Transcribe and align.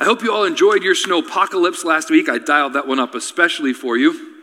I 0.00 0.04
hope 0.04 0.22
you 0.22 0.32
all 0.32 0.44
enjoyed 0.44 0.82
your 0.82 0.94
snow 0.94 1.18
apocalypse 1.18 1.84
last 1.84 2.08
week. 2.08 2.30
I 2.30 2.38
dialed 2.38 2.72
that 2.72 2.88
one 2.88 2.98
up 2.98 3.14
especially 3.14 3.74
for 3.74 3.98
you 3.98 4.38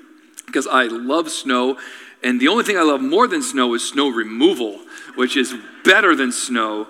because 0.45 0.67
I 0.67 0.83
love 0.83 1.31
snow. 1.31 1.79
And 2.23 2.39
the 2.39 2.47
only 2.47 2.63
thing 2.63 2.77
I 2.77 2.83
love 2.83 3.01
more 3.01 3.27
than 3.27 3.42
snow 3.42 3.74
is 3.74 3.83
snow 3.83 4.09
removal, 4.09 4.80
which 5.16 5.35
is 5.35 5.56
better 5.83 6.16
than 6.16 6.32
snow 6.32 6.85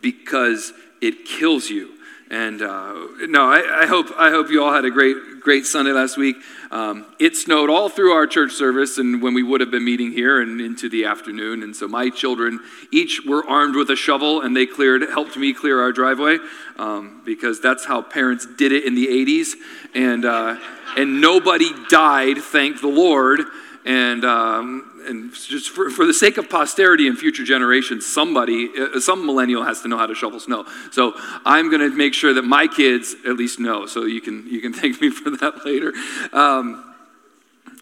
because 0.00 0.72
it 1.00 1.26
kills 1.26 1.70
you. 1.70 1.92
And 2.30 2.60
uh, 2.60 2.94
no, 3.22 3.50
I, 3.50 3.84
I, 3.84 3.86
hope 3.86 4.08
I 4.18 4.28
hope 4.30 4.50
you 4.50 4.62
all 4.62 4.72
had 4.72 4.84
a 4.84 4.90
great 4.90 5.16
great 5.40 5.64
Sunday 5.64 5.92
last 5.92 6.18
week. 6.18 6.36
Um, 6.70 7.06
it 7.18 7.34
snowed 7.36 7.70
all 7.70 7.88
through 7.88 8.12
our 8.12 8.26
church 8.26 8.52
service, 8.52 8.98
and 8.98 9.22
when 9.22 9.32
we 9.32 9.42
would 9.42 9.62
have 9.62 9.70
been 9.70 9.84
meeting 9.84 10.12
here 10.12 10.42
and 10.42 10.60
into 10.60 10.90
the 10.90 11.06
afternoon. 11.06 11.62
And 11.62 11.74
so 11.74 11.88
my 11.88 12.10
children 12.10 12.60
each 12.92 13.22
were 13.26 13.46
armed 13.46 13.76
with 13.76 13.88
a 13.88 13.96
shovel, 13.96 14.42
and 14.42 14.54
they 14.54 14.66
cleared 14.66 15.08
helped 15.08 15.38
me 15.38 15.54
clear 15.54 15.80
our 15.80 15.90
driveway 15.90 16.36
um, 16.76 17.22
because 17.24 17.62
that's 17.62 17.86
how 17.86 18.02
parents 18.02 18.46
did 18.58 18.72
it 18.72 18.84
in 18.84 18.94
the 18.94 19.06
'80s. 19.06 19.54
And 19.94 20.26
uh, 20.26 20.58
and 20.98 21.22
nobody 21.22 21.70
died, 21.88 22.38
thank 22.38 22.82
the 22.82 22.88
Lord. 22.88 23.40
And 23.86 24.22
um, 24.26 24.97
and 25.08 25.32
just 25.32 25.70
for, 25.70 25.90
for 25.90 26.06
the 26.06 26.14
sake 26.14 26.38
of 26.38 26.48
posterity 26.48 27.08
and 27.08 27.18
future 27.18 27.44
generations, 27.44 28.06
somebody, 28.06 28.68
uh, 28.78 29.00
some 29.00 29.26
millennial 29.26 29.64
has 29.64 29.80
to 29.82 29.88
know 29.88 29.96
how 29.96 30.06
to 30.06 30.14
shovel 30.14 30.38
snow. 30.38 30.66
So 30.92 31.14
I'm 31.44 31.70
going 31.70 31.80
to 31.80 31.96
make 31.96 32.14
sure 32.14 32.34
that 32.34 32.42
my 32.42 32.66
kids 32.66 33.16
at 33.26 33.36
least 33.36 33.58
know. 33.58 33.86
So 33.86 34.04
you 34.04 34.20
can 34.20 34.46
you 34.46 34.60
can 34.60 34.72
thank 34.80 35.00
me 35.00 35.10
for 35.10 35.30
that 35.30 35.64
later. 35.64 35.92
Um, 36.32 36.84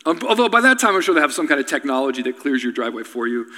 um, 0.06 0.20
although 0.28 0.48
by 0.48 0.60
that 0.60 0.78
time, 0.78 0.94
I'm 0.94 1.02
sure 1.02 1.14
they 1.14 1.20
have 1.20 1.32
some 1.32 1.48
kind 1.48 1.58
of 1.58 1.66
technology 1.66 2.22
that 2.22 2.38
clears 2.38 2.62
your 2.62 2.72
driveway 2.72 3.02
for 3.02 3.26
you, 3.26 3.50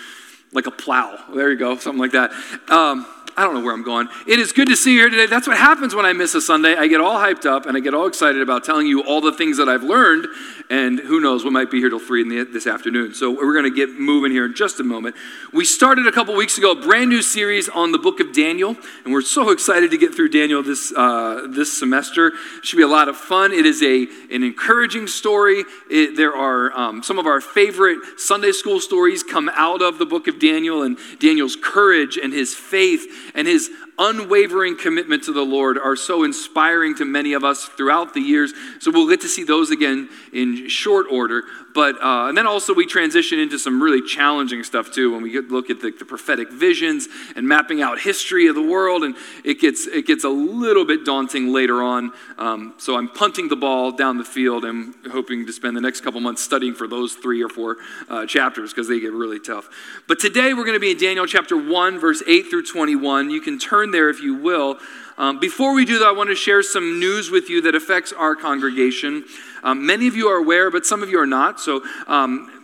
like 0.53 0.67
a 0.67 0.71
plow. 0.71 1.19
There 1.35 1.51
you 1.51 1.59
go, 1.59 1.77
something 1.77 2.01
like 2.01 2.13
that. 2.13 2.31
Um, 2.71 3.07
I 3.39 3.45
don't 3.45 3.55
know 3.55 3.61
where 3.61 3.73
I'm 3.73 3.85
going. 3.85 4.09
It 4.27 4.41
is 4.41 4.51
good 4.51 4.67
to 4.67 4.75
see 4.75 4.95
you 4.95 4.99
here 4.99 5.11
today. 5.11 5.27
That's 5.27 5.47
what 5.47 5.57
happens 5.57 5.95
when 5.95 6.05
I 6.05 6.13
miss 6.13 6.35
a 6.35 6.41
Sunday. 6.41 6.75
I 6.75 6.89
get 6.89 7.01
all 7.01 7.17
hyped 7.17 7.47
up 7.47 7.67
and 7.67 7.77
I 7.77 7.81
get 7.81 7.95
all 7.95 8.09
excited 8.09 8.43
about 8.43 8.65
telling 8.65 8.89
you 8.89 9.05
all 9.05 9.21
the 9.21 9.31
things 9.31 9.59
that 9.59 9.69
I've 9.69 9.85
learned, 9.85 10.27
and 10.69 10.99
who 10.99 11.21
knows, 11.21 11.45
we 11.45 11.51
might 11.51 11.71
be 11.71 11.79
here 11.79 11.89
till 11.89 12.01
3 12.01 12.23
in 12.23 12.29
the, 12.29 12.43
this 12.43 12.67
afternoon. 12.67 13.15
So 13.15 13.31
we're 13.31 13.53
going 13.53 13.65
to 13.65 13.71
get 13.71 13.91
moving 13.97 14.33
here 14.33 14.47
in 14.47 14.57
just 14.57 14.81
a 14.81 14.83
moment. 14.83 15.15
We 15.53 15.65
started 15.65 16.09
a 16.09 16.11
couple 16.11 16.35
weeks 16.35 16.59
ago 16.59 16.73
a 16.73 16.75
brand 16.75 17.11
new 17.11 17.23
series 17.23 17.69
on 17.69 17.93
the 17.93 17.99
book 17.99 18.19
of 18.19 18.33
Daniel, 18.33 18.77
and 19.05 19.15
we're 19.15 19.23
so 19.23 19.51
excited 19.51 19.93
to 19.93 19.99
get 19.99 20.17
through 20.17 20.31
Daniel 20.31 20.61
this, 20.65 20.93
uh, 20.97 21.47
this 21.49 21.73
semester. 21.79 22.33
It 22.57 22.65
should 22.65 22.77
be 22.77 22.83
a 22.83 22.89
lot 22.89 23.09
of 23.09 23.17
fun. 23.17 23.53
It 23.53 23.67
is 23.67 23.81
a, 23.85 24.09
an 24.35 24.43
encouraging 24.43 25.07
story. 25.07 25.63
It, 25.89 26.17
there 26.17 26.35
are 26.35 26.77
um, 26.77 27.05
some 27.05 27.21
of 27.21 27.27
our 27.27 27.41
favorite 27.41 28.01
Sunday 28.19 28.51
school 28.51 28.81
stories 28.81 29.23
come 29.23 29.49
out 29.55 29.81
of 29.81 29.99
the 29.99 30.07
book 30.07 30.27
of 30.27 30.38
Daniel 30.39 30.83
and 30.83 30.99
Daniel's 31.19 31.57
courage 31.57 32.19
and 32.23 32.33
his 32.33 32.55
faith 32.55 33.07
and 33.35 33.47
his 33.47 33.71
unwavering 33.99 34.77
commitment 34.77 35.25
to 35.25 35.33
the 35.33 35.43
Lord 35.43 35.77
are 35.77 35.97
so 35.97 36.25
inspiring 36.25 36.95
to 36.97 37.05
many 37.05 37.33
of 37.33 37.45
us 37.45 37.65
throughout 37.65 38.15
the 38.15 38.21
years. 38.21 38.53
So 38.81 38.91
we'll 38.91 39.09
get 39.09 39.21
to 39.23 39.29
see 39.29 39.45
those 39.45 39.71
again 39.71 40.09
in 40.33 40.69
short 40.69 41.07
order. 41.11 41.43
But 41.75 42.03
uh, 42.03 42.29
and 42.29 42.37
then 42.37 42.47
also 42.47 42.75
we 42.75 42.87
transition 42.87 43.39
into 43.39 43.59
some 43.59 43.81
really 43.83 44.03
challenging 44.03 44.65
stuff 44.65 44.91
too 44.91 45.13
when 45.13 45.23
we 45.23 45.39
look 45.41 45.71
at 45.71 45.81
the, 45.81 45.91
the, 45.91 46.05
prophetic 46.05 46.51
visions 46.51 47.07
and 47.37 47.47
mapping 47.47 47.83
out 47.83 48.01
history 48.01 48.49
of 48.49 48.55
the 48.55 48.63
world, 48.63 49.05
and 49.05 49.15
it 49.45 49.61
gets 49.61 49.87
it 49.87 50.07
gets 50.07 50.25
a 50.25 50.29
little 50.29 50.85
bit 50.85 51.05
daunting 51.05 51.53
later 51.53 51.83
on. 51.83 52.11
Um, 52.39 52.75
so 52.79 52.97
I'm 52.97 53.09
punting 53.09 53.49
the 53.49 53.57
ball 53.57 53.93
down 53.93 54.19
the 54.19 54.25
field 54.25 54.65
and 54.65 54.95
hoping 55.13 55.47
to 55.47 55.53
spend 55.53 55.77
the 55.77 55.81
next 55.81 56.01
couple 56.01 56.21
months 56.21 56.43
studying 56.43 56.75
for 56.75 56.89
those 56.89 57.15
three 57.15 57.43
or 57.43 57.49
four 57.49 57.77
uh, 58.09 58.27
chapters 58.27 58.73
because 58.73 58.89
they 58.89 58.99
get 58.99 59.13
really 59.13 59.39
tough. 59.39 59.69
But 60.09 60.19
today 60.19 60.55
we're 60.55 60.65
going 60.65 60.75
to 60.75 60.81
be 60.81 60.93
in 60.93 60.99
Daniel 60.99 61.27
chapter 61.27 61.57
one, 61.57 61.99
verse 62.01 62.23
eight 62.27 62.49
through 62.49 62.65
twenty-one. 62.65 63.31
You 63.31 63.41
can 63.41 63.59
turn 63.59 63.88
there 63.91 64.09
if 64.09 64.21
you 64.21 64.35
will. 64.35 64.79
Um, 65.17 65.41
before 65.41 65.75
we 65.75 65.85
do 65.85 65.99
that, 65.99 66.09
I 66.09 66.13
want 66.13 66.31
to 66.31 66.37
share 66.37 66.63
some 66.63 67.01
news 67.01 67.31
with 67.31 67.51
you 67.51 67.61
that 67.63 67.75
affects 67.75 68.13
our 68.13 68.37
congregation. 68.37 69.25
Um, 69.63 69.85
many 69.85 70.07
of 70.07 70.15
you 70.15 70.29
are 70.29 70.37
aware, 70.37 70.71
but 70.71 70.87
some 70.87 71.03
of 71.03 71.11
you 71.11 71.19
are 71.19 71.27
not. 71.27 71.61
So, 71.61 71.83
um, 72.07 72.55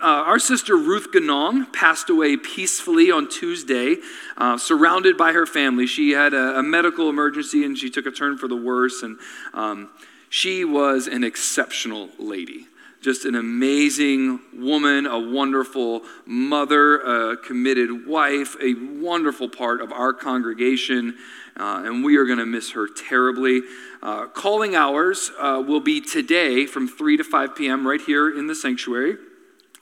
uh, 0.00 0.06
our 0.06 0.38
sister 0.38 0.76
Ruth 0.76 1.10
Ganong 1.10 1.72
passed 1.72 2.10
away 2.10 2.36
peacefully 2.36 3.10
on 3.10 3.28
Tuesday, 3.28 3.96
uh, 4.36 4.58
surrounded 4.58 5.16
by 5.16 5.32
her 5.32 5.46
family. 5.46 5.86
She 5.86 6.10
had 6.10 6.34
a, 6.34 6.58
a, 6.58 6.62
medical 6.62 7.08
emergency 7.08 7.64
and 7.64 7.78
she 7.78 7.88
took 7.88 8.04
a 8.04 8.10
turn 8.10 8.36
for 8.36 8.46
the 8.46 8.56
worse. 8.56 9.02
And 9.02 9.18
um, 9.54 9.90
she 10.28 10.64
was 10.64 11.06
an 11.06 11.24
exceptional 11.24 12.10
lady 12.18 12.66
just 13.06 13.24
an 13.24 13.36
amazing 13.36 14.40
woman, 14.52 15.06
a 15.06 15.16
wonderful 15.16 16.02
mother, 16.26 16.96
a 16.98 17.36
committed 17.36 18.04
wife, 18.04 18.56
a 18.60 18.74
wonderful 19.00 19.48
part 19.48 19.80
of 19.80 19.92
our 19.92 20.12
congregation, 20.12 21.16
uh, 21.56 21.82
and 21.84 22.02
we 22.02 22.16
are 22.16 22.24
going 22.24 22.40
to 22.40 22.44
miss 22.44 22.72
her 22.72 22.88
terribly. 22.88 23.62
Uh, 24.02 24.26
calling 24.26 24.74
hours 24.74 25.30
uh, 25.38 25.62
will 25.64 25.78
be 25.78 26.00
today 26.00 26.66
from 26.66 26.88
3 26.88 27.18
to 27.18 27.22
5 27.22 27.54
p.m. 27.54 27.86
right 27.86 28.00
here 28.00 28.36
in 28.36 28.48
the 28.48 28.56
sanctuary. 28.56 29.14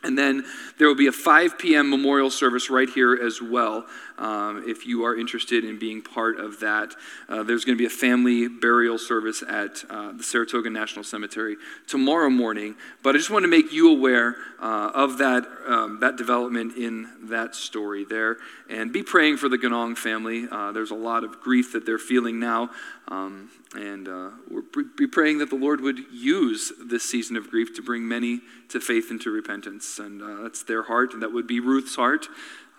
And 0.02 0.18
then 0.18 0.44
there 0.78 0.86
will 0.86 0.94
be 0.94 1.06
a 1.06 1.12
5 1.12 1.58
p.m. 1.58 1.88
memorial 1.88 2.28
service 2.28 2.68
right 2.68 2.91
here 2.91 3.14
as 3.14 3.41
well. 3.41 3.86
Um, 4.19 4.64
if 4.66 4.86
you 4.86 5.04
are 5.04 5.16
interested 5.16 5.64
in 5.64 5.78
being 5.78 6.00
part 6.02 6.38
of 6.38 6.60
that, 6.60 6.94
uh, 7.28 7.42
there's 7.42 7.64
going 7.64 7.76
to 7.76 7.82
be 7.82 7.86
a 7.86 7.91
family 7.91 8.48
burial 8.48 8.98
service 8.98 9.42
at 9.48 9.84
uh, 9.91 10.12
the 10.12 10.22
Saratoga 10.22 10.70
National 10.70 11.04
Cemetery 11.04 11.56
tomorrow 11.86 12.30
morning. 12.30 12.76
But 13.03 13.14
I 13.14 13.19
just 13.19 13.30
want 13.30 13.42
to 13.44 13.48
make 13.48 13.72
you 13.72 13.91
aware 13.91 14.36
uh, 14.60 14.92
of 14.94 15.19
that, 15.19 15.47
um, 15.66 15.98
that 16.00 16.16
development 16.16 16.76
in 16.76 17.08
that 17.24 17.54
story 17.54 18.04
there. 18.04 18.36
And 18.70 18.92
be 18.92 19.03
praying 19.03 19.38
for 19.38 19.48
the 19.48 19.58
Ganong 19.58 19.97
family. 19.97 20.47
Uh, 20.50 20.72
there's 20.72 20.91
a 20.91 20.97
lot 20.97 21.24
of 21.24 21.41
grief 21.41 21.72
that 21.72 21.84
they're 21.84 21.98
feeling 21.98 22.38
now. 22.38 22.70
Um, 23.08 23.50
and 23.74 24.08
uh, 24.08 24.30
we're 24.50 24.62
be 24.97 25.06
praying 25.06 25.38
that 25.38 25.50
the 25.50 25.56
Lord 25.56 25.80
would 25.80 25.98
use 26.12 26.72
this 26.82 27.03
season 27.03 27.36
of 27.36 27.50
grief 27.50 27.74
to 27.74 27.82
bring 27.82 28.06
many 28.06 28.41
to 28.69 28.80
faith 28.80 29.10
and 29.10 29.20
to 29.22 29.30
repentance. 29.30 29.98
And 29.98 30.22
uh, 30.22 30.42
that's 30.42 30.62
their 30.62 30.84
heart, 30.84 31.12
and 31.12 31.22
that 31.22 31.32
would 31.32 31.47
be 31.47 31.60
Ruth's 31.60 31.97
heart. 31.97 32.28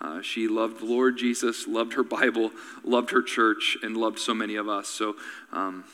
Uh, 0.00 0.20
she 0.20 0.46
loved 0.46 0.80
the 0.80 0.84
Lord 0.84 1.16
Jesus, 1.16 1.66
loved 1.66 1.94
her 1.94 2.02
Bible, 2.02 2.50
loved 2.84 3.10
her 3.10 3.22
church, 3.22 3.78
and 3.82 3.96
loved 3.96 4.18
so 4.18 4.34
many 4.34 4.56
of 4.56 4.68
us. 4.68 4.88
So 4.88 5.16
um, 5.52 5.84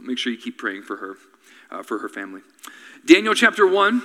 make 0.00 0.18
sure 0.18 0.32
you 0.32 0.38
keep 0.38 0.58
praying 0.58 0.82
for 0.82 0.96
her, 0.96 1.16
uh, 1.70 1.82
for 1.82 1.98
her 1.98 2.08
family. 2.08 2.40
Daniel 3.04 3.34
chapter 3.34 3.66
1 3.66 4.02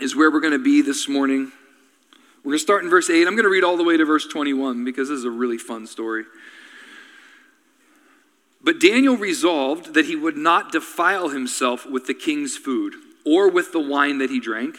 is 0.00 0.16
where 0.16 0.30
we're 0.30 0.40
going 0.40 0.52
to 0.52 0.58
be 0.58 0.82
this 0.82 1.08
morning. 1.08 1.52
We're 2.38 2.50
going 2.50 2.58
to 2.58 2.62
start 2.62 2.84
in 2.84 2.90
verse 2.90 3.08
8. 3.08 3.26
I'm 3.26 3.34
going 3.34 3.44
to 3.44 3.50
read 3.50 3.64
all 3.64 3.76
the 3.76 3.84
way 3.84 3.96
to 3.96 4.04
verse 4.04 4.26
21 4.26 4.84
because 4.84 5.08
this 5.08 5.18
is 5.18 5.24
a 5.24 5.30
really 5.30 5.58
fun 5.58 5.86
story. 5.86 6.24
But 8.62 8.80
Daniel 8.80 9.16
resolved 9.16 9.94
that 9.94 10.06
he 10.06 10.16
would 10.16 10.36
not 10.36 10.72
defile 10.72 11.28
himself 11.28 11.86
with 11.86 12.06
the 12.06 12.14
king's 12.14 12.56
food 12.56 12.94
or 13.24 13.50
with 13.50 13.72
the 13.72 13.80
wine 13.80 14.18
that 14.18 14.30
he 14.30 14.40
drank. 14.40 14.78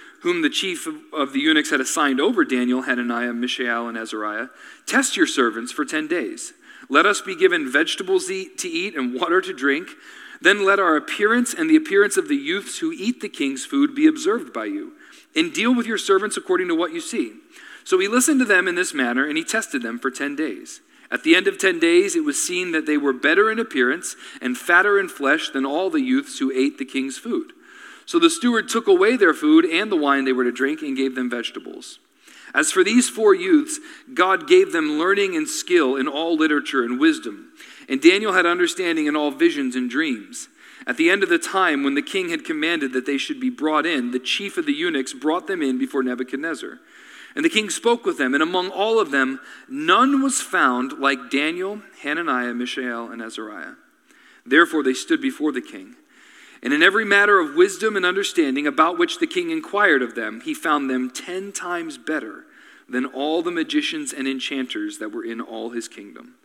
whom 0.21 0.41
the 0.41 0.49
chief 0.49 0.87
of 1.13 1.33
the 1.33 1.39
eunuchs 1.39 1.71
had 1.71 1.81
assigned 1.81 2.19
over 2.19 2.45
Daniel, 2.45 2.83
Hananiah, 2.83 3.33
Mishael, 3.33 3.87
and 3.87 3.97
Azariah, 3.97 4.47
test 4.85 5.17
your 5.17 5.27
servants 5.27 5.71
for 5.71 5.85
ten 5.85 6.07
days. 6.07 6.53
Let 6.89 7.05
us 7.05 7.21
be 7.21 7.35
given 7.35 7.71
vegetables 7.71 8.27
to 8.27 8.67
eat 8.67 8.95
and 8.95 9.19
water 9.19 9.41
to 9.41 9.53
drink. 9.53 9.89
Then 10.41 10.65
let 10.65 10.79
our 10.79 10.95
appearance 10.95 11.53
and 11.53 11.69
the 11.69 11.75
appearance 11.75 12.17
of 12.17 12.27
the 12.27 12.35
youths 12.35 12.79
who 12.79 12.91
eat 12.91 13.21
the 13.21 13.29
king's 13.29 13.65
food 13.65 13.93
be 13.93 14.07
observed 14.07 14.51
by 14.51 14.65
you. 14.65 14.93
And 15.35 15.53
deal 15.53 15.73
with 15.73 15.85
your 15.85 15.97
servants 15.97 16.35
according 16.35 16.67
to 16.67 16.75
what 16.75 16.93
you 16.93 16.99
see. 16.99 17.33
So 17.83 17.99
he 17.99 18.07
listened 18.07 18.39
to 18.39 18.45
them 18.45 18.67
in 18.67 18.75
this 18.75 18.93
manner, 18.93 19.25
and 19.27 19.37
he 19.37 19.43
tested 19.43 19.81
them 19.81 19.99
for 19.99 20.11
ten 20.11 20.35
days. 20.35 20.81
At 21.09 21.23
the 21.23 21.35
end 21.35 21.47
of 21.47 21.57
ten 21.57 21.79
days, 21.79 22.15
it 22.15 22.25
was 22.25 22.41
seen 22.41 22.71
that 22.71 22.85
they 22.85 22.97
were 22.97 23.13
better 23.13 23.51
in 23.51 23.59
appearance 23.59 24.15
and 24.41 24.57
fatter 24.57 24.99
in 24.99 25.07
flesh 25.09 25.49
than 25.49 25.65
all 25.65 25.89
the 25.89 26.01
youths 26.01 26.39
who 26.39 26.51
ate 26.51 26.77
the 26.77 26.85
king's 26.85 27.17
food. 27.17 27.53
So 28.11 28.19
the 28.19 28.29
steward 28.29 28.67
took 28.67 28.89
away 28.89 29.15
their 29.15 29.33
food 29.33 29.63
and 29.63 29.89
the 29.89 29.95
wine 29.95 30.25
they 30.25 30.33
were 30.33 30.43
to 30.43 30.51
drink 30.51 30.81
and 30.81 30.97
gave 30.97 31.15
them 31.15 31.29
vegetables. 31.29 31.99
As 32.53 32.69
for 32.69 32.83
these 32.83 33.07
four 33.07 33.33
youths, 33.33 33.79
God 34.13 34.49
gave 34.49 34.73
them 34.73 34.99
learning 34.99 35.37
and 35.37 35.47
skill 35.47 35.95
in 35.95 36.09
all 36.09 36.35
literature 36.35 36.83
and 36.83 36.99
wisdom. 36.99 37.53
And 37.87 38.01
Daniel 38.01 38.33
had 38.33 38.45
understanding 38.45 39.05
in 39.05 39.15
all 39.15 39.31
visions 39.31 39.77
and 39.77 39.89
dreams. 39.89 40.49
At 40.85 40.97
the 40.97 41.09
end 41.09 41.23
of 41.23 41.29
the 41.29 41.39
time, 41.39 41.85
when 41.85 41.93
the 41.93 42.01
king 42.01 42.27
had 42.27 42.43
commanded 42.43 42.91
that 42.91 43.05
they 43.05 43.17
should 43.17 43.39
be 43.39 43.49
brought 43.49 43.85
in, 43.85 44.11
the 44.11 44.19
chief 44.19 44.57
of 44.57 44.65
the 44.65 44.73
eunuchs 44.73 45.13
brought 45.13 45.47
them 45.47 45.61
in 45.61 45.77
before 45.77 46.03
Nebuchadnezzar. 46.03 46.79
And 47.33 47.45
the 47.45 47.49
king 47.49 47.69
spoke 47.69 48.03
with 48.03 48.17
them, 48.17 48.33
and 48.33 48.43
among 48.43 48.71
all 48.71 48.99
of 48.99 49.11
them, 49.11 49.39
none 49.69 50.21
was 50.21 50.41
found 50.41 50.99
like 50.99 51.31
Daniel, 51.31 51.81
Hananiah, 52.01 52.53
Mishael, 52.53 53.09
and 53.09 53.21
Azariah. 53.21 53.75
Therefore, 54.45 54.83
they 54.83 54.93
stood 54.93 55.21
before 55.21 55.53
the 55.53 55.61
king. 55.61 55.95
And 56.63 56.73
in 56.73 56.83
every 56.83 57.05
matter 57.05 57.39
of 57.39 57.55
wisdom 57.55 57.95
and 57.95 58.05
understanding 58.05 58.67
about 58.67 58.97
which 58.97 59.19
the 59.19 59.27
king 59.27 59.49
inquired 59.49 60.01
of 60.01 60.13
them, 60.13 60.41
he 60.41 60.53
found 60.53 60.89
them 60.89 61.09
ten 61.09 61.51
times 61.51 61.97
better 61.97 62.45
than 62.87 63.05
all 63.05 63.41
the 63.41 63.51
magicians 63.51 64.13
and 64.13 64.27
enchanters 64.27 64.99
that 64.99 65.09
were 65.09 65.23
in 65.23 65.41
all 65.41 65.71
his 65.71 65.87
kingdom. 65.87 66.35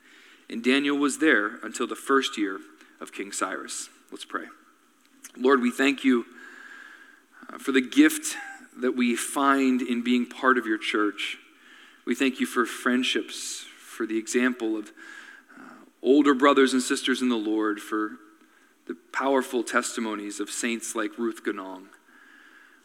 And 0.48 0.62
Daniel 0.62 0.96
was 0.96 1.18
there 1.18 1.56
until 1.62 1.86
the 1.86 1.96
first 1.96 2.38
year 2.38 2.60
of 3.00 3.12
King 3.12 3.32
Cyrus. 3.32 3.90
Let's 4.10 4.24
pray. 4.24 4.44
Lord, 5.36 5.60
we 5.60 5.70
thank 5.70 6.04
you 6.04 6.24
uh, 7.52 7.58
for 7.58 7.72
the 7.72 7.80
gift 7.80 8.36
that 8.78 8.92
we 8.92 9.16
find 9.16 9.82
in 9.82 10.02
being 10.02 10.26
part 10.26 10.56
of 10.56 10.66
your 10.66 10.78
church. 10.78 11.36
We 12.06 12.14
thank 12.14 12.40
you 12.40 12.46
for 12.46 12.64
friendships, 12.64 13.64
for 13.78 14.06
the 14.06 14.16
example 14.16 14.76
of 14.76 14.92
uh, 15.58 15.62
older 16.02 16.32
brothers 16.32 16.72
and 16.72 16.80
sisters 16.80 17.20
in 17.20 17.28
the 17.28 17.36
Lord, 17.36 17.80
for 17.80 18.12
the 18.86 18.96
powerful 19.12 19.62
testimonies 19.62 20.40
of 20.40 20.50
saints 20.50 20.94
like 20.94 21.18
Ruth 21.18 21.44
Ganong. 21.44 21.86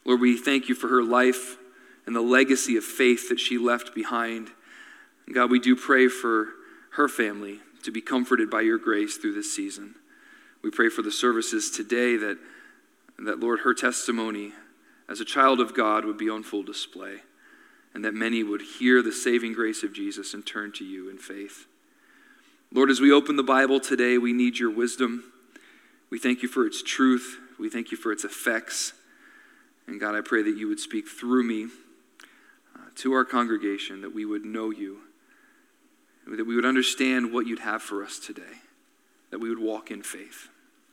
Lord, 0.03 0.19
we 0.19 0.37
thank 0.37 0.67
you 0.67 0.75
for 0.75 0.87
her 0.87 1.03
life 1.03 1.57
and 2.05 2.15
the 2.15 2.21
legacy 2.21 2.75
of 2.75 2.83
faith 2.83 3.29
that 3.29 3.39
she 3.39 3.57
left 3.57 3.93
behind. 3.93 4.49
And 5.25 5.35
God, 5.35 5.51
we 5.51 5.59
do 5.59 5.75
pray 5.75 6.07
for 6.07 6.49
her 6.91 7.07
family 7.07 7.59
to 7.83 7.91
be 7.91 8.01
comforted 8.01 8.49
by 8.49 8.61
your 8.61 8.77
grace 8.77 9.17
through 9.17 9.33
this 9.33 9.55
season. 9.55 9.95
We 10.63 10.71
pray 10.71 10.89
for 10.89 11.01
the 11.01 11.11
services 11.11 11.69
today 11.71 12.17
that, 12.17 12.37
that 13.19 13.39
Lord, 13.39 13.61
her 13.61 13.73
testimony 13.73 14.53
as 15.09 15.19
a 15.19 15.25
child 15.25 15.59
of 15.59 15.75
God 15.75 16.05
would 16.05 16.17
be 16.17 16.29
on 16.29 16.43
full 16.43 16.63
display, 16.63 17.17
and 17.93 18.05
that 18.05 18.13
many 18.13 18.43
would 18.43 18.61
hear 18.61 19.01
the 19.01 19.11
saving 19.11 19.53
grace 19.53 19.83
of 19.83 19.93
Jesus 19.93 20.33
and 20.33 20.45
turn 20.45 20.71
to 20.73 20.85
you 20.85 21.09
in 21.09 21.17
faith. 21.17 21.67
Lord, 22.71 22.89
as 22.89 23.01
we 23.01 23.11
open 23.11 23.35
the 23.35 23.43
Bible 23.43 23.79
today, 23.79 24.17
we 24.17 24.31
need 24.31 24.57
your 24.57 24.71
wisdom. 24.71 25.30
We 26.11 26.19
thank 26.19 26.43
you 26.43 26.47
for 26.47 26.67
its 26.67 26.83
truth. 26.83 27.39
We 27.57 27.69
thank 27.69 27.89
you 27.89 27.97
for 27.97 28.11
its 28.11 28.23
effects. 28.23 28.93
And 29.87 29.99
God, 29.99 30.13
I 30.13 30.21
pray 30.21 30.43
that 30.43 30.57
you 30.57 30.67
would 30.67 30.79
speak 30.79 31.07
through 31.07 31.43
me 31.43 31.67
uh, 32.75 32.79
to 32.97 33.13
our 33.13 33.25
congregation, 33.25 34.01
that 34.01 34.13
we 34.13 34.25
would 34.25 34.45
know 34.45 34.69
you, 34.69 34.99
that 36.27 36.45
we 36.45 36.55
would 36.55 36.65
understand 36.65 37.33
what 37.33 37.47
you'd 37.47 37.59
have 37.59 37.81
for 37.81 38.03
us 38.03 38.19
today, 38.19 38.59
that 39.31 39.39
we 39.39 39.49
would 39.49 39.59
walk 39.59 39.89
in 39.89 40.03
faith. 40.03 40.49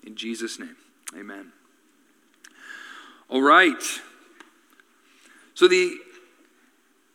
In 0.07 0.15
Jesus' 0.17 0.59
name, 0.59 0.77
amen. 1.17 1.53
All 3.29 3.43
right. 3.43 3.83
So 5.55 5.69
the 5.69 5.97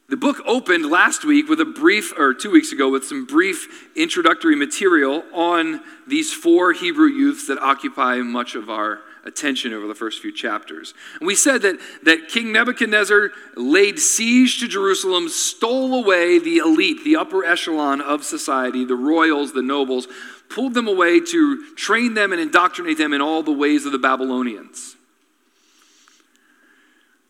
the 0.10 0.18
book 0.18 0.42
opened 0.46 0.86
last 0.90 1.24
week 1.24 1.48
with 1.48 1.62
a 1.62 1.66
brief, 1.66 2.14
or 2.18 2.34
two 2.34 2.52
weeks 2.52 2.72
ago, 2.72 2.90
with 2.90 3.06
some 3.06 3.26
brief 3.26 3.90
introductory 3.96 4.56
material 4.56 5.24
on 5.34 5.82
these 6.08 6.34
four 6.34 6.74
Hebrew 6.74 7.08
youths 7.08 7.48
that 7.48 7.58
occupy 7.60 8.18
much 8.18 8.56
of 8.56 8.70
our 8.70 9.00
attention 9.26 9.74
over 9.74 9.88
the 9.88 9.96
first 9.96 10.22
few 10.22 10.34
chapters. 10.34 10.94
And 11.20 11.26
we 11.26 11.36
said 11.36 11.62
that, 11.62 11.80
that 12.04 12.28
King 12.28 12.52
Nebuchadnezzar 12.52 13.32
laid 13.56 13.98
siege 13.98 14.60
to 14.60 14.68
Jerusalem, 14.68 15.30
stole 15.30 15.94
away 16.04 16.38
the 16.40 16.58
elite, 16.58 17.06
the 17.06 17.16
upper 17.16 17.46
echelon 17.46 18.02
of 18.02 18.26
society, 18.26 18.84
the 18.84 18.96
royals, 18.96 19.54
the 19.54 19.62
nobles, 19.62 20.08
pulled 20.50 20.74
them 20.74 20.90
away 20.90 21.22
to 21.22 21.74
train 21.76 22.14
them 22.14 22.34
and 22.34 22.42
indoctrinate 22.42 22.98
them 22.98 23.14
in 23.14 23.22
all 23.22 23.42
the 23.42 23.54
ways 23.54 23.86
of 23.86 23.94
the 23.94 23.98
Babylonians. 23.98 24.98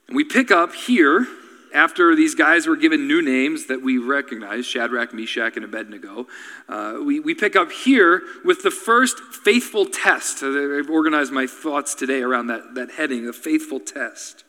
And 0.07 0.17
we 0.17 0.23
pick 0.23 0.49
up 0.49 0.73
here 0.73 1.27
after 1.73 2.15
these 2.15 2.35
guys 2.35 2.67
were 2.67 2.75
given 2.75 3.07
new 3.07 3.21
names 3.21 3.65
that 3.65 3.81
we 3.81 3.97
recognize 3.97 4.65
Shadrach, 4.65 5.13
Meshach, 5.13 5.55
and 5.55 5.65
Abednego, 5.65 6.27
uh, 6.69 6.99
we, 7.03 7.19
we 7.19 7.33
pick 7.33 7.55
up 7.55 7.71
here 7.71 8.21
with 8.45 8.61
the 8.61 8.71
first 8.71 9.19
faithful 9.19 9.85
test. 9.85 10.43
I've 10.43 10.89
organized 10.89 11.31
my 11.31 11.47
thoughts 11.47 11.95
today 11.95 12.21
around 12.21 12.47
that, 12.47 12.75
that 12.75 12.91
heading, 12.91 13.25
the 13.25 13.33
faithful 13.33 13.79
test. 13.79 14.43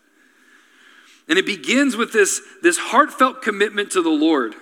And 1.28 1.38
it 1.38 1.46
begins 1.46 1.96
with 1.96 2.12
this, 2.12 2.42
this 2.62 2.76
heartfelt 2.76 3.40
commitment 3.40 3.90
to 3.92 4.02
the 4.02 4.10
Lord. 4.10 4.54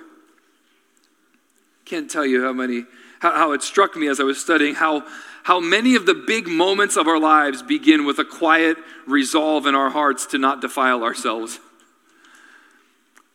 Can't 1.85 2.09
tell 2.09 2.25
you 2.25 2.45
how 2.45 2.53
many, 2.53 2.85
how, 3.21 3.33
how 3.33 3.53
it 3.53 3.63
struck 3.63 3.97
me 3.97 4.07
as 4.07 4.21
I 4.21 4.23
was 4.23 4.41
studying 4.41 4.77
how, 4.77 5.05
how 5.43 5.59
many 5.59 5.97
of 5.97 6.07
the 6.07 6.15
big 6.15 6.47
moments 6.47 6.97
of 6.97 7.09
our 7.09 7.19
lives 7.19 7.63
begin 7.63 8.07
with 8.07 8.21
a 8.21 8.25
quiet 8.25 8.77
resolve 9.07 9.67
in 9.67 9.75
our 9.75 9.91
hearts 9.91 10.27
to 10.27 10.39
not 10.39 10.61
defile 10.61 11.03
ourselves. 11.03 11.59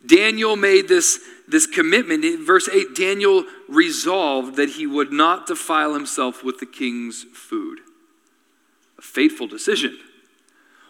Daniel 0.08 0.56
made 0.56 0.88
this, 0.88 1.20
this 1.48 1.68
commitment. 1.68 2.24
In 2.24 2.46
verse 2.46 2.70
8, 2.70 2.96
Daniel 2.96 3.46
resolved 3.68 4.56
that 4.56 4.70
he 4.70 4.88
would 4.88 5.12
not 5.12 5.48
defile 5.48 5.94
himself 5.94 6.44
with 6.44 6.60
the 6.60 6.66
king's 6.66 7.24
food. 7.34 7.80
A 8.98 9.02
fateful 9.02 9.48
decision. 9.48 9.98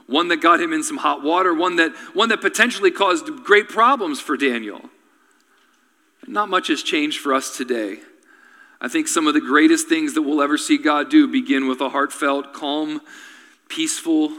One 0.06 0.30
that 0.30 0.38
got 0.38 0.62
him 0.62 0.72
in 0.72 0.84
some 0.84 0.98
hot 0.98 1.22
water, 1.22 1.54
one 1.54 1.76
that, 1.78 1.94
one 2.14 2.30
that 2.30 2.42
potentially 2.42 2.92
caused 2.92 3.26
great 3.44 3.68
problems 3.68 4.22
for 4.22 4.38
Daniel. 4.38 4.82
Not 6.26 6.50
much 6.50 6.68
has 6.68 6.84
changed 6.84 7.20
for 7.20 7.34
us 7.34 7.58
today. 7.58 7.98
I 8.80 8.88
think 8.88 9.08
some 9.08 9.28
of 9.28 9.34
the 9.34 9.42
greatest 9.42 9.88
things 9.88 10.14
that 10.14 10.22
we'll 10.22 10.42
ever 10.42 10.58
see 10.58 10.78
God 10.78 11.10
do 11.10 11.28
begin 11.28 11.68
with 11.68 11.82
a 11.82 11.90
heartfelt, 11.90 12.54
calm, 12.54 13.02
peaceful 13.70 14.32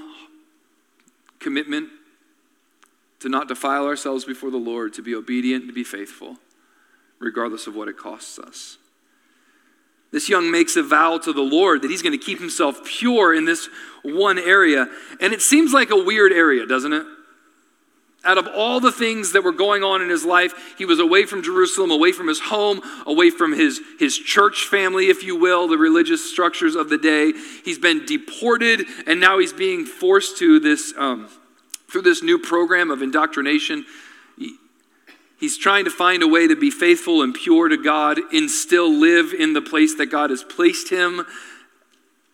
commitment 1.40 1.90
to 3.20 3.28
not 3.28 3.48
defile 3.48 3.86
ourselves 3.86 4.24
before 4.24 4.50
the 4.50 4.58
Lord, 4.58 4.92
to 4.94 5.02
be 5.02 5.14
obedient, 5.14 5.66
to 5.66 5.72
be 5.72 5.84
faithful, 5.84 6.36
regardless 7.18 7.66
of 7.66 7.74
what 7.74 7.88
it 7.88 7.96
costs 7.96 8.38
us. 8.38 8.78
This 10.10 10.28
young 10.28 10.50
makes 10.50 10.76
a 10.76 10.82
vow 10.82 11.18
to 11.18 11.32
the 11.32 11.42
Lord 11.42 11.82
that 11.82 11.90
he's 11.90 12.02
going 12.02 12.18
to 12.18 12.24
keep 12.24 12.38
himself 12.38 12.84
pure 12.84 13.34
in 13.34 13.44
this 13.44 13.68
one 14.02 14.38
area. 14.38 14.88
And 15.20 15.32
it 15.32 15.42
seems 15.42 15.72
like 15.72 15.90
a 15.90 16.02
weird 16.02 16.32
area, 16.32 16.64
doesn't 16.66 16.92
it? 16.92 17.04
Out 18.24 18.38
of 18.38 18.48
all 18.48 18.80
the 18.80 18.90
things 18.90 19.32
that 19.32 19.44
were 19.44 19.52
going 19.52 19.84
on 19.84 20.02
in 20.02 20.08
his 20.08 20.24
life, 20.24 20.74
he 20.76 20.84
was 20.84 20.98
away 20.98 21.24
from 21.24 21.42
Jerusalem, 21.42 21.90
away 21.90 22.12
from 22.12 22.26
his 22.26 22.40
home, 22.40 22.80
away 23.06 23.30
from 23.30 23.52
his, 23.52 23.80
his 23.98 24.18
church 24.18 24.64
family, 24.64 25.08
if 25.08 25.22
you 25.22 25.38
will, 25.38 25.68
the 25.68 25.78
religious 25.78 26.28
structures 26.28 26.74
of 26.74 26.88
the 26.88 26.98
day. 26.98 27.32
He's 27.64 27.78
been 27.78 28.04
deported, 28.06 28.86
and 29.06 29.20
now 29.20 29.38
he's 29.38 29.52
being 29.52 29.84
forced 29.84 30.38
to 30.38 30.58
this 30.58 30.92
um, 30.96 31.28
through 31.90 32.02
this 32.02 32.22
new 32.22 32.38
program 32.38 32.90
of 32.90 33.02
indoctrination, 33.02 33.84
he's 35.38 35.56
trying 35.56 35.84
to 35.84 35.90
find 35.90 36.22
a 36.22 36.28
way 36.28 36.46
to 36.46 36.56
be 36.56 36.70
faithful 36.70 37.22
and 37.22 37.34
pure 37.34 37.68
to 37.68 37.76
God 37.76 38.18
and 38.32 38.50
still 38.50 38.92
live 38.92 39.32
in 39.32 39.52
the 39.52 39.62
place 39.62 39.94
that 39.96 40.06
God 40.06 40.30
has 40.30 40.42
placed 40.42 40.90
him. 40.90 41.24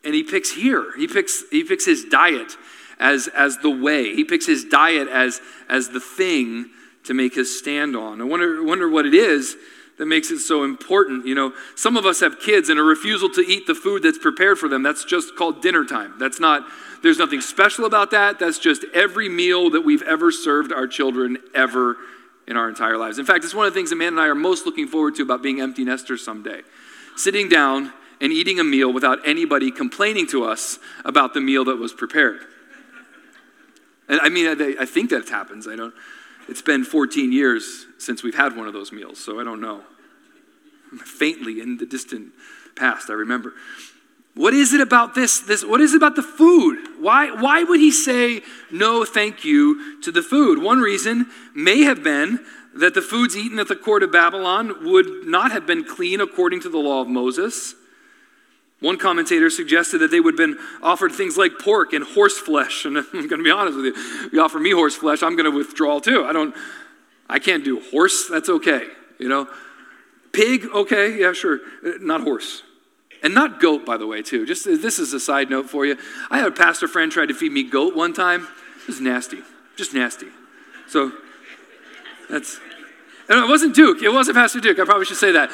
And 0.03 0.13
he 0.13 0.23
picks 0.23 0.51
here. 0.51 0.95
He 0.97 1.07
picks, 1.07 1.43
he 1.49 1.63
picks 1.63 1.85
his 1.85 2.05
diet 2.05 2.57
as, 2.99 3.27
as 3.29 3.57
the 3.59 3.69
way. 3.69 4.13
He 4.15 4.23
picks 4.23 4.45
his 4.45 4.65
diet 4.65 5.07
as, 5.07 5.41
as 5.69 5.89
the 5.89 5.99
thing 5.99 6.69
to 7.05 7.13
make 7.13 7.35
his 7.35 7.57
stand 7.57 7.95
on. 7.95 8.21
I 8.21 8.23
wonder, 8.25 8.63
wonder 8.63 8.89
what 8.89 9.05
it 9.05 9.13
is 9.13 9.55
that 9.97 10.05
makes 10.07 10.29
it 10.31 10.39
so 10.39 10.63
important. 10.63 11.25
You 11.25 11.35
know, 11.35 11.53
some 11.75 11.97
of 11.97 12.05
us 12.05 12.19
have 12.19 12.39
kids 12.39 12.69
and 12.69 12.79
a 12.79 12.83
refusal 12.83 13.29
to 13.29 13.41
eat 13.41 13.67
the 13.67 13.75
food 13.75 14.03
that's 14.03 14.17
prepared 14.17 14.57
for 14.59 14.67
them. 14.67 14.83
That's 14.83 15.05
just 15.05 15.35
called 15.35 15.61
dinner 15.61 15.85
time. 15.85 16.15
That's 16.19 16.39
not, 16.39 16.67
there's 17.05 17.19
nothing 17.19 17.41
special 17.41 17.85
about 17.85 18.09
that. 18.11 18.39
That's 18.39 18.57
just 18.57 18.83
every 18.91 19.29
meal 19.29 19.69
that 19.69 19.81
we've 19.81 20.01
ever 20.01 20.31
served 20.31 20.73
our 20.73 20.87
children 20.87 21.37
ever 21.53 21.97
in 22.47 22.57
our 22.57 22.67
entire 22.67 22.97
lives. 22.97 23.19
In 23.19 23.25
fact, 23.25 23.43
it's 23.43 23.53
one 23.53 23.67
of 23.67 23.73
the 23.73 23.79
things 23.79 23.91
that 23.91 23.95
man 23.95 24.09
and 24.09 24.19
I 24.19 24.25
are 24.25 24.33
most 24.33 24.65
looking 24.65 24.87
forward 24.87 25.13
to 25.15 25.21
about 25.21 25.43
being 25.43 25.61
empty 25.61 25.85
nesters 25.85 26.25
someday. 26.25 26.61
Sitting 27.15 27.47
down 27.47 27.93
and 28.19 28.33
eating 28.33 28.59
a 28.59 28.63
meal 28.63 28.91
without 28.91 29.19
anybody 29.23 29.69
complaining 29.69 30.25
to 30.29 30.45
us 30.45 30.79
about 31.03 31.35
the 31.35 31.41
meal 31.41 31.63
that 31.65 31.75
was 31.75 31.93
prepared. 31.93 32.41
And 34.07 34.19
I 34.21 34.29
mean, 34.29 34.47
I, 34.47 34.81
I 34.81 34.85
think 34.85 35.11
that 35.11 35.29
happens. 35.29 35.67
I 35.67 35.75
don't. 35.75 35.93
It's 36.47 36.63
been 36.63 36.83
14 36.83 37.31
years 37.31 37.85
since 37.99 38.23
we've 38.23 38.35
had 38.35 38.57
one 38.57 38.65
of 38.65 38.73
those 38.73 38.91
meals, 38.91 39.19
so 39.19 39.39
I 39.39 39.43
don't 39.43 39.61
know. 39.61 39.83
Faintly 41.05 41.61
in 41.61 41.77
the 41.77 41.85
distant 41.85 42.31
past, 42.75 43.11
I 43.11 43.13
remember. 43.13 43.53
What 44.35 44.53
is 44.53 44.73
it 44.73 44.81
about 44.81 45.15
this, 45.15 45.39
this? 45.39 45.63
What 45.63 45.79
is 45.79 45.93
it 45.93 45.97
about 45.97 46.17
the 46.17 46.23
food? 46.23 46.77
Why, 46.99 47.31
why 47.31 47.63
would 47.63 47.79
he 47.79 47.91
say 47.91 48.41
no 48.69 49.05
thank 49.05 49.45
you 49.45 50.01
to 50.01 50.11
the 50.11 50.21
food? 50.21 50.61
One 50.61 50.79
reason 50.79 51.27
may 51.55 51.83
have 51.83 52.03
been 52.03 52.45
that 52.75 52.93
the 52.93 53.01
foods 53.01 53.37
eaten 53.37 53.59
at 53.59 53.69
the 53.69 53.77
court 53.77 54.03
of 54.03 54.11
Babylon 54.11 54.91
would 54.91 55.25
not 55.25 55.53
have 55.53 55.65
been 55.65 55.85
clean 55.85 56.19
according 56.19 56.59
to 56.61 56.69
the 56.69 56.77
law 56.77 57.01
of 57.01 57.07
Moses. 57.07 57.75
One 58.81 58.97
commentator 58.97 59.49
suggested 59.49 59.99
that 59.99 60.11
they 60.11 60.19
would 60.19 60.37
have 60.37 60.49
been 60.49 60.59
offered 60.83 61.13
things 61.13 61.37
like 61.37 61.53
pork 61.57 61.93
and 61.93 62.03
horse 62.03 62.37
flesh. 62.37 62.83
And 62.83 62.97
I'm 63.13 63.27
going 63.27 63.29
to 63.29 63.43
be 63.43 63.51
honest 63.51 63.77
with 63.77 63.85
you, 63.85 64.29
you 64.33 64.41
offer 64.41 64.59
me 64.59 64.71
horse 64.71 64.95
flesh, 64.95 65.23
I'm 65.23 65.37
going 65.37 65.49
to 65.49 65.57
withdraw 65.57 65.99
too. 65.99 66.25
I 66.25 66.33
don't, 66.33 66.53
I 67.29 67.39
can't 67.39 67.63
do 67.63 67.79
horse. 67.79 68.27
That's 68.29 68.49
okay. 68.49 68.85
You 69.17 69.29
know, 69.29 69.47
pig, 70.33 70.65
okay, 70.73 71.17
yeah, 71.17 71.31
sure. 71.31 71.61
Uh, 71.85 71.91
not 72.01 72.19
horse. 72.19 72.63
And 73.25 73.33
not 73.33 73.59
goat, 73.59 73.87
by 73.87 73.97
the 73.97 74.05
way, 74.05 74.21
too. 74.21 74.45
Just 74.45 74.65
this 74.65 74.99
is 74.99 75.11
a 75.11 75.19
side 75.19 75.49
note 75.49 75.67
for 75.67 75.83
you. 75.83 75.97
I 76.29 76.37
had 76.37 76.47
a 76.47 76.51
pastor 76.51 76.87
friend 76.87 77.11
try 77.11 77.25
to 77.25 77.33
feed 77.33 77.51
me 77.51 77.63
goat 77.63 77.95
one 77.95 78.13
time. 78.13 78.47
It 78.81 78.87
was 78.87 79.01
nasty, 79.01 79.39
just 79.75 79.95
nasty. 79.95 80.27
So 80.87 81.11
that's. 82.29 82.59
And 83.27 83.43
it 83.43 83.47
wasn't 83.49 83.73
Duke. 83.73 84.03
It 84.03 84.09
wasn't 84.09 84.37
Pastor 84.37 84.59
Duke. 84.59 84.77
I 84.77 84.85
probably 84.85 85.05
should 85.05 85.17
say 85.17 85.31
that. 85.31 85.49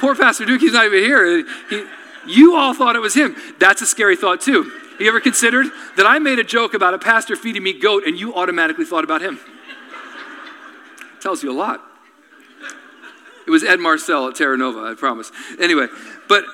Poor 0.00 0.16
Pastor 0.16 0.44
Duke. 0.44 0.60
He's 0.60 0.72
not 0.72 0.86
even 0.86 1.04
here. 1.04 1.46
He, 1.70 1.84
You 2.26 2.56
all 2.56 2.74
thought 2.74 2.96
it 2.96 3.00
was 3.00 3.14
him. 3.14 3.36
That's 3.60 3.80
a 3.80 3.86
scary 3.86 4.16
thought, 4.16 4.40
too. 4.40 4.72
You 4.98 5.06
ever 5.06 5.20
considered 5.20 5.66
that 5.96 6.04
I 6.04 6.18
made 6.18 6.40
a 6.40 6.44
joke 6.44 6.74
about 6.74 6.94
a 6.94 6.98
pastor 6.98 7.36
feeding 7.36 7.62
me 7.62 7.72
goat 7.72 8.02
and 8.04 8.18
you 8.18 8.34
automatically 8.34 8.84
thought 8.84 9.04
about 9.04 9.22
him? 9.22 9.38
It 11.14 11.20
Tells 11.20 11.44
you 11.44 11.52
a 11.52 11.54
lot. 11.54 11.91
It 13.46 13.50
was 13.50 13.64
Ed 13.64 13.80
Marcel 13.80 14.28
at 14.28 14.34
Terra 14.34 14.56
Nova, 14.56 14.80
I 14.80 14.94
promise. 14.94 15.32
Anyway, 15.58 15.88
but 16.28 16.44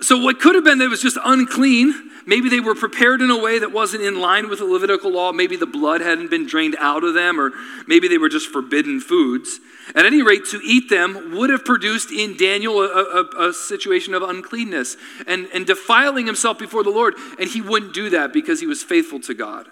so 0.00 0.18
what 0.18 0.40
could 0.40 0.54
have 0.54 0.64
been 0.64 0.78
that 0.78 0.90
was 0.90 1.02
just 1.02 1.18
unclean. 1.24 2.10
Maybe 2.26 2.48
they 2.48 2.60
were 2.60 2.74
prepared 2.74 3.20
in 3.20 3.30
a 3.30 3.38
way 3.38 3.58
that 3.58 3.70
wasn't 3.70 4.02
in 4.02 4.18
line 4.18 4.48
with 4.48 4.58
the 4.58 4.64
Levitical 4.64 5.12
law. 5.12 5.32
Maybe 5.32 5.56
the 5.56 5.66
blood 5.66 6.00
hadn't 6.00 6.30
been 6.30 6.46
drained 6.46 6.76
out 6.78 7.04
of 7.04 7.12
them, 7.12 7.38
or 7.38 7.52
maybe 7.86 8.08
they 8.08 8.16
were 8.16 8.30
just 8.30 8.48
forbidden 8.50 9.00
foods. 9.00 9.60
At 9.94 10.06
any 10.06 10.22
rate, 10.22 10.46
to 10.46 10.60
eat 10.64 10.88
them 10.88 11.36
would 11.36 11.50
have 11.50 11.64
produced 11.64 12.10
in 12.10 12.36
Daniel 12.36 12.80
a, 12.80 12.86
a, 12.86 13.48
a, 13.48 13.52
situation 13.52 14.14
of 14.14 14.22
uncleanness 14.22 14.96
and, 15.26 15.48
and 15.52 15.66
defiling 15.66 16.24
himself 16.24 16.58
before 16.58 16.82
the 16.82 16.90
Lord. 16.90 17.14
And 17.38 17.50
he 17.50 17.60
wouldn't 17.60 17.92
do 17.92 18.08
that 18.10 18.32
because 18.32 18.60
he 18.60 18.66
was 18.66 18.82
faithful 18.82 19.20
to 19.20 19.34
God. 19.34 19.68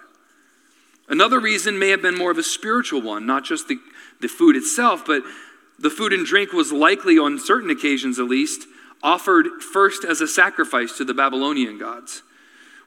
Another 1.09 1.39
reason 1.39 1.79
may 1.79 1.89
have 1.89 2.03
been 2.03 2.17
more 2.17 2.31
of 2.31 2.37
a 2.37 2.43
spiritual 2.43 3.01
one, 3.01 3.25
not 3.25 3.43
just 3.43 3.67
the, 3.67 3.79
the 4.21 4.27
food 4.27 4.55
itself, 4.55 5.03
but 5.05 5.23
the 5.79 5.89
food 5.89 6.13
and 6.13 6.25
drink 6.25 6.53
was 6.53 6.71
likely, 6.71 7.17
on 7.17 7.39
certain 7.39 7.69
occasions 7.69 8.19
at 8.19 8.27
least, 8.27 8.67
offered 9.01 9.61
first 9.61 10.05
as 10.05 10.21
a 10.21 10.27
sacrifice 10.27 10.97
to 10.97 11.03
the 11.03 11.13
Babylonian 11.13 11.77
gods. 11.77 12.23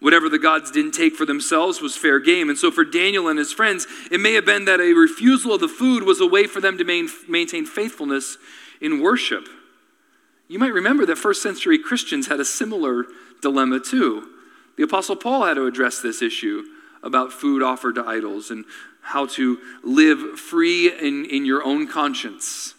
Whatever 0.00 0.28
the 0.28 0.38
gods 0.38 0.70
didn't 0.70 0.92
take 0.92 1.14
for 1.14 1.24
themselves 1.24 1.80
was 1.80 1.96
fair 1.96 2.18
game. 2.18 2.48
And 2.48 2.58
so 2.58 2.70
for 2.70 2.84
Daniel 2.84 3.28
and 3.28 3.38
his 3.38 3.52
friends, 3.52 3.86
it 4.10 4.20
may 4.20 4.34
have 4.34 4.44
been 4.44 4.66
that 4.66 4.80
a 4.80 4.92
refusal 4.92 5.54
of 5.54 5.60
the 5.60 5.68
food 5.68 6.02
was 6.02 6.20
a 6.20 6.26
way 6.26 6.46
for 6.46 6.60
them 6.60 6.78
to 6.78 6.84
maintain 7.28 7.66
faithfulness 7.66 8.36
in 8.80 9.00
worship. 9.00 9.48
You 10.48 10.58
might 10.58 10.72
remember 10.72 11.06
that 11.06 11.16
first 11.16 11.42
century 11.42 11.78
Christians 11.78 12.28
had 12.28 12.40
a 12.40 12.44
similar 12.44 13.06
dilemma 13.42 13.80
too. 13.80 14.28
The 14.76 14.84
Apostle 14.84 15.16
Paul 15.16 15.44
had 15.44 15.54
to 15.54 15.66
address 15.66 16.00
this 16.00 16.22
issue 16.22 16.64
about 17.02 17.32
food 17.32 17.62
offered 17.62 17.94
to 17.96 18.06
idols 18.06 18.50
and 18.50 18.64
how 19.00 19.26
to 19.26 19.58
live 19.82 20.38
free 20.38 20.92
in, 20.92 21.24
in 21.24 21.44
your 21.44 21.64
own 21.64 21.88
conscience. 21.88 22.74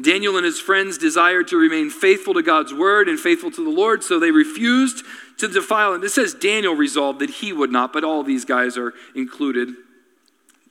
Daniel 0.00 0.36
and 0.36 0.44
his 0.44 0.60
friends 0.60 0.96
desired 0.96 1.48
to 1.48 1.56
remain 1.56 1.90
faithful 1.90 2.34
to 2.34 2.42
God's 2.42 2.72
word 2.72 3.08
and 3.08 3.18
faithful 3.18 3.50
to 3.50 3.64
the 3.64 3.70
Lord, 3.70 4.04
so 4.04 4.18
they 4.18 4.30
refused 4.30 5.04
to 5.38 5.48
defile. 5.48 5.92
And 5.92 6.04
it 6.04 6.10
says 6.10 6.34
Daniel 6.34 6.74
resolved 6.74 7.18
that 7.18 7.30
he 7.30 7.52
would 7.52 7.72
not, 7.72 7.92
but 7.92 8.04
all 8.04 8.22
these 8.22 8.44
guys 8.44 8.78
are 8.78 8.94
included. 9.16 9.70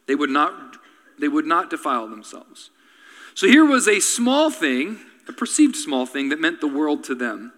They 0.08 0.16
would 0.16 0.30
not, 0.30 0.78
they 1.20 1.28
would 1.28 1.46
not 1.46 1.70
defile 1.70 2.08
themselves. 2.08 2.70
So 3.34 3.48
here 3.48 3.66
was 3.66 3.88
a 3.88 4.00
small 4.00 4.50
thing, 4.50 5.00
a 5.28 5.34
perceived 5.34 5.76
small 5.76 6.06
thing 6.06 6.30
that 6.30 6.40
meant 6.40 6.62
the 6.62 6.68
world 6.68 7.04
to 7.06 7.16
them. 7.16 7.52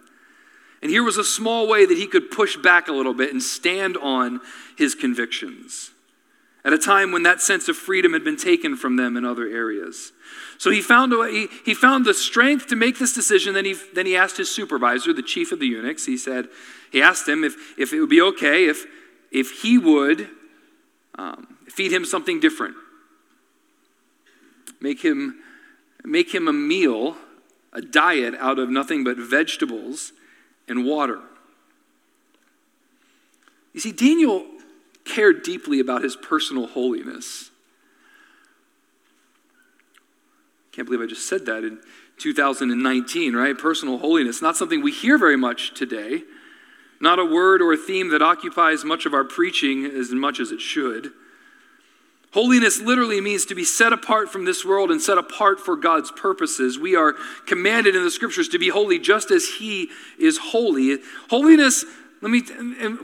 And 0.82 0.90
here 0.90 1.04
was 1.04 1.18
a 1.18 1.24
small 1.24 1.68
way 1.68 1.86
that 1.86 1.98
he 1.98 2.08
could 2.08 2.32
push 2.32 2.58
back 2.58 2.88
a 2.88 2.94
little 2.94 3.14
bit 3.14 3.32
and 3.32 3.44
stand 3.44 3.96
on 3.98 4.42
his 4.76 4.96
convictions 4.96 5.92
at 6.66 6.74
a 6.74 6.78
time 6.78 7.12
when 7.12 7.24
that 7.24 7.42
sense 7.42 7.70
of 7.70 7.78
freedom 7.78 8.14
had 8.14 8.24
been 8.24 8.38
taken 8.38 8.76
from 8.76 8.98
them 8.98 9.16
in 9.16 9.26
other 9.26 9.48
areas. 9.48 10.12
So 10.58 10.72
he 10.72 10.82
found, 10.82 11.14
a 11.14 11.28
he, 11.30 11.48
he 11.64 11.74
found 11.74 12.06
the 12.06 12.14
strength 12.14 12.68
to 12.68 12.76
make 12.76 13.00
this 13.00 13.14
decision. 13.14 13.54
Then 13.54 13.66
he, 13.66 13.76
then 13.94 14.06
he 14.06 14.18
asked 14.18 14.38
his 14.38 14.54
supervisor, 14.54 15.14
the 15.14 15.24
chief 15.24 15.52
of 15.52 15.60
the 15.60 15.68
eunuchs, 15.68 16.06
he 16.06 16.18
said, 16.18 16.50
he 16.92 17.02
asked 17.02 17.28
him 17.28 17.44
if, 17.44 17.56
if 17.78 17.94
it 17.94 18.00
would 18.02 18.10
be 18.10 18.22
okay 18.22 18.68
if, 18.68 18.86
if 19.32 19.62
he 19.62 19.78
would 19.78 20.28
um, 21.18 21.58
feed 21.68 21.94
him 21.94 22.04
something 22.04 22.40
different. 22.40 22.76
Make 24.82 25.02
him, 25.02 25.40
make 26.04 26.34
him 26.34 26.48
a 26.48 26.54
meal, 26.54 27.16
a 27.72 27.82
diet 27.82 28.36
out 28.36 28.60
of 28.60 28.70
nothing 28.70 29.04
but 29.04 29.18
vegetables 29.18 30.14
and 30.68 30.86
water. 30.86 31.20
You 33.74 33.80
see, 33.80 33.92
Daniel 33.92 34.46
cared 35.10 35.44
deeply 35.44 35.80
about 35.80 36.04
his 36.04 36.16
personal 36.16 36.68
holiness. 36.68 37.50
Can't 40.72 40.88
believe 40.88 41.02
I 41.02 41.08
just 41.08 41.28
said 41.28 41.46
that 41.48 41.64
in 41.64 41.80
2019, 42.18 43.36
right? 43.36 43.58
Personal 43.58 43.98
holiness, 43.98 44.42
not 44.42 44.56
something 44.56 44.82
we 44.82 44.92
hear 44.92 45.18
very 45.18 45.38
much 45.38 45.74
today, 45.74 46.24
not 47.02 47.20
a 47.20 47.26
word 47.26 47.62
or 47.62 47.74
a 47.74 47.78
theme 47.78 48.10
that 48.10 48.22
occupies 48.22 48.86
much 48.86 49.06
of 49.06 49.14
our 49.14 49.24
preaching 49.24 49.86
as 49.86 50.12
much 50.12 50.40
as 50.40 50.52
it 50.52 50.62
should. 50.62 51.12
Holiness 52.32 52.80
literally 52.80 53.20
means 53.22 53.46
to 53.46 53.56
be 53.56 53.64
set 53.64 53.92
apart 53.92 54.30
from 54.30 54.46
this 54.46 54.64
world 54.64 54.92
and 54.92 55.02
set 55.02 55.18
apart 55.18 55.60
for 55.60 55.76
God's 55.76 56.12
purposes. 56.12 56.78
We 56.78 56.96
are 56.96 57.16
commanded 57.48 57.96
in 57.96 58.04
the 58.04 58.12
scriptures 58.12 58.48
to 58.50 58.60
be 58.60 58.70
holy 58.70 59.00
just 59.00 59.32
as 59.32 59.56
He 59.58 59.90
is 60.20 60.38
holy. 60.38 61.00
Holiness 61.30 61.86
let 62.22 62.32
me, 62.32 62.44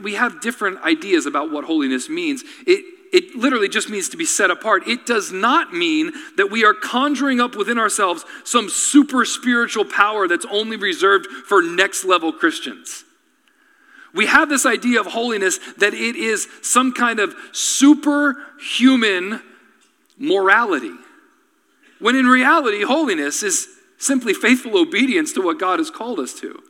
we 0.02 0.14
have 0.14 0.40
different 0.40 0.82
ideas 0.82 1.26
about 1.26 1.50
what 1.50 1.64
holiness 1.64 2.08
means. 2.08 2.44
It, 2.66 2.84
it 3.12 3.34
literally 3.34 3.68
just 3.68 3.88
means 3.88 4.08
to 4.10 4.16
be 4.16 4.24
set 4.24 4.50
apart. 4.50 4.86
It 4.86 5.06
does 5.06 5.32
not 5.32 5.72
mean 5.72 6.12
that 6.36 6.50
we 6.50 6.64
are 6.64 6.74
conjuring 6.74 7.40
up 7.40 7.56
within 7.56 7.78
ourselves 7.78 8.24
some 8.44 8.68
super 8.68 9.24
spiritual 9.24 9.84
power 9.84 10.28
that's 10.28 10.46
only 10.50 10.76
reserved 10.76 11.26
for 11.26 11.62
next 11.62 12.04
level 12.04 12.32
Christians. 12.32 13.04
We 14.12 14.26
have 14.26 14.48
this 14.48 14.66
idea 14.66 15.00
of 15.00 15.06
holiness 15.06 15.58
that 15.78 15.94
it 15.94 16.16
is 16.16 16.48
some 16.62 16.92
kind 16.92 17.20
of 17.20 17.34
superhuman 17.52 19.40
morality. 20.18 20.94
When 22.00 22.16
in 22.16 22.26
reality, 22.26 22.82
holiness 22.82 23.42
is 23.42 23.68
simply 23.98 24.34
faithful 24.34 24.78
obedience 24.78 25.32
to 25.34 25.42
what 25.42 25.58
God 25.58 25.78
has 25.78 25.90
called 25.90 26.18
us 26.18 26.34
to. 26.40 26.62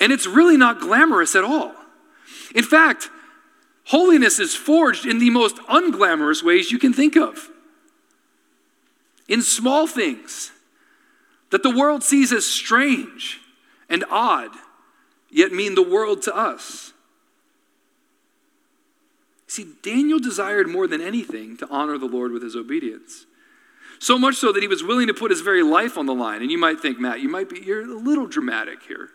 And 0.00 0.12
it's 0.12 0.26
really 0.26 0.56
not 0.56 0.80
glamorous 0.80 1.34
at 1.34 1.44
all. 1.44 1.74
In 2.54 2.64
fact, 2.64 3.10
holiness 3.84 4.38
is 4.38 4.54
forged 4.54 5.06
in 5.06 5.18
the 5.18 5.30
most 5.30 5.56
unglamorous 5.68 6.42
ways 6.42 6.70
you 6.70 6.78
can 6.78 6.92
think 6.92 7.16
of. 7.16 7.50
In 9.28 9.42
small 9.42 9.86
things 9.86 10.52
that 11.50 11.62
the 11.62 11.74
world 11.74 12.02
sees 12.02 12.32
as 12.32 12.46
strange 12.46 13.40
and 13.88 14.04
odd, 14.10 14.50
yet 15.30 15.52
mean 15.52 15.74
the 15.74 15.82
world 15.82 16.22
to 16.22 16.34
us. 16.34 16.92
See, 19.46 19.66
Daniel 19.82 20.18
desired 20.18 20.68
more 20.68 20.86
than 20.86 21.00
anything 21.00 21.56
to 21.58 21.68
honor 21.68 21.96
the 21.96 22.06
Lord 22.06 22.32
with 22.32 22.42
his 22.42 22.56
obedience. 22.56 23.26
So 24.00 24.18
much 24.18 24.34
so 24.34 24.52
that 24.52 24.62
he 24.62 24.68
was 24.68 24.82
willing 24.82 25.06
to 25.06 25.14
put 25.14 25.30
his 25.30 25.42
very 25.42 25.62
life 25.62 25.96
on 25.96 26.06
the 26.06 26.14
line. 26.14 26.42
And 26.42 26.50
you 26.50 26.58
might 26.58 26.80
think, 26.80 26.98
Matt, 26.98 27.20
you 27.20 27.28
might 27.28 27.48
be 27.48 27.60
you're 27.60 27.82
a 27.82 27.94
little 27.94 28.26
dramatic 28.26 28.82
here 28.82 29.10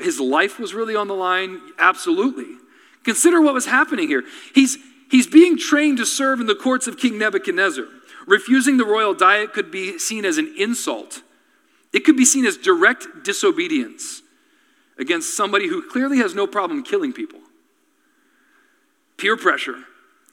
his 0.00 0.20
life 0.20 0.58
was 0.58 0.74
really 0.74 0.96
on 0.96 1.08
the 1.08 1.14
line? 1.14 1.60
Absolutely. 1.78 2.56
Consider 3.04 3.40
what 3.40 3.54
was 3.54 3.66
happening 3.66 4.08
here. 4.08 4.24
He's, 4.54 4.78
he's 5.10 5.26
being 5.26 5.56
trained 5.58 5.98
to 5.98 6.06
serve 6.06 6.40
in 6.40 6.46
the 6.46 6.54
courts 6.54 6.86
of 6.86 6.98
King 6.98 7.18
Nebuchadnezzar. 7.18 7.84
Refusing 8.26 8.76
the 8.76 8.84
royal 8.84 9.14
diet 9.14 9.52
could 9.52 9.70
be 9.70 9.98
seen 9.98 10.24
as 10.24 10.36
an 10.36 10.54
insult, 10.58 11.22
it 11.92 12.00
could 12.00 12.16
be 12.16 12.26
seen 12.26 12.44
as 12.44 12.58
direct 12.58 13.06
disobedience 13.24 14.20
against 14.98 15.34
somebody 15.34 15.68
who 15.68 15.88
clearly 15.88 16.18
has 16.18 16.34
no 16.34 16.46
problem 16.46 16.82
killing 16.82 17.12
people. 17.12 17.40
Peer 19.16 19.36
pressure. 19.36 19.84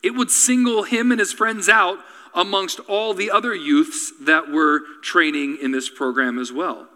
It 0.04 0.12
would 0.12 0.30
single 0.30 0.84
him 0.84 1.12
and 1.12 1.20
his 1.20 1.32
friends 1.32 1.70
out 1.70 2.00
amongst 2.34 2.80
all 2.82 3.14
the 3.14 3.32
other 3.32 3.56
youths 3.56 4.12
that 4.22 4.50
were 4.50 4.82
training 5.02 5.58
in 5.62 5.72
this 5.72 5.90
program 5.90 6.38
as 6.38 6.52
well. 6.52 6.90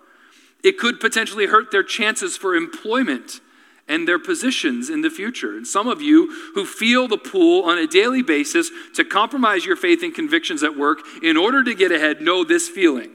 It 0.63 0.78
could 0.78 1.00
potentially 1.00 1.48
hurt 1.48 1.72
their 1.72 1.84
chances 1.84 2.36
for 2.36 2.56
employment 2.56 3.39
and 3.88 4.08
their 4.08 4.20
positions 4.20 4.89
in 4.89 5.01
the 5.01 5.10
future. 5.10 5.58
And 5.58 5.66
some 5.66 5.88
of 5.88 6.01
you 6.01 6.32
who 6.54 6.66
feel 6.66 7.08
the 7.08 7.18
pull 7.18 7.63
on 7.63 7.78
a 7.78 7.88
daily 7.88 8.22
basis 8.22 8.70
to 8.96 9.04
compromise 9.04 9.66
your 9.66 9.75
faith 9.75 10.04
and 10.04 10.13
convictions 10.13 10.62
at 10.63 10.78
work 10.78 11.00
in 11.24 11.36
order 11.36 11.63
to 11.63 11.74
get 11.74 11.92
ahead 11.92 12.22
know 12.22 12.44
this 12.44 12.70
feeling. 12.70 13.12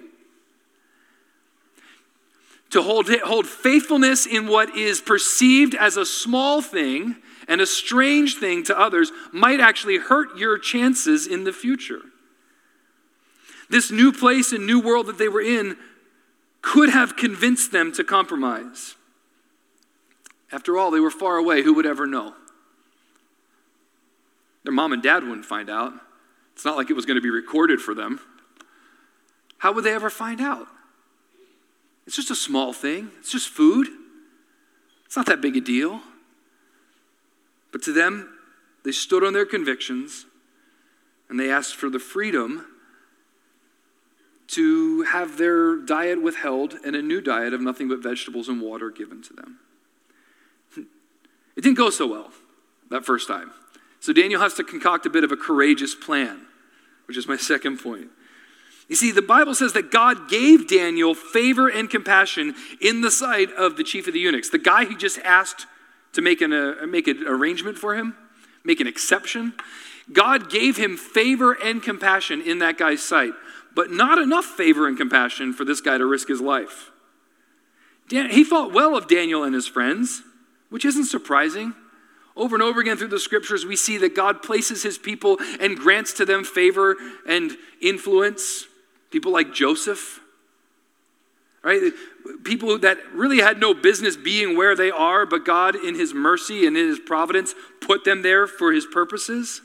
To 2.70 2.82
hold, 2.82 3.08
hold 3.22 3.46
faithfulness 3.46 4.26
in 4.26 4.48
what 4.48 4.76
is 4.76 5.00
perceived 5.00 5.76
as 5.76 5.96
a 5.96 6.04
small 6.04 6.60
thing 6.60 7.14
and 7.46 7.60
a 7.60 7.66
strange 7.66 8.36
thing 8.36 8.64
to 8.64 8.78
others 8.78 9.12
might 9.32 9.60
actually 9.60 9.98
hurt 9.98 10.36
your 10.36 10.58
chances 10.58 11.28
in 11.28 11.44
the 11.44 11.52
future. 11.52 12.00
This 13.70 13.92
new 13.92 14.12
place 14.12 14.52
and 14.52 14.66
new 14.66 14.80
world 14.80 15.06
that 15.06 15.18
they 15.18 15.28
were 15.28 15.40
in 15.40 15.76
could 16.64 16.88
have 16.88 17.14
convinced 17.14 17.72
them 17.72 17.92
to 17.92 18.02
compromise. 18.02 18.94
After 20.50 20.78
all, 20.78 20.90
they 20.90 20.98
were 20.98 21.10
far 21.10 21.36
away. 21.36 21.62
Who 21.62 21.74
would 21.74 21.84
ever 21.84 22.06
know? 22.06 22.34
Their 24.62 24.72
mom 24.72 24.94
and 24.94 25.02
dad 25.02 25.24
wouldn't 25.24 25.44
find 25.44 25.68
out. 25.68 25.92
It's 26.54 26.64
not 26.64 26.76
like 26.76 26.88
it 26.88 26.94
was 26.94 27.04
going 27.04 27.16
to 27.16 27.20
be 27.20 27.30
recorded 27.30 27.80
for 27.80 27.94
them. 27.94 28.18
How 29.58 29.72
would 29.72 29.84
they 29.84 29.94
ever 29.94 30.08
find 30.08 30.40
out? 30.40 30.66
It's 32.06 32.16
just 32.16 32.30
a 32.30 32.34
small 32.34 32.72
thing, 32.72 33.10
it's 33.18 33.30
just 33.30 33.48
food. 33.48 33.88
It's 35.04 35.16
not 35.16 35.26
that 35.26 35.40
big 35.40 35.56
a 35.56 35.60
deal. 35.60 36.00
But 37.72 37.82
to 37.82 37.92
them, 37.92 38.38
they 38.84 38.92
stood 38.92 39.22
on 39.22 39.32
their 39.32 39.46
convictions 39.46 40.26
and 41.28 41.38
they 41.38 41.50
asked 41.50 41.76
for 41.76 41.90
the 41.90 41.98
freedom 41.98 42.66
to 44.48 45.02
have 45.02 45.38
their 45.38 45.76
diet 45.76 46.22
withheld 46.22 46.74
and 46.84 46.94
a 46.94 47.02
new 47.02 47.20
diet 47.20 47.54
of 47.54 47.60
nothing 47.60 47.88
but 47.88 48.02
vegetables 48.02 48.48
and 48.48 48.60
water 48.60 48.90
given 48.90 49.22
to 49.22 49.32
them. 49.32 49.58
It 50.76 51.62
didn't 51.62 51.76
go 51.76 51.90
so 51.90 52.06
well 52.06 52.30
that 52.90 53.04
first 53.04 53.28
time. 53.28 53.52
So 54.00 54.12
Daniel 54.12 54.40
has 54.40 54.54
to 54.54 54.64
concoct 54.64 55.06
a 55.06 55.10
bit 55.10 55.24
of 55.24 55.32
a 55.32 55.36
courageous 55.36 55.94
plan, 55.94 56.46
which 57.06 57.16
is 57.16 57.26
my 57.26 57.36
second 57.52 57.78
point. 57.78 58.08
You 58.88 58.96
see, 58.96 59.12
the 59.12 59.22
Bible 59.22 59.54
says 59.54 59.72
that 59.72 59.90
God 59.90 60.28
gave 60.28 60.68
Daniel 60.68 61.14
favor 61.14 61.68
and 61.68 61.88
compassion 61.88 62.54
in 62.82 63.00
the 63.00 63.10
sight 63.10 63.50
of 63.52 63.76
the 63.76 63.84
chief 63.84 64.06
of 64.06 64.12
the 64.12 64.20
eunuchs, 64.20 64.50
the 64.50 64.58
guy 64.58 64.84
he 64.84 64.94
just 64.94 65.18
asked 65.20 65.66
to 66.12 66.20
make 66.20 66.42
an, 66.42 66.52
uh, 66.52 66.86
make 66.86 67.08
an 67.08 67.24
arrangement 67.26 67.78
for 67.78 67.94
him, 67.94 68.14
make 68.64 68.80
an 68.80 68.86
exception. 68.86 69.54
God 70.12 70.50
gave 70.50 70.76
him 70.76 70.96
favor 70.96 71.52
and 71.52 71.82
compassion 71.82 72.42
in 72.42 72.58
that 72.58 72.78
guy's 72.78 73.02
sight, 73.02 73.32
but 73.74 73.90
not 73.90 74.18
enough 74.18 74.44
favor 74.44 74.86
and 74.86 74.96
compassion 74.96 75.52
for 75.52 75.64
this 75.64 75.80
guy 75.80 75.98
to 75.98 76.06
risk 76.06 76.28
his 76.28 76.40
life. 76.40 76.90
Dan- 78.08 78.30
he 78.30 78.44
thought 78.44 78.72
well 78.72 78.96
of 78.96 79.08
Daniel 79.08 79.44
and 79.44 79.54
his 79.54 79.66
friends, 79.66 80.22
which 80.70 80.84
isn't 80.84 81.06
surprising. 81.06 81.74
Over 82.36 82.56
and 82.56 82.62
over 82.62 82.80
again 82.80 82.96
through 82.96 83.08
the 83.08 83.20
scriptures, 83.20 83.64
we 83.64 83.76
see 83.76 83.96
that 83.98 84.16
God 84.16 84.42
places 84.42 84.82
his 84.82 84.98
people 84.98 85.38
and 85.60 85.76
grants 85.76 86.12
to 86.14 86.24
them 86.24 86.42
favor 86.44 86.96
and 87.26 87.56
influence. 87.80 88.66
People 89.10 89.32
like 89.32 89.54
Joseph, 89.54 90.20
right? 91.64 91.92
People 92.44 92.78
that 92.78 92.98
really 93.12 93.40
had 93.40 93.58
no 93.58 93.72
business 93.74 94.16
being 94.16 94.56
where 94.56 94.76
they 94.76 94.90
are, 94.90 95.24
but 95.24 95.44
God, 95.44 95.74
in 95.74 95.94
his 95.94 96.12
mercy 96.12 96.66
and 96.66 96.76
in 96.76 96.88
his 96.88 96.98
providence, 96.98 97.54
put 97.80 98.04
them 98.04 98.22
there 98.22 98.46
for 98.46 98.72
his 98.72 98.86
purposes. 98.86 99.62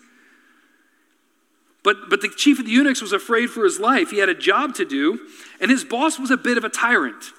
But, 1.83 2.09
but 2.09 2.21
the 2.21 2.29
chief 2.29 2.59
of 2.59 2.65
the 2.65 2.71
eunuchs 2.71 3.01
was 3.01 3.13
afraid 3.13 3.47
for 3.49 3.63
his 3.63 3.79
life. 3.79 4.11
He 4.11 4.19
had 4.19 4.29
a 4.29 4.33
job 4.33 4.75
to 4.75 4.85
do, 4.85 5.19
and 5.61 5.69
his 5.69 5.83
boss 5.83 6.17
was 6.17 6.31
a 6.31 6.37
bit 6.37 6.57
of 6.57 6.63
a 6.63 6.69
tyrant. 6.69 7.31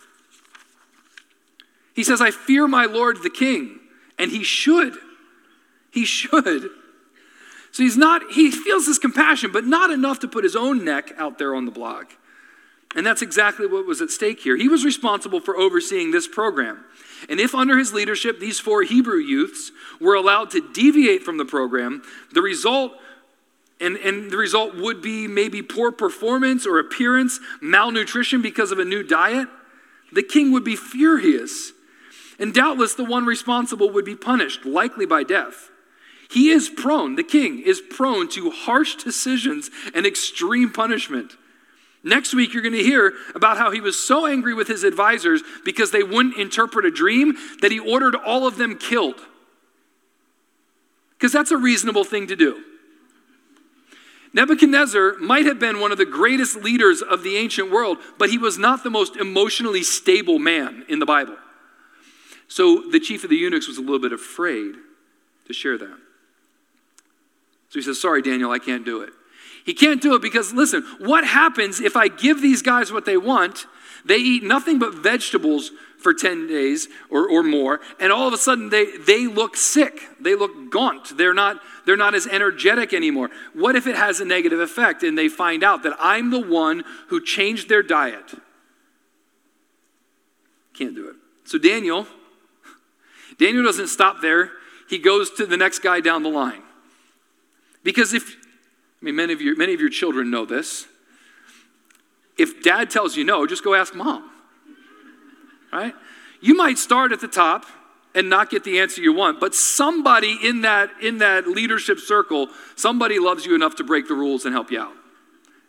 He 1.95 2.05
says, 2.05 2.21
I 2.21 2.31
fear 2.31 2.69
my 2.69 2.85
Lord 2.85 3.23
the 3.23 3.31
king, 3.31 3.81
and 4.19 4.31
he 4.31 4.43
should. 4.43 4.95
He 5.90 6.05
should. 6.05 6.71
So 7.73 7.83
he's 7.83 7.97
not, 7.97 8.23
he 8.33 8.50
feels 8.50 8.87
this 8.87 8.99
compassion, 8.99 9.52
but 9.52 9.64
not 9.64 9.90
enough 9.90 10.21
to 10.21 10.29
put 10.29 10.45
his 10.45 10.57
own 10.57 10.85
neck 10.85 11.12
out 11.17 11.38
there 11.38 11.55
on 11.55 11.64
the 11.64 11.71
block. 11.71 12.17
And 12.97 13.07
that's 13.07 13.23
exactly 13.23 13.67
what 13.67 13.87
was 13.87 14.01
at 14.01 14.11
stake 14.11 14.41
here. 14.41 14.57
He 14.57 14.69
was 14.69 14.85
responsible 14.85 15.41
for 15.41 15.57
overseeing 15.57 16.11
this 16.11 16.27
program. 16.27 16.85
And 17.29 17.39
if 17.39 17.55
under 17.55 17.79
his 17.79 17.93
leadership 17.93 18.41
these 18.41 18.59
four 18.59 18.83
Hebrew 18.83 19.19
youths 19.19 19.71
were 20.01 20.15
allowed 20.15 20.51
to 20.51 20.73
deviate 20.73 21.23
from 21.23 21.37
the 21.37 21.45
program, 21.45 22.03
the 22.33 22.43
result 22.43 22.93
and, 23.81 23.97
and 23.97 24.31
the 24.31 24.37
result 24.37 24.75
would 24.75 25.01
be 25.01 25.27
maybe 25.27 25.63
poor 25.63 25.91
performance 25.91 26.67
or 26.67 26.79
appearance, 26.79 27.41
malnutrition 27.63 28.43
because 28.43 28.73
of 28.73 28.79
a 28.79 28.85
new 28.85 29.03
diet. 29.03 29.49
The 30.13 30.23
king 30.23 30.53
would 30.53 30.65
be 30.65 30.77
furious. 30.77 31.73
And 32.39 32.53
doubtless 32.53 32.95
the 32.95 33.05
one 33.05 33.25
responsible 33.25 33.91
would 33.91 34.05
be 34.05 34.17
punished, 34.17 34.67
likely 34.67 35.07
by 35.07 35.23
death. 35.23 35.71
He 36.31 36.51
is 36.51 36.69
prone, 36.69 37.17
the 37.17 37.25
king 37.25 37.61
is 37.61 37.81
prone 37.81 38.29
to 38.31 38.51
harsh 38.51 38.97
decisions 38.97 39.71
and 39.95 40.07
extreme 40.07 40.71
punishment. 40.71 41.37
Next 42.02 42.35
week, 42.35 42.54
you're 42.54 42.62
going 42.62 42.75
to 42.75 42.83
hear 42.83 43.12
about 43.35 43.59
how 43.59 43.71
he 43.71 43.80
was 43.80 44.00
so 44.00 44.26
angry 44.26 44.54
with 44.54 44.69
his 44.69 44.85
advisors 44.85 45.42
because 45.64 45.90
they 45.90 46.02
wouldn't 46.02 46.38
interpret 46.38 46.87
a 46.87 46.90
dream 46.90 47.35
that 47.61 47.71
he 47.71 47.78
ordered 47.78 48.14
all 48.14 48.47
of 48.47 48.57
them 48.57 48.78
killed. 48.78 49.21
Because 51.12 51.33
that's 51.33 51.50
a 51.50 51.59
reasonable 51.59 52.04
thing 52.04 52.26
to 52.28 52.37
do. 52.37 52.64
Nebuchadnezzar 54.33 55.16
might 55.19 55.45
have 55.45 55.59
been 55.59 55.80
one 55.80 55.92
of 55.92 55.99
the 55.99 56.07
greatest 56.07 56.57
leaders 56.57 57.02
of 57.02 57.23
the 57.23 57.37
ancient 57.37 57.71
world, 57.71 57.99
but 58.19 58.30
he 58.30 58.38
was 58.38 58.57
not 58.57 58.85
the 58.85 58.90
most 58.90 59.16
emotionally 59.16 59.83
stable 59.83 60.38
man 60.38 60.85
in 60.88 61.00
the 61.00 61.07
Bible. 61.07 61.37
So 62.49 62.88
the 62.90 63.00
chief 63.00 63.25
of 63.25 63.30
the 63.30 63.37
eunuchs 63.37 63.69
was 63.69 63.76
a 63.76 63.80
little 63.80 63.99
bit 63.99 64.12
afraid 64.12 64.76
to 65.47 65.52
share 65.52 65.76
that. 65.76 65.99
So 67.69 67.78
he 67.78 67.83
says, 67.83 68.00
Sorry, 68.00 68.23
Daniel, 68.23 68.50
I 68.50 68.59
can't 68.59 68.85
do 68.85 69.02
it. 69.02 69.11
He 69.64 69.75
can't 69.75 70.00
do 70.00 70.14
it 70.14 70.23
because, 70.23 70.52
listen, 70.52 70.85
what 70.99 71.25
happens 71.25 71.81
if 71.81 71.97
I 71.97 72.09
give 72.09 72.41
these 72.41 72.63
guys 72.63 72.93
what 72.93 73.04
they 73.04 73.17
want? 73.17 73.67
They 74.04 74.17
eat 74.17 74.43
nothing 74.43 74.78
but 74.78 74.95
vegetables 74.95 75.71
for 75.99 76.15
10 76.15 76.47
days 76.47 76.89
or, 77.11 77.28
or 77.28 77.43
more, 77.43 77.80
and 77.99 78.11
all 78.11 78.26
of 78.26 78.32
a 78.32 78.39
sudden 78.39 78.71
they, 78.71 78.97
they 78.97 79.26
look 79.26 79.56
sick. 79.56 80.00
They 80.19 80.35
look 80.35 80.71
gaunt. 80.71 81.17
They're 81.17 81.35
not, 81.35 81.61
they're 81.85 81.97
not 81.97 82.15
as 82.15 82.26
energetic 82.26 82.95
anymore. 82.95 83.30
What 83.52 83.76
if 83.76 83.87
it 83.87 83.97
has 83.97 84.21
a 84.21 84.25
negative 84.25 84.61
effect 84.61 85.02
and 85.02 85.17
they 85.17 85.28
find 85.28 85.63
out 85.63 85.82
that 85.82 85.97
I'm 86.00 86.30
the 86.30 86.41
one 86.41 86.85
who 87.08 87.23
changed 87.23 87.69
their 87.69 87.82
diet? 87.82 88.35
Can't 90.73 90.95
do 90.95 91.08
it. 91.08 91.17
So 91.45 91.58
Daniel, 91.58 92.06
Daniel 93.39 93.65
doesn't 93.65 93.89
stop 93.89 94.23
there. 94.23 94.52
He 94.89 94.99
goes 94.99 95.30
to 95.32 95.47
the 95.47 95.56
next 95.56 95.80
guy 95.80 96.00
down 96.00 96.23
the 96.23 96.30
line. 96.30 96.63
Because 97.82 98.15
if, 98.15 98.37
I 99.00 99.04
mean, 99.04 99.17
many 99.17 99.32
of, 99.32 99.41
your, 99.41 99.56
many 99.56 99.73
of 99.73 99.80
your 99.80 99.89
children 99.89 100.30
know 100.30 100.45
this. 100.45 100.86
If 102.36 102.63
dad 102.63 102.91
tells 102.91 103.17
you 103.17 103.25
no, 103.25 103.47
just 103.47 103.65
go 103.65 103.75
ask 103.75 103.95
mom. 103.95 104.30
Right? 105.73 105.95
You 106.41 106.54
might 106.54 106.78
start 106.78 107.13
at 107.13 107.21
the 107.21 107.28
top 107.28 107.65
and 108.15 108.28
not 108.28 108.50
get 108.50 108.65
the 108.65 108.80
answer 108.80 109.00
you 109.00 109.13
want, 109.13 109.39
but 109.41 109.54
somebody 109.54 110.36
in 110.43 110.63
that, 110.63 110.91
in 111.00 111.19
that 111.19 111.47
leadership 111.47 111.99
circle, 111.99 112.49
somebody 112.76 113.19
loves 113.19 113.47
you 113.47 113.54
enough 113.54 113.76
to 113.76 113.84
break 113.84 114.08
the 114.08 114.15
rules 114.15 114.45
and 114.45 114.52
help 114.52 114.71
you 114.71 114.80
out. 114.80 114.93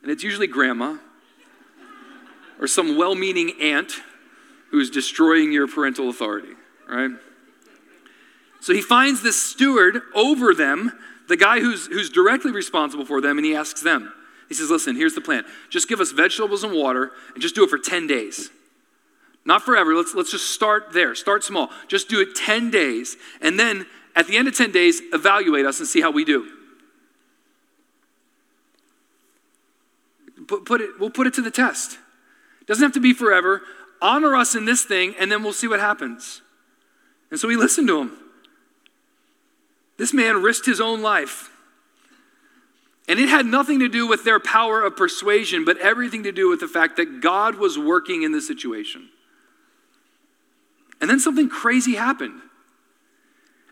And 0.02 0.12
it's 0.12 0.24
usually 0.24 0.48
grandma 0.48 0.98
or 2.60 2.68
some 2.68 2.98
well 2.98 3.16
meaning 3.16 3.54
aunt 3.62 3.94
who's 4.72 4.90
destroying 4.90 5.52
your 5.52 5.68
parental 5.68 6.10
authority, 6.10 6.54
right? 6.90 7.12
So 8.62 8.74
he 8.74 8.82
finds 8.82 9.22
this 9.22 9.42
steward 9.42 10.02
over 10.16 10.54
them 10.54 10.94
the 11.32 11.38
guy 11.38 11.62
who's, 11.62 11.88
who's 11.88 12.10
directly 12.10 12.52
responsible 12.52 13.06
for 13.06 13.22
them, 13.22 13.38
and 13.38 13.46
he 13.46 13.56
asks 13.56 13.82
them, 13.82 14.14
he 14.50 14.54
says, 14.54 14.70
Listen, 14.70 14.98
here's 14.98 15.16
the 15.16 15.22
plan. 15.22 15.46
Just 15.70 15.88
give 15.88 16.02
us 16.02 16.12
vegetables 16.12 16.66
and 16.66 16.74
water, 16.74 17.12
and 17.34 17.42
just 17.42 17.56
do 17.56 17.64
it 17.64 17.70
for 17.70 17.78
10 17.78 18.06
days. 18.06 18.50
Not 19.46 19.64
forever. 19.64 19.96
Let's, 19.96 20.14
let's 20.14 20.30
just 20.30 20.52
start 20.52 20.92
there. 20.92 21.16
Start 21.16 21.46
small. 21.46 21.70
Just 21.88 22.10
do 22.10 22.20
it 22.20 22.36
10 22.36 22.70
days. 22.70 23.16
And 23.42 23.58
then 23.58 23.86
at 24.14 24.28
the 24.28 24.36
end 24.36 24.50
of 24.50 24.58
10 24.58 24.74
days, 24.74 25.02
evaluate 25.14 25.66
us 25.66 25.80
and 25.80 25.88
see 25.88 26.02
how 26.02 26.12
we 26.12 26.26
do. 26.26 26.48
Put, 30.48 30.66
put 30.66 30.82
it, 30.82 31.00
we'll 31.00 31.10
put 31.10 31.28
it 31.28 31.34
to 31.36 31.42
the 31.42 31.50
test. 31.50 31.98
Doesn't 32.68 32.84
have 32.84 32.94
to 32.94 33.00
be 33.00 33.14
forever. 33.14 33.62
Honor 34.02 34.36
us 34.36 34.54
in 34.54 34.66
this 34.66 34.84
thing, 34.84 35.16
and 35.18 35.32
then 35.32 35.44
we'll 35.44 35.54
see 35.54 35.68
what 35.68 35.80
happens. 35.80 36.42
And 37.32 37.40
so 37.40 37.48
we 37.48 37.56
listened 37.56 37.88
to 37.88 38.02
him. 38.02 38.18
This 40.02 40.16
man 40.16 40.42
risked 40.42 40.66
his 40.66 40.82
own 40.82 41.04
life. 41.04 41.52
And 43.08 43.20
it 43.20 43.30
had 43.30 43.46
nothing 43.46 43.78
to 43.82 43.88
do 43.88 44.08
with 44.08 44.24
their 44.24 44.40
power 44.40 44.82
of 44.82 44.98
persuasion, 44.98 45.64
but 45.64 45.78
everything 45.78 46.24
to 46.24 46.32
do 46.32 46.50
with 46.50 46.60
the 46.60 46.68
fact 46.68 46.98
that 46.98 47.22
God 47.22 47.54
was 47.54 47.78
working 47.78 48.24
in 48.24 48.32
the 48.32 48.42
situation. 48.42 49.10
And 51.00 51.08
then 51.08 51.20
something 51.20 51.50
crazy 51.50 51.94
happened. 51.94 52.42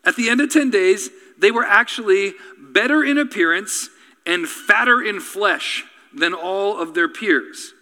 At 0.06 0.18
the 0.18 0.30
end 0.30 0.39
of 0.39 0.54
10 0.54 0.70
days, 0.70 1.10
they 1.39 1.50
were 1.50 1.65
actually 1.65 2.36
better 2.60 3.04
in 3.04 3.18
appearance 3.18 3.89
and 4.24 4.48
fatter 4.48 5.02
in 5.02 5.20
flesh 5.22 5.84
than 6.13 6.36
all 6.36 6.80
of 6.80 6.94
their 6.94 7.10
peers. 7.10 7.74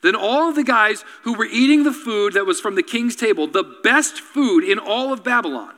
Than 0.00 0.16
all 0.16 0.48
of 0.48 0.56
the 0.56 0.64
guys 0.64 1.04
who 1.22 1.34
were 1.34 1.44
eating 1.44 1.84
the 1.84 1.92
food 1.92 2.32
that 2.32 2.44
was 2.44 2.60
from 2.60 2.74
the 2.74 2.82
king's 2.82 3.14
table, 3.14 3.46
the 3.46 3.78
best 3.84 4.18
food 4.18 4.64
in 4.64 4.80
all 4.80 5.12
of 5.12 5.22
Babylon. 5.22 5.74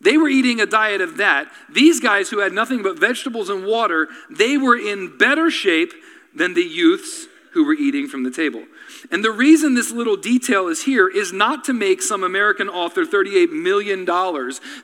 They 0.00 0.16
were 0.16 0.28
eating 0.28 0.60
a 0.60 0.66
diet 0.66 1.00
of 1.00 1.18
that. 1.18 1.48
These 1.68 2.00
guys 2.00 2.30
who 2.30 2.38
had 2.40 2.52
nothing 2.52 2.82
but 2.82 2.98
vegetables 2.98 3.50
and 3.50 3.66
water, 3.66 4.08
they 4.30 4.56
were 4.56 4.76
in 4.76 5.18
better 5.18 5.50
shape 5.50 5.92
than 6.34 6.54
the 6.54 6.62
youths 6.62 7.26
who 7.52 7.64
were 7.64 7.74
eating 7.74 8.06
from 8.06 8.22
the 8.22 8.30
table. 8.30 8.64
And 9.10 9.24
the 9.24 9.30
reason 9.30 9.74
this 9.74 9.90
little 9.90 10.16
detail 10.16 10.68
is 10.68 10.84
here 10.84 11.08
is 11.08 11.32
not 11.32 11.64
to 11.64 11.72
make 11.72 12.00
some 12.00 12.22
American 12.22 12.68
author 12.68 13.04
$38 13.04 13.50
million 13.50 14.06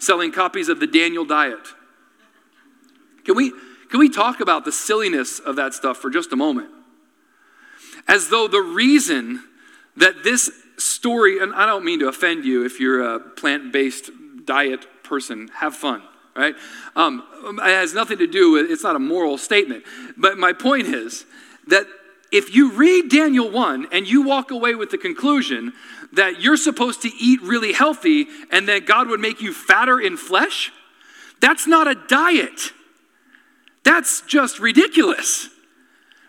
selling 0.01 0.33
copies 0.33 0.69
of 0.69 0.81
the 0.81 0.87
Daniel 0.87 1.25
diet. 1.25 1.67
Can 3.25 3.37
we, 3.37 3.53
can 3.89 4.01
we 4.01 4.09
talk 4.09 4.41
about 4.41 4.65
the 4.65 4.73
silliness 4.73 5.39
of 5.39 5.57
that 5.57 5.75
stuff 5.75 5.99
for 5.99 6.11
just 6.11 6.33
a 6.33 6.37
moment? 6.37 6.71
As 8.09 8.29
though 8.29 8.49
the 8.49 8.61
reason 8.61 9.45
that 9.97 10.25
this 10.25 10.51
story, 10.77 11.41
and 11.41 11.55
I 11.55 11.67
don't 11.67 11.85
mean 11.85 12.01
to 12.01 12.09
offend 12.09 12.45
you 12.45 12.65
if 12.65 12.81
you're 12.81 13.15
a 13.15 13.21
plant 13.21 13.73
based 13.73 14.11
diet 14.45 14.87
person. 15.07 15.49
Have 15.55 15.75
fun, 15.75 16.03
right? 16.35 16.55
Um, 16.95 17.23
it 17.45 17.63
has 17.63 17.95
nothing 17.95 18.19
to 18.19 18.27
do 18.27 18.53
with, 18.53 18.71
it's 18.71 18.83
not 18.83 18.97
a 18.97 19.01
moral 19.01 19.39
statement. 19.39 19.85
But 20.17 20.39
my 20.39 20.53
point 20.53 20.89
is 20.89 21.25
that 21.69 21.87
if 22.33 22.55
you 22.55 22.73
read 22.73 23.09
Daniel 23.09 23.51
1 23.51 23.89
and 23.93 24.07
you 24.07 24.23
walk 24.23 24.51
away 24.51 24.75
with 24.75 24.91
the 24.91 24.99
conclusion 24.99 25.73
that 26.13 26.41
you're 26.41 26.57
supposed 26.57 27.03
to 27.03 27.11
eat 27.19 27.41
really 27.43 27.73
healthy 27.73 28.27
and 28.51 28.69
that 28.69 28.87
God 28.87 29.09
would 29.09 29.21
make 29.21 29.41
you 29.41 29.53
fatter 29.53 30.01
in 30.01 30.17
flesh, 30.17 30.73
that's 31.41 31.67
not 31.67 31.87
a 31.89 31.95
diet. 32.09 32.73
That's 33.85 34.23
just 34.23 34.59
ridiculous 34.59 35.51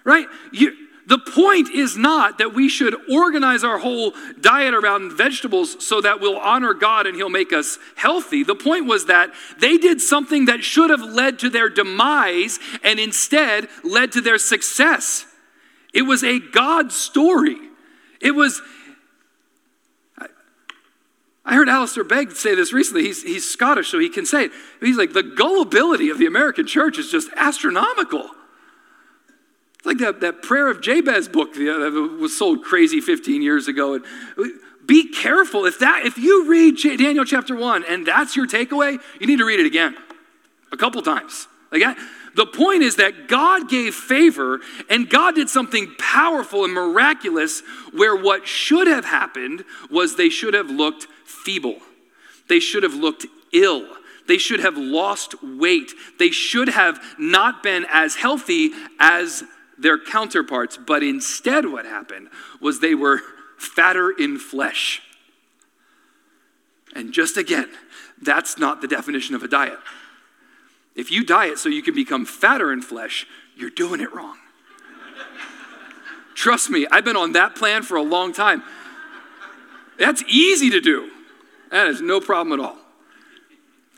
right? 0.08 0.28
You, 0.54 0.74
the 1.08 1.18
point 1.18 1.70
is 1.70 1.96
not 1.96 2.38
that 2.38 2.54
we 2.54 2.68
should 2.68 2.94
organize 3.10 3.64
our 3.64 3.78
whole 3.78 4.14
diet 4.42 4.74
around 4.74 5.14
vegetables 5.14 5.84
so 5.84 6.02
that 6.02 6.20
we'll 6.20 6.38
honor 6.38 6.74
God 6.74 7.08
and 7.08 7.16
He'll 7.16 7.30
make 7.30 7.54
us 7.54 7.80
healthy. 7.96 8.44
The 8.44 8.56
point 8.56 8.88
was 8.88 9.06
that 9.06 9.32
they 9.58 9.78
did 9.78 10.02
something 10.02 10.46
that 10.46 10.66
should 10.66 10.90
have 10.90 11.02
led 11.02 11.40
to 11.40 11.50
their 11.50 11.70
demise 11.70 12.60
and 12.84 13.00
instead 13.00 13.70
led 13.86 14.12
to 14.12 14.22
their 14.22 14.38
success. 14.38 15.26
It 15.94 16.02
was 16.02 16.26
a 16.26 16.40
God 16.40 16.92
story. 16.92 17.58
It 18.20 18.32
was. 18.32 18.62
I 21.46 21.56
heard 21.56 21.70
Alistair 21.70 22.04
Begg 22.04 22.34
say 22.34 22.54
this 22.54 22.74
recently. 22.74 23.04
He's, 23.04 23.24
he's 23.24 23.50
Scottish, 23.50 23.88
so 23.88 23.98
he 23.98 24.10
can 24.10 24.26
say 24.26 24.46
it. 24.46 24.52
He's 24.82 24.98
like, 24.98 25.14
the 25.14 25.24
gullibility 25.24 26.10
of 26.10 26.18
the 26.18 26.26
American 26.26 26.68
church 26.68 26.98
is 26.98 27.10
just 27.10 27.30
astronomical 27.38 28.30
like 29.88 29.98
that, 30.00 30.20
that 30.20 30.44
prayer 30.44 30.70
of 30.70 30.82
Jabez 30.82 31.28
book 31.28 31.56
uh, 31.56 31.60
that 31.60 32.18
was 32.20 32.38
sold 32.38 32.64
crazy 32.64 33.02
15 33.02 33.42
years 33.42 33.68
ago. 33.68 33.96
And 33.96 34.06
be 34.86 35.12
careful. 35.12 35.66
If 35.66 35.80
that 35.80 36.06
if 36.06 36.18
you 36.18 36.50
read 36.50 36.78
Daniel 36.78 37.26
chapter 37.26 37.56
1 37.56 37.86
and 37.88 38.06
that's 38.06 38.36
your 38.36 38.48
takeaway, 38.48 39.00
you 39.20 39.28
need 39.28 39.38
to 39.38 39.46
read 39.46 39.60
it 39.60 39.66
again. 39.66 39.96
A 40.72 40.78
couple 40.78 41.02
times. 41.02 41.48
Like 41.72 41.82
that, 41.82 41.98
the 42.36 42.46
point 42.46 42.84
is 42.84 42.98
that 42.98 43.28
God 43.28 43.70
gave 43.70 43.96
favor 43.96 44.60
and 44.90 45.10
God 45.10 45.36
did 45.36 45.50
something 45.50 45.94
powerful 45.98 46.64
and 46.64 46.74
miraculous 46.74 47.62
where 47.94 48.16
what 48.16 48.48
should 48.48 48.88
have 48.88 49.06
happened 49.06 49.66
was 49.90 50.16
they 50.16 50.30
should 50.30 50.54
have 50.54 50.70
looked 50.70 51.08
feeble. 51.26 51.78
They 52.48 52.60
should 52.60 52.84
have 52.84 52.94
looked 52.94 53.26
ill. 53.52 53.88
They 54.28 54.38
should 54.38 54.60
have 54.60 54.78
lost 54.78 55.42
weight. 55.42 55.94
They 56.20 56.32
should 56.32 56.70
have 56.70 57.00
not 57.18 57.64
been 57.64 57.86
as 57.92 58.16
healthy 58.16 58.72
as 59.00 59.44
their 59.78 59.98
counterparts, 59.98 60.78
but 60.78 61.04
instead, 61.04 61.66
what 61.66 61.86
happened 61.86 62.30
was 62.60 62.80
they 62.80 62.96
were 62.96 63.22
fatter 63.58 64.12
in 64.12 64.38
flesh. 64.38 65.02
And 66.96 67.14
just 67.14 67.38
again, 67.38 67.70
that's 68.22 68.58
not 68.58 68.82
the 68.82 68.88
definition 68.88 69.36
of 69.36 69.44
a 69.44 69.48
diet. 69.48 69.78
If 70.96 71.12
you 71.12 71.24
diet 71.24 71.60
so 71.60 71.70
you 71.70 71.84
can 71.84 71.94
become 71.94 72.26
fatter 72.26 72.74
in 72.74 72.82
flesh, 72.82 73.28
you're 73.56 73.70
doing 73.70 74.02
it 74.02 74.14
wrong. 74.14 74.38
Trust 76.34 76.70
me, 76.70 76.88
I've 76.92 77.06
been 77.06 77.16
on 77.16 77.34
that 77.34 77.56
plan 77.56 77.84
for 77.84 77.98
a 77.98 78.02
long 78.02 78.34
time. 78.34 78.64
That's 80.00 80.24
easy 80.28 80.70
to 80.72 80.80
do. 80.80 81.10
That 81.72 81.88
is 81.88 82.02
no 82.02 82.20
problem 82.20 82.60
at 82.60 82.64
all. 82.64 82.78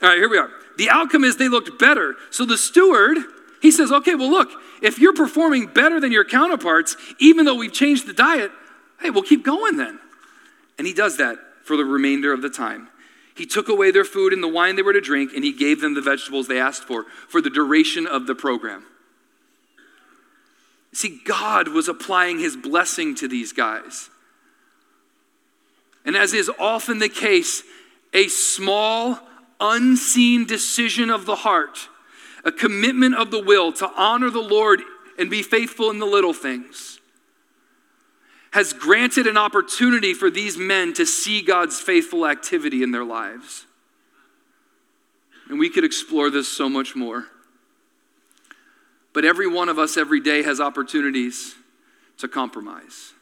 All 0.02 0.08
right, 0.08 0.16
here 0.16 0.28
we 0.28 0.38
are. 0.38 0.50
The 0.78 0.88
outcome 0.88 1.24
is 1.24 1.36
they 1.36 1.48
looked 1.48 1.78
better. 1.78 2.16
So 2.30 2.46
the 2.46 2.56
steward, 2.56 3.18
he 3.60 3.70
says, 3.70 3.92
okay, 3.92 4.14
well, 4.14 4.30
look, 4.30 4.50
if 4.82 4.98
you're 4.98 5.14
performing 5.14 5.66
better 5.66 6.00
than 6.00 6.12
your 6.12 6.24
counterparts, 6.24 6.96
even 7.18 7.44
though 7.44 7.54
we've 7.54 7.72
changed 7.72 8.06
the 8.06 8.12
diet, 8.12 8.50
hey, 9.00 9.10
we'll 9.10 9.22
keep 9.22 9.44
going 9.44 9.76
then. 9.76 9.98
And 10.78 10.86
he 10.86 10.92
does 10.92 11.16
that 11.18 11.38
for 11.64 11.76
the 11.76 11.84
remainder 11.84 12.32
of 12.32 12.42
the 12.42 12.50
time. 12.50 12.88
He 13.34 13.46
took 13.46 13.68
away 13.68 13.90
their 13.90 14.04
food 14.04 14.32
and 14.32 14.42
the 14.42 14.48
wine 14.48 14.76
they 14.76 14.82
were 14.82 14.92
to 14.92 15.00
drink, 15.00 15.32
and 15.34 15.44
he 15.44 15.52
gave 15.52 15.80
them 15.80 15.94
the 15.94 16.02
vegetables 16.02 16.48
they 16.48 16.60
asked 16.60 16.84
for 16.84 17.04
for 17.28 17.40
the 17.40 17.50
duration 17.50 18.06
of 18.06 18.26
the 18.26 18.34
program. 18.34 18.84
See, 20.92 21.20
God 21.24 21.68
was 21.68 21.88
applying 21.88 22.38
his 22.38 22.56
blessing 22.56 23.14
to 23.16 23.28
these 23.28 23.52
guys. 23.52 24.10
And 26.04 26.16
as 26.16 26.34
is 26.34 26.50
often 26.58 26.98
the 26.98 27.08
case, 27.08 27.62
a 28.12 28.28
small, 28.28 29.18
unseen 29.60 30.46
decision 30.46 31.10
of 31.10 31.26
the 31.26 31.36
heart 31.36 31.88
a 32.44 32.52
commitment 32.52 33.14
of 33.14 33.30
the 33.30 33.42
will 33.42 33.72
to 33.74 33.90
honor 33.96 34.30
the 34.30 34.40
Lord 34.40 34.80
and 35.18 35.30
be 35.30 35.42
faithful 35.42 35.90
in 35.90 35.98
the 35.98 36.06
little 36.06 36.32
things, 36.32 36.98
has 38.52 38.72
granted 38.72 39.26
an 39.26 39.36
opportunity 39.36 40.14
for 40.14 40.30
these 40.30 40.56
men 40.56 40.92
to 40.94 41.06
see 41.06 41.42
God's 41.42 41.80
faithful 41.80 42.26
activity 42.26 42.82
in 42.82 42.90
their 42.90 43.04
lives. 43.04 43.66
And 45.48 45.58
we 45.58 45.68
could 45.68 45.84
explore 45.84 46.30
this 46.30 46.48
so 46.48 46.68
much 46.68 46.96
more. 46.96 47.26
But 49.12 49.24
every 49.24 49.48
one 49.48 49.68
of 49.68 49.78
us 49.78 49.96
every 49.96 50.20
day 50.20 50.42
has 50.42 50.60
opportunities 50.60 51.54
to 52.18 52.28
compromise. 52.28 53.12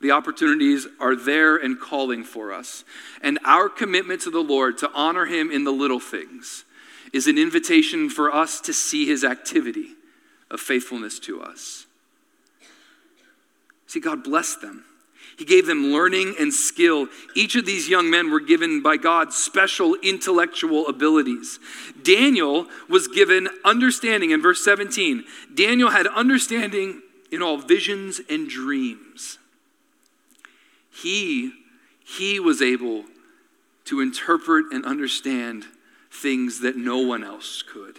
The 0.00 0.10
opportunities 0.12 0.86
are 0.98 1.14
there 1.14 1.56
and 1.56 1.78
calling 1.78 2.24
for 2.24 2.52
us. 2.52 2.84
And 3.22 3.38
our 3.44 3.68
commitment 3.68 4.22
to 4.22 4.30
the 4.30 4.42
Lord 4.42 4.78
to 4.78 4.90
honor 4.92 5.26
Him 5.26 5.50
in 5.50 5.64
the 5.64 5.72
little 5.72 6.00
things 6.00 6.64
is 7.12 7.26
an 7.26 7.38
invitation 7.38 8.08
for 8.08 8.34
us 8.34 8.60
to 8.62 8.72
see 8.72 9.06
his 9.06 9.24
activity 9.24 9.94
of 10.50 10.60
faithfulness 10.60 11.18
to 11.20 11.40
us. 11.42 11.86
See, 13.86 14.00
God 14.00 14.22
blessed 14.22 14.60
them. 14.60 14.84
He 15.36 15.44
gave 15.44 15.66
them 15.66 15.86
learning 15.86 16.34
and 16.38 16.52
skill. 16.52 17.08
Each 17.34 17.56
of 17.56 17.64
these 17.64 17.88
young 17.88 18.10
men 18.10 18.30
were 18.30 18.40
given 18.40 18.82
by 18.82 18.98
God 18.98 19.32
special 19.32 19.94
intellectual 20.02 20.86
abilities. 20.86 21.58
Daniel 22.02 22.66
was 22.88 23.08
given 23.08 23.48
understanding 23.64 24.32
in 24.32 24.42
verse 24.42 24.62
17. 24.62 25.24
Daniel 25.54 25.90
had 25.90 26.06
understanding 26.06 27.00
in 27.32 27.42
all 27.42 27.56
visions 27.56 28.20
and 28.28 28.48
dreams. 28.48 29.38
He, 30.92 31.52
he 32.04 32.38
was 32.38 32.60
able 32.60 33.04
to 33.86 34.00
interpret 34.00 34.66
and 34.72 34.84
understand 34.84 35.64
things 36.10 36.60
that 36.60 36.76
no 36.76 36.98
one 36.98 37.24
else 37.24 37.62
could. 37.62 37.98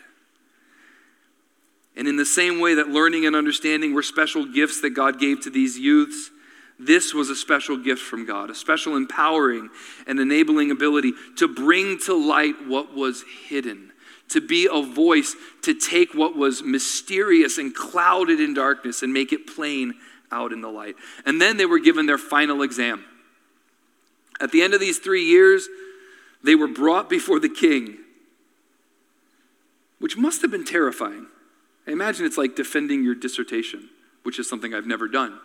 And 1.95 2.07
in 2.07 2.15
the 2.15 2.25
same 2.25 2.59
way 2.59 2.75
that 2.75 2.89
learning 2.89 3.25
and 3.25 3.35
understanding 3.35 3.93
were 3.93 4.03
special 4.03 4.45
gifts 4.45 4.81
that 4.81 4.91
God 4.91 5.19
gave 5.19 5.41
to 5.41 5.49
these 5.49 5.77
youths, 5.77 6.31
this 6.79 7.13
was 7.13 7.29
a 7.29 7.35
special 7.35 7.77
gift 7.77 8.01
from 8.01 8.25
God, 8.25 8.49
a 8.49 8.55
special 8.55 8.95
empowering 8.95 9.69
and 10.07 10.19
enabling 10.19 10.71
ability 10.71 11.13
to 11.37 11.47
bring 11.47 11.99
to 12.05 12.13
light 12.13 12.55
what 12.65 12.95
was 12.95 13.23
hidden, 13.47 13.91
to 14.29 14.41
be 14.41 14.67
a 14.71 14.81
voice 14.81 15.35
to 15.61 15.73
take 15.73 16.13
what 16.13 16.35
was 16.35 16.63
mysterious 16.63 17.57
and 17.57 17.75
clouded 17.75 18.39
in 18.39 18.53
darkness 18.53 19.03
and 19.03 19.13
make 19.13 19.31
it 19.31 19.45
plain 19.45 19.93
out 20.31 20.53
in 20.53 20.61
the 20.61 20.69
light. 20.69 20.95
And 21.25 21.39
then 21.39 21.57
they 21.57 21.65
were 21.65 21.79
given 21.79 22.05
their 22.05 22.17
final 22.17 22.63
exam. 22.63 23.03
At 24.39 24.51
the 24.51 24.63
end 24.63 24.73
of 24.73 24.79
these 24.79 24.97
three 24.97 25.25
years, 25.25 25.67
they 26.43 26.55
were 26.55 26.67
brought 26.67 27.09
before 27.09 27.39
the 27.39 27.49
king, 27.49 27.97
which 29.99 30.17
must 30.17 30.41
have 30.41 30.51
been 30.51 30.65
terrifying. 30.65 31.27
I 31.87 31.91
imagine 31.91 32.25
it's 32.25 32.37
like 32.37 32.55
defending 32.55 33.03
your 33.03 33.15
dissertation, 33.15 33.89
which 34.23 34.39
is 34.39 34.49
something 34.49 34.73
I've 34.73 34.87
never 34.87 35.07
done 35.07 35.39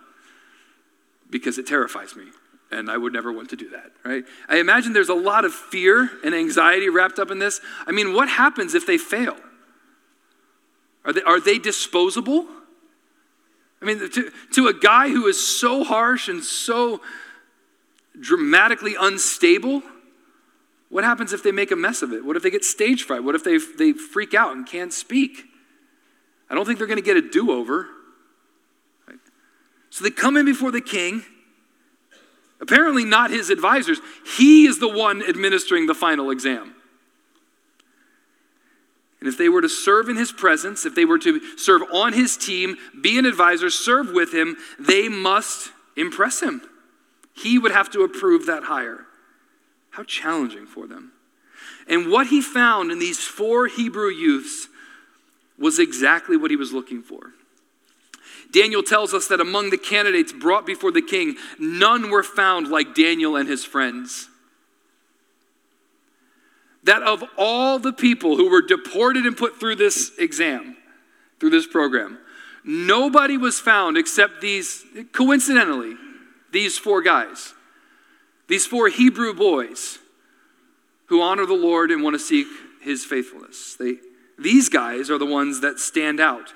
because 1.30 1.58
it 1.58 1.66
terrifies 1.66 2.14
me 2.14 2.26
and 2.70 2.90
I 2.90 2.96
would 2.96 3.12
never 3.12 3.32
want 3.32 3.50
to 3.50 3.56
do 3.56 3.70
that, 3.70 3.92
right? 4.04 4.24
I 4.48 4.58
imagine 4.58 4.92
there's 4.92 5.08
a 5.08 5.14
lot 5.14 5.44
of 5.44 5.54
fear 5.54 6.10
and 6.24 6.34
anxiety 6.34 6.88
wrapped 6.88 7.18
up 7.18 7.30
in 7.30 7.38
this. 7.38 7.60
I 7.86 7.92
mean, 7.92 8.12
what 8.12 8.28
happens 8.28 8.74
if 8.74 8.86
they 8.86 8.98
fail? 8.98 9.36
Are 11.04 11.12
they, 11.12 11.22
are 11.22 11.40
they 11.40 11.58
disposable? 11.58 12.46
I 13.80 13.84
mean, 13.84 14.10
to, 14.10 14.30
to 14.54 14.66
a 14.68 14.74
guy 14.74 15.08
who 15.08 15.26
is 15.26 15.58
so 15.58 15.84
harsh 15.84 16.28
and 16.28 16.42
so 16.42 17.00
dramatically 18.18 18.96
unstable, 18.98 19.82
what 20.96 21.04
happens 21.04 21.34
if 21.34 21.42
they 21.42 21.52
make 21.52 21.72
a 21.72 21.76
mess 21.76 22.00
of 22.00 22.14
it? 22.14 22.24
What 22.24 22.36
if 22.36 22.42
they 22.42 22.48
get 22.48 22.64
stage 22.64 23.02
fright? 23.02 23.22
What 23.22 23.34
if 23.34 23.44
they, 23.44 23.58
they 23.58 23.92
freak 23.92 24.32
out 24.32 24.56
and 24.56 24.66
can't 24.66 24.90
speak? 24.90 25.44
I 26.48 26.54
don't 26.54 26.64
think 26.64 26.78
they're 26.78 26.86
going 26.86 26.96
to 26.96 27.04
get 27.04 27.18
a 27.18 27.20
do 27.20 27.50
over. 27.50 27.86
Right? 29.06 29.18
So 29.90 30.04
they 30.04 30.10
come 30.10 30.38
in 30.38 30.46
before 30.46 30.70
the 30.70 30.80
king, 30.80 31.22
apparently 32.62 33.04
not 33.04 33.30
his 33.30 33.50
advisors. 33.50 33.98
He 34.38 34.64
is 34.64 34.78
the 34.78 34.88
one 34.88 35.22
administering 35.22 35.86
the 35.86 35.92
final 35.92 36.30
exam. 36.30 36.74
And 39.20 39.28
if 39.28 39.36
they 39.36 39.50
were 39.50 39.60
to 39.60 39.68
serve 39.68 40.08
in 40.08 40.16
his 40.16 40.32
presence, 40.32 40.86
if 40.86 40.94
they 40.94 41.04
were 41.04 41.18
to 41.18 41.58
serve 41.58 41.82
on 41.92 42.14
his 42.14 42.38
team, 42.38 42.78
be 43.02 43.18
an 43.18 43.26
advisor, 43.26 43.68
serve 43.68 44.12
with 44.12 44.32
him, 44.32 44.56
they 44.78 45.10
must 45.10 45.72
impress 45.94 46.40
him. 46.40 46.62
He 47.34 47.58
would 47.58 47.72
have 47.72 47.90
to 47.90 48.00
approve 48.00 48.46
that 48.46 48.62
hire. 48.62 49.05
How 49.96 50.02
challenging 50.02 50.66
for 50.66 50.86
them. 50.86 51.12
And 51.88 52.10
what 52.10 52.26
he 52.26 52.42
found 52.42 52.92
in 52.92 52.98
these 52.98 53.18
four 53.18 53.66
Hebrew 53.66 54.10
youths 54.10 54.68
was 55.58 55.78
exactly 55.78 56.36
what 56.36 56.50
he 56.50 56.56
was 56.56 56.70
looking 56.70 57.02
for. 57.02 57.32
Daniel 58.52 58.82
tells 58.82 59.14
us 59.14 59.26
that 59.28 59.40
among 59.40 59.70
the 59.70 59.78
candidates 59.78 60.34
brought 60.34 60.66
before 60.66 60.92
the 60.92 61.00
king, 61.00 61.36
none 61.58 62.10
were 62.10 62.22
found 62.22 62.68
like 62.68 62.94
Daniel 62.94 63.36
and 63.36 63.48
his 63.48 63.64
friends. 63.64 64.28
That 66.84 67.02
of 67.02 67.24
all 67.38 67.78
the 67.78 67.94
people 67.94 68.36
who 68.36 68.50
were 68.50 68.60
deported 68.60 69.24
and 69.24 69.34
put 69.34 69.58
through 69.58 69.76
this 69.76 70.12
exam, 70.18 70.76
through 71.40 71.50
this 71.50 71.66
program, 71.66 72.18
nobody 72.62 73.38
was 73.38 73.60
found 73.60 73.96
except 73.96 74.42
these, 74.42 74.84
coincidentally, 75.12 75.94
these 76.52 76.76
four 76.76 77.00
guys. 77.00 77.54
These 78.48 78.66
four 78.66 78.88
Hebrew 78.88 79.34
boys 79.34 79.98
who 81.06 81.20
honor 81.20 81.46
the 81.46 81.54
Lord 81.54 81.90
and 81.90 82.02
want 82.02 82.14
to 82.14 82.20
seek 82.20 82.46
his 82.82 83.04
faithfulness. 83.04 83.76
They, 83.76 83.96
these 84.38 84.68
guys 84.68 85.10
are 85.10 85.18
the 85.18 85.26
ones 85.26 85.60
that 85.60 85.78
stand 85.78 86.20
out. 86.20 86.52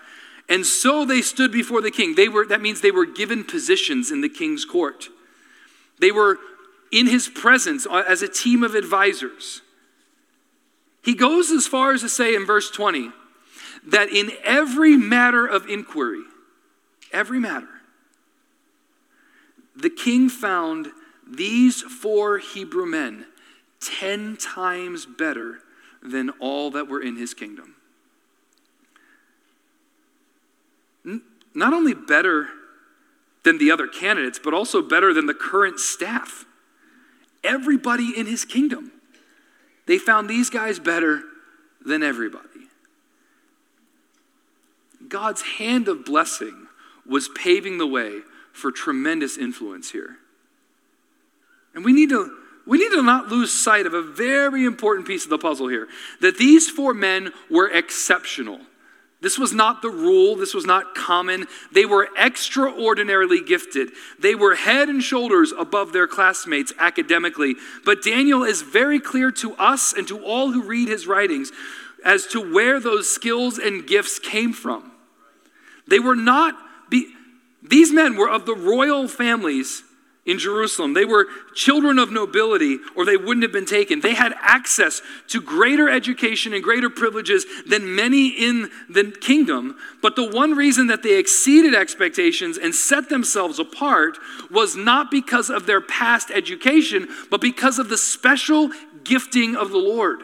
And 0.49 0.67
so 0.67 1.05
they 1.05 1.23
stood 1.23 1.53
before 1.53 1.81
the 1.81 1.91
king. 1.91 2.15
They 2.15 2.29
were, 2.29 2.47
that 2.47 2.61
means 2.61 2.81
they 2.81 2.91
were 2.91 3.07
given 3.07 3.45
positions 3.45 4.11
in 4.11 4.21
the 4.21 4.29
king's 4.29 4.65
court. 4.65 5.09
They 6.01 6.11
were 6.11 6.39
in 6.91 7.07
his 7.07 7.29
presence 7.29 7.87
uh, 7.87 8.03
as 8.09 8.23
a 8.23 8.29
team 8.29 8.63
of 8.63 8.75
advisors. 8.75 9.63
He 11.03 11.15
goes 11.15 11.51
as 11.51 11.67
far 11.67 11.93
as 11.93 12.01
to 12.03 12.09
say 12.09 12.35
in 12.35 12.45
verse 12.45 12.71
20 12.71 13.11
that 13.87 14.11
in 14.11 14.33
every 14.45 14.97
matter 14.97 15.47
of 15.47 15.67
inquiry, 15.69 16.23
every 17.13 17.39
matter, 17.39 17.69
the 19.75 19.89
king 19.89 20.29
found 20.29 20.89
these 21.31 21.83
four 21.83 22.39
Hebrew 22.39 22.87
men 22.87 23.27
ten 23.81 24.37
times 24.37 25.07
better 25.07 25.61
than 26.03 26.31
all 26.41 26.71
that 26.73 26.89
were 26.89 27.01
in 27.01 27.17
his 27.17 27.35
kingdom. 27.35 27.75
Not 31.55 31.73
only 31.73 31.95
better 31.95 32.49
than 33.43 33.59
the 33.59 33.71
other 33.71 33.87
candidates, 33.87 34.39
but 34.43 34.55
also 34.55 34.83
better 34.83 35.13
than 35.13 35.27
the 35.27 35.35
current 35.35 35.81
staff. 35.81 36.45
Everybody 37.43 38.13
in 38.17 38.27
his 38.27 38.45
kingdom. 38.45 38.93
They 39.87 39.99
found 39.99 40.29
these 40.29 40.51
guys 40.51 40.79
better 40.79 41.23
than 41.85 42.03
everybody. 42.03 42.47
God's 45.09 45.43
hand 45.43 45.89
of 45.89 46.05
blessing 46.05 46.67
was 47.07 47.29
paving 47.29 47.79
the 47.79 47.87
way 47.87 48.21
for 48.53 48.71
tremendous 48.71 49.39
influence 49.39 49.91
here. 49.91 50.19
And 51.75 51.85
we 51.85 51.93
need 51.93 52.11
to 52.11 52.37
we 52.67 52.79
need 52.79 52.91
to 52.91 53.03
not 53.03 53.29
lose 53.29 53.53
sight 53.53 53.87
of 53.87 53.95
a 53.95 54.03
very 54.03 54.65
important 54.65 55.07
piece 55.07 55.25
of 55.25 55.31
the 55.31 55.39
puzzle 55.39 55.69
here 55.69 55.89
that 56.21 56.39
these 56.39 56.71
four 56.71 56.95
men 56.95 57.33
were 57.51 57.69
exceptional. 57.69 58.61
This 59.23 59.39
was 59.39 59.53
not 59.53 59.83
the 59.83 59.91
rule. 59.91 60.37
This 60.37 60.55
was 60.55 60.65
not 60.65 60.95
common. 60.95 61.47
They 61.73 61.85
were 61.85 62.09
extraordinarily 62.19 63.43
gifted. 63.43 63.91
They 64.19 64.35
were 64.35 64.55
head 64.55 64.89
and 64.89 65.03
shoulders 65.03 65.53
above 65.53 65.93
their 65.93 66.07
classmates 66.07 66.73
academically. 66.79 67.57
But 67.85 68.03
Daniel 68.03 68.45
is 68.45 68.63
very 68.63 68.99
clear 68.99 69.31
to 69.33 69.55
us 69.57 69.93
and 69.93 70.09
to 70.09 70.23
all 70.25 70.53
who 70.53 70.63
read 70.63 70.89
his 70.89 71.07
writings 71.07 71.53
as 72.03 72.27
to 72.29 72.41
where 72.41 72.81
those 72.81 73.13
skills 73.13 73.59
and 73.59 73.87
gifts 73.87 74.19
came 74.19 74.55
from. 74.55 74.91
They 75.87 75.99
were 75.99 76.17
not, 76.17 76.55
be, 76.89 77.13
these 77.63 77.93
men 77.93 78.17
were 78.17 78.31
of 78.31 78.47
the 78.47 78.55
royal 78.55 79.07
families 79.07 79.83
in 80.27 80.39
Jerusalem. 80.39 80.93
They 80.93 81.05
were 81.05 81.27
children 81.55 81.99
of 81.99 82.13
nobility, 82.13 82.79
or 82.95 83.05
they 83.05 83.17
wouldn't 83.17 83.43
have 83.43 83.53
been 83.53 83.67
taken. 83.67 84.01
They 84.01 84.15
had 84.15 84.35
access 84.41 85.01
to 85.29 85.41
greater 85.41 85.89
education 85.89 86.53
and 86.53 86.63
greater 86.63 86.91
privileges 86.91 87.47
than 87.67 87.95
many 87.95 88.29
in 88.29 88.71
the 88.89 89.05
kingdom. 89.11 89.77
But 90.03 90.17
the 90.17 90.29
one 90.29 90.53
reason 90.53 90.89
that 90.89 91.03
they 91.03 91.19
exceeded 91.19 91.75
expectations 91.75 92.59
and 92.59 92.75
set 92.75 93.09
themselves 93.09 93.59
apart 93.59 94.19
was 94.51 94.77
not 94.77 95.11
because 95.11 95.49
of 95.49 95.67
their 95.67 95.81
past 95.81 96.31
education, 96.31 97.09
but 97.31 97.41
because 97.41 97.79
of 97.79 97.89
the 97.89 97.99
special 97.99 98.71
gifting 99.05 99.57
of 99.57 99.71
the 99.71 99.79
Lord. 99.79 100.23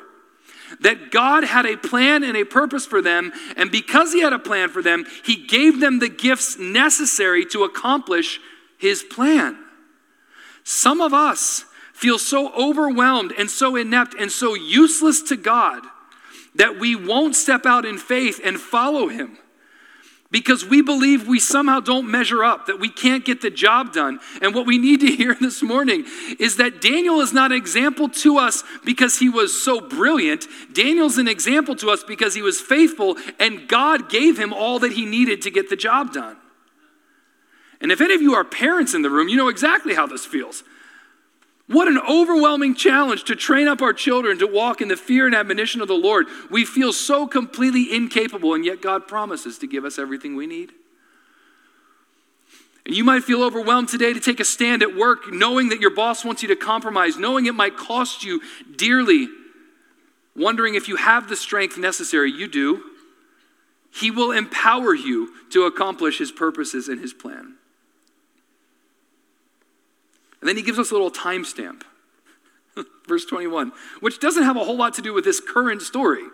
That 0.81 1.11
God 1.11 1.45
had 1.45 1.65
a 1.65 1.77
plan 1.77 2.23
and 2.23 2.37
a 2.37 2.45
purpose 2.45 2.85
for 2.85 3.01
them, 3.01 3.33
and 3.57 3.71
because 3.71 4.13
He 4.13 4.21
had 4.21 4.33
a 4.33 4.39
plan 4.39 4.69
for 4.69 4.83
them, 4.83 5.07
He 5.25 5.37
gave 5.37 5.81
them 5.81 6.01
the 6.01 6.09
gifts 6.09 6.59
necessary 6.59 7.47
to 7.47 7.65
accomplish 7.65 8.41
His 8.77 9.03
plan. 9.03 9.57
Some 10.87 11.01
of 11.01 11.13
us 11.13 11.65
feel 11.93 12.17
so 12.17 12.55
overwhelmed 12.55 13.33
and 13.37 13.51
so 13.51 13.75
inept 13.75 14.15
and 14.15 14.31
so 14.31 14.55
useless 14.55 15.21
to 15.23 15.37
God 15.37 15.83
that 16.55 16.79
we 16.79 16.95
won't 16.95 17.35
step 17.35 17.67
out 17.67 17.85
in 17.85 17.99
faith 17.99 18.41
and 18.45 18.61
follow 18.61 19.09
Him 19.09 19.37
because 20.31 20.65
we 20.65 20.83
believe 20.83 21.27
we 21.27 21.41
somehow 21.41 21.81
don't 21.81 22.09
measure 22.09 22.45
up, 22.45 22.67
that 22.67 22.79
we 22.79 22.89
can't 22.89 23.25
get 23.25 23.41
the 23.41 23.51
job 23.51 23.93
done. 23.93 24.21
And 24.41 24.55
what 24.55 24.65
we 24.65 24.79
need 24.79 25.01
to 25.01 25.09
hear 25.09 25.35
this 25.41 25.61
morning 25.61 26.05
is 26.39 26.57
that 26.59 26.81
Daniel 26.81 27.21
is 27.21 27.33
not 27.33 27.51
an 27.51 27.59
example 27.59 28.09
to 28.09 28.39
us 28.39 28.63
because 28.85 29.19
he 29.19 29.29
was 29.29 29.61
so 29.61 29.81
brilliant. 29.81 30.47
Daniel's 30.73 31.19
an 31.19 31.27
example 31.27 31.75
to 31.75 31.91
us 31.91 32.05
because 32.05 32.37
he 32.37 32.43
was 32.43 32.61
faithful 32.61 33.17
and 33.41 33.67
God 33.67 34.09
gave 34.09 34.39
him 34.39 34.53
all 34.53 34.79
that 34.79 34.93
he 34.93 35.05
needed 35.05 35.43
to 35.43 35.51
get 35.51 35.69
the 35.69 35.75
job 35.75 36.13
done. 36.13 36.37
And 37.81 37.91
if 37.91 38.01
any 38.01 38.15
of 38.15 38.23
you 38.23 38.35
are 38.35 38.45
parents 38.45 38.95
in 38.95 39.03
the 39.03 39.11
room, 39.11 39.29
you 39.29 39.37
know 39.37 39.49
exactly 39.49 39.93
how 39.93 40.07
this 40.07 40.25
feels. 40.25 40.63
What 41.69 41.89
an 41.89 41.99
overwhelming 42.09 42.77
challenge 42.77 43.25
to 43.25 43.35
train 43.35 43.67
up 43.67 43.83
our 43.83 43.93
children 43.93 44.39
to 44.39 44.47
walk 44.47 44.81
in 44.81 44.89
the 44.89 44.97
fear 44.97 45.27
and 45.27 45.35
admonition 45.35 45.81
of 45.81 45.89
the 45.89 45.95
Lord. 45.95 46.27
We 46.49 46.65
feel 46.65 46.93
so 46.93 47.27
completely 47.27 47.93
incapable, 47.93 48.55
and 48.55 48.65
yet 48.65 48.81
God 48.81 49.09
promises 49.09 49.59
to 49.59 49.67
give 49.67 49.85
us 49.85 49.99
everything 49.99 50.37
we 50.37 50.47
need. 50.47 50.71
And 52.85 52.95
you 52.95 53.03
might 53.03 53.25
feel 53.25 53.43
overwhelmed 53.43 53.89
today 53.89 54.13
to 54.13 54.21
take 54.21 54.39
a 54.39 54.45
stand 54.45 54.81
at 54.81 54.95
work, 54.95 55.33
knowing 55.33 55.71
that 55.71 55.81
your 55.81 55.91
boss 55.91 56.25
wants 56.25 56.41
you 56.41 56.49
to 56.49 56.57
compromise, 56.57 57.17
knowing 57.17 57.47
it 57.47 57.55
might 57.55 57.77
cost 57.77 58.23
you 58.23 58.41
dearly, 58.77 59.27
wondering 60.37 60.77
if 60.77 60.87
you 60.87 60.95
have 60.95 61.29
the 61.29 61.35
strength 61.35 61.77
necessary. 61.77 62.31
You 62.31 62.47
do. 62.47 62.85
He 63.93 64.13
will 64.13 64.31
empower 64.31 64.95
you 64.95 65.33
to 65.51 65.65
accomplish 65.65 66.19
his 66.19 66.31
purposes 66.31 66.87
and 66.87 67.01
his 67.01 67.13
plan. 67.13 67.55
And 70.41 70.49
then 70.49 70.57
he 70.57 70.63
gives 70.63 70.79
us 70.79 70.91
a 70.91 70.95
little 70.95 71.11
timestamp, 71.11 71.83
verse 73.09 73.25
21, 73.25 73.73
which 74.01 74.21
doesn't 74.21 74.43
have 74.43 74.57
a 74.57 74.65
whole 74.65 74.77
lot 74.77 74.95
to 74.95 75.03
do 75.03 75.13
with 75.13 75.25
this 75.25 75.41
current 75.41 75.83
story. 75.83 76.25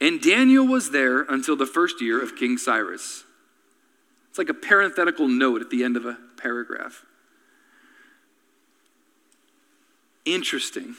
And 0.00 0.20
Daniel 0.20 0.66
was 0.66 0.90
there 0.90 1.22
until 1.22 1.56
the 1.56 1.66
first 1.66 2.00
year 2.00 2.22
of 2.22 2.36
King 2.36 2.58
Cyrus. 2.58 3.24
It's 4.30 4.38
like 4.38 4.48
a 4.48 4.54
parenthetical 4.54 5.28
note 5.28 5.60
at 5.60 5.70
the 5.70 5.82
end 5.82 5.96
of 5.96 6.04
a 6.04 6.18
paragraph. 6.36 7.04
Interesting. 10.24 10.94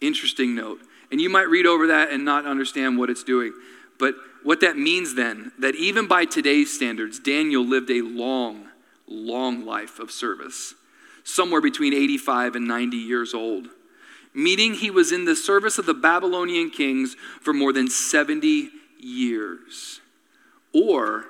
Interesting 0.00 0.54
note. 0.54 0.80
And 1.12 1.20
you 1.20 1.28
might 1.28 1.48
read 1.48 1.66
over 1.66 1.88
that 1.88 2.10
and 2.10 2.24
not 2.24 2.46
understand 2.46 2.98
what 2.98 3.10
it's 3.10 3.24
doing. 3.24 3.52
But 3.98 4.14
what 4.42 4.60
that 4.60 4.78
means 4.78 5.14
then, 5.14 5.52
that 5.58 5.74
even 5.74 6.08
by 6.08 6.24
today's 6.24 6.72
standards, 6.72 7.18
Daniel 7.18 7.64
lived 7.64 7.90
a 7.90 8.00
long, 8.00 8.68
long 9.06 9.66
life 9.66 9.98
of 9.98 10.10
service 10.10 10.74
somewhere 11.24 11.60
between 11.60 11.94
85 11.94 12.56
and 12.56 12.66
90 12.66 12.96
years 12.96 13.34
old, 13.34 13.68
meaning 14.34 14.74
he 14.74 14.90
was 14.90 15.12
in 15.12 15.24
the 15.24 15.36
service 15.36 15.78
of 15.78 15.86
the 15.86 15.94
Babylonian 15.94 16.70
kings 16.70 17.16
for 17.40 17.52
more 17.52 17.72
than 17.72 17.88
70 17.88 18.70
years, 18.98 20.00
or 20.72 21.26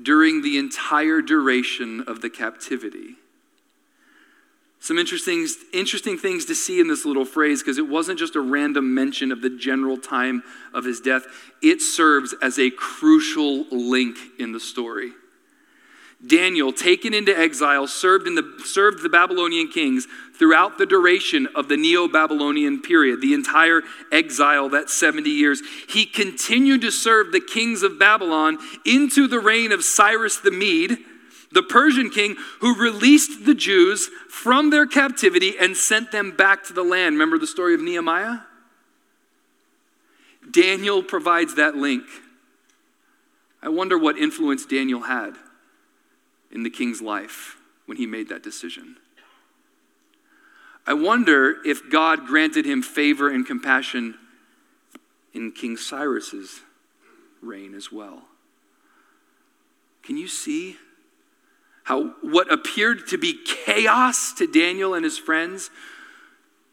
during 0.00 0.42
the 0.42 0.58
entire 0.58 1.22
duration 1.22 2.02
of 2.02 2.20
the 2.20 2.30
captivity. 2.30 3.16
Some 4.78 4.98
interesting, 4.98 5.48
interesting 5.72 6.16
things 6.16 6.44
to 6.44 6.54
see 6.54 6.78
in 6.78 6.86
this 6.86 7.04
little 7.04 7.24
phrase 7.24 7.60
because 7.60 7.78
it 7.78 7.88
wasn't 7.88 8.20
just 8.20 8.36
a 8.36 8.40
random 8.40 8.94
mention 8.94 9.32
of 9.32 9.40
the 9.40 9.50
general 9.50 9.96
time 9.96 10.44
of 10.72 10.84
his 10.84 11.00
death, 11.00 11.26
it 11.60 11.80
serves 11.80 12.34
as 12.40 12.58
a 12.58 12.70
crucial 12.70 13.64
link 13.70 14.16
in 14.38 14.52
the 14.52 14.60
story. 14.60 15.10
Daniel, 16.26 16.72
taken 16.72 17.14
into 17.14 17.36
exile, 17.38 17.86
served, 17.86 18.26
in 18.26 18.34
the, 18.34 18.60
served 18.64 19.02
the 19.02 19.08
Babylonian 19.08 19.68
kings 19.68 20.06
throughout 20.34 20.78
the 20.78 20.86
duration 20.86 21.46
of 21.54 21.68
the 21.68 21.76
Neo 21.76 22.08
Babylonian 22.08 22.80
period, 22.80 23.20
the 23.20 23.34
entire 23.34 23.82
exile, 24.10 24.68
that 24.70 24.90
70 24.90 25.28
years. 25.30 25.60
He 25.88 26.06
continued 26.06 26.80
to 26.82 26.90
serve 26.90 27.32
the 27.32 27.40
kings 27.40 27.82
of 27.82 27.98
Babylon 27.98 28.58
into 28.84 29.28
the 29.28 29.40
reign 29.40 29.72
of 29.72 29.84
Cyrus 29.84 30.38
the 30.38 30.50
Mede, 30.50 30.98
the 31.52 31.62
Persian 31.62 32.10
king 32.10 32.36
who 32.60 32.74
released 32.80 33.44
the 33.44 33.54
Jews 33.54 34.10
from 34.28 34.70
their 34.70 34.86
captivity 34.86 35.54
and 35.58 35.76
sent 35.76 36.12
them 36.12 36.32
back 36.36 36.64
to 36.64 36.72
the 36.72 36.82
land. 36.82 37.14
Remember 37.14 37.38
the 37.38 37.46
story 37.46 37.74
of 37.74 37.80
Nehemiah? 37.80 38.40
Daniel 40.50 41.02
provides 41.02 41.54
that 41.54 41.76
link. 41.76 42.04
I 43.62 43.68
wonder 43.68 43.98
what 43.98 44.16
influence 44.16 44.64
Daniel 44.64 45.02
had 45.02 45.36
in 46.56 46.62
the 46.62 46.70
king's 46.70 47.02
life 47.02 47.58
when 47.84 47.98
he 47.98 48.06
made 48.06 48.30
that 48.30 48.42
decision. 48.42 48.96
I 50.86 50.94
wonder 50.94 51.56
if 51.66 51.90
God 51.90 52.26
granted 52.26 52.64
him 52.64 52.80
favor 52.80 53.28
and 53.28 53.46
compassion 53.46 54.14
in 55.34 55.52
King 55.52 55.76
Cyrus's 55.76 56.62
reign 57.42 57.74
as 57.74 57.92
well. 57.92 58.22
Can 60.02 60.16
you 60.16 60.28
see 60.28 60.76
how 61.84 62.14
what 62.22 62.50
appeared 62.50 63.06
to 63.08 63.18
be 63.18 63.38
chaos 63.44 64.32
to 64.32 64.46
Daniel 64.46 64.94
and 64.94 65.04
his 65.04 65.18
friends 65.18 65.68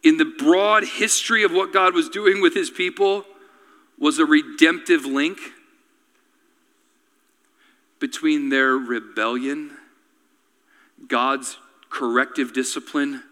in 0.02 0.16
the 0.16 0.34
broad 0.40 0.86
history 0.86 1.44
of 1.44 1.52
what 1.52 1.74
God 1.74 1.94
was 1.94 2.08
doing 2.08 2.42
with 2.42 2.54
his 2.54 2.70
people 2.70 3.26
was 4.00 4.18
a 4.18 4.26
redemptive 4.26 5.04
link 5.04 5.40
between 8.04 8.50
their 8.50 8.74
rebellion, 8.74 9.72
God's 11.08 11.58
corrective 11.90 12.52
discipline, 12.52 13.24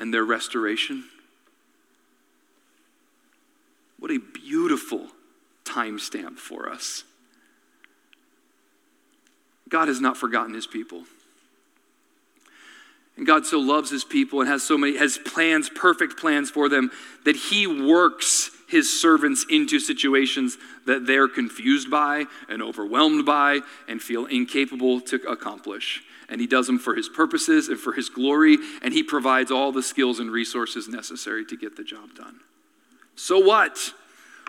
and 0.00 0.12
their 0.12 0.24
restoration? 0.24 1.04
What 4.00 4.10
a 4.10 4.18
beautiful 4.18 5.06
timestamp 5.64 6.36
for 6.38 6.68
us. 6.68 7.04
God 9.68 9.86
has 9.86 10.00
not 10.00 10.16
forgotten 10.16 10.52
his 10.52 10.66
people. 10.66 11.04
And 13.16 13.24
God 13.24 13.46
so 13.46 13.60
loves 13.60 13.88
his 13.88 14.02
people 14.02 14.40
and 14.40 14.48
has 14.48 14.64
so 14.64 14.76
many 14.76 14.96
has 14.96 15.16
plans, 15.16 15.70
perfect 15.70 16.18
plans 16.18 16.50
for 16.50 16.68
them 16.68 16.90
that 17.24 17.36
he 17.36 17.68
works 17.68 18.50
his 18.68 19.00
servants 19.00 19.44
into 19.48 19.80
situations 19.80 20.58
that 20.86 21.06
they're 21.06 21.28
confused 21.28 21.90
by 21.90 22.26
and 22.48 22.62
overwhelmed 22.62 23.24
by 23.24 23.60
and 23.88 24.00
feel 24.00 24.26
incapable 24.26 25.00
to 25.00 25.16
accomplish. 25.28 26.02
And 26.28 26.40
he 26.40 26.46
does 26.46 26.66
them 26.66 26.78
for 26.78 26.94
his 26.94 27.08
purposes 27.08 27.68
and 27.68 27.78
for 27.78 27.94
his 27.94 28.10
glory, 28.10 28.58
and 28.82 28.92
he 28.92 29.02
provides 29.02 29.50
all 29.50 29.72
the 29.72 29.82
skills 29.82 30.20
and 30.20 30.30
resources 30.30 30.86
necessary 30.86 31.44
to 31.46 31.56
get 31.56 31.76
the 31.76 31.84
job 31.84 32.14
done. 32.14 32.40
So, 33.16 33.38
what? 33.38 33.94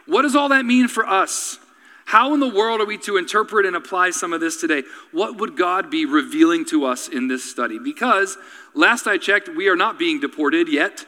What 0.06 0.24
does 0.24 0.36
all 0.36 0.50
that 0.50 0.66
mean 0.66 0.90
for 0.90 1.08
us? 1.08 1.58
How 2.06 2.34
in 2.34 2.40
the 2.40 2.50
world 2.50 2.82
are 2.82 2.86
we 2.86 2.98
to 3.00 3.18
interpret 3.18 3.68
and 3.68 3.76
apply 3.76 4.10
some 4.10 4.34
of 4.34 4.42
this 4.42 4.60
today? 4.60 4.82
What 5.12 5.38
would 5.38 5.56
God 5.56 5.92
be 5.92 6.06
revealing 6.06 6.66
to 6.66 6.86
us 6.86 7.08
in 7.08 7.28
this 7.28 7.50
study? 7.50 7.78
Because 7.78 8.36
last 8.74 9.08
I 9.08 9.18
checked, 9.18 9.48
we 9.48 9.70
are 9.70 9.76
not 9.76 10.00
being 10.00 10.20
deported 10.20 10.68
yet. 10.68 11.06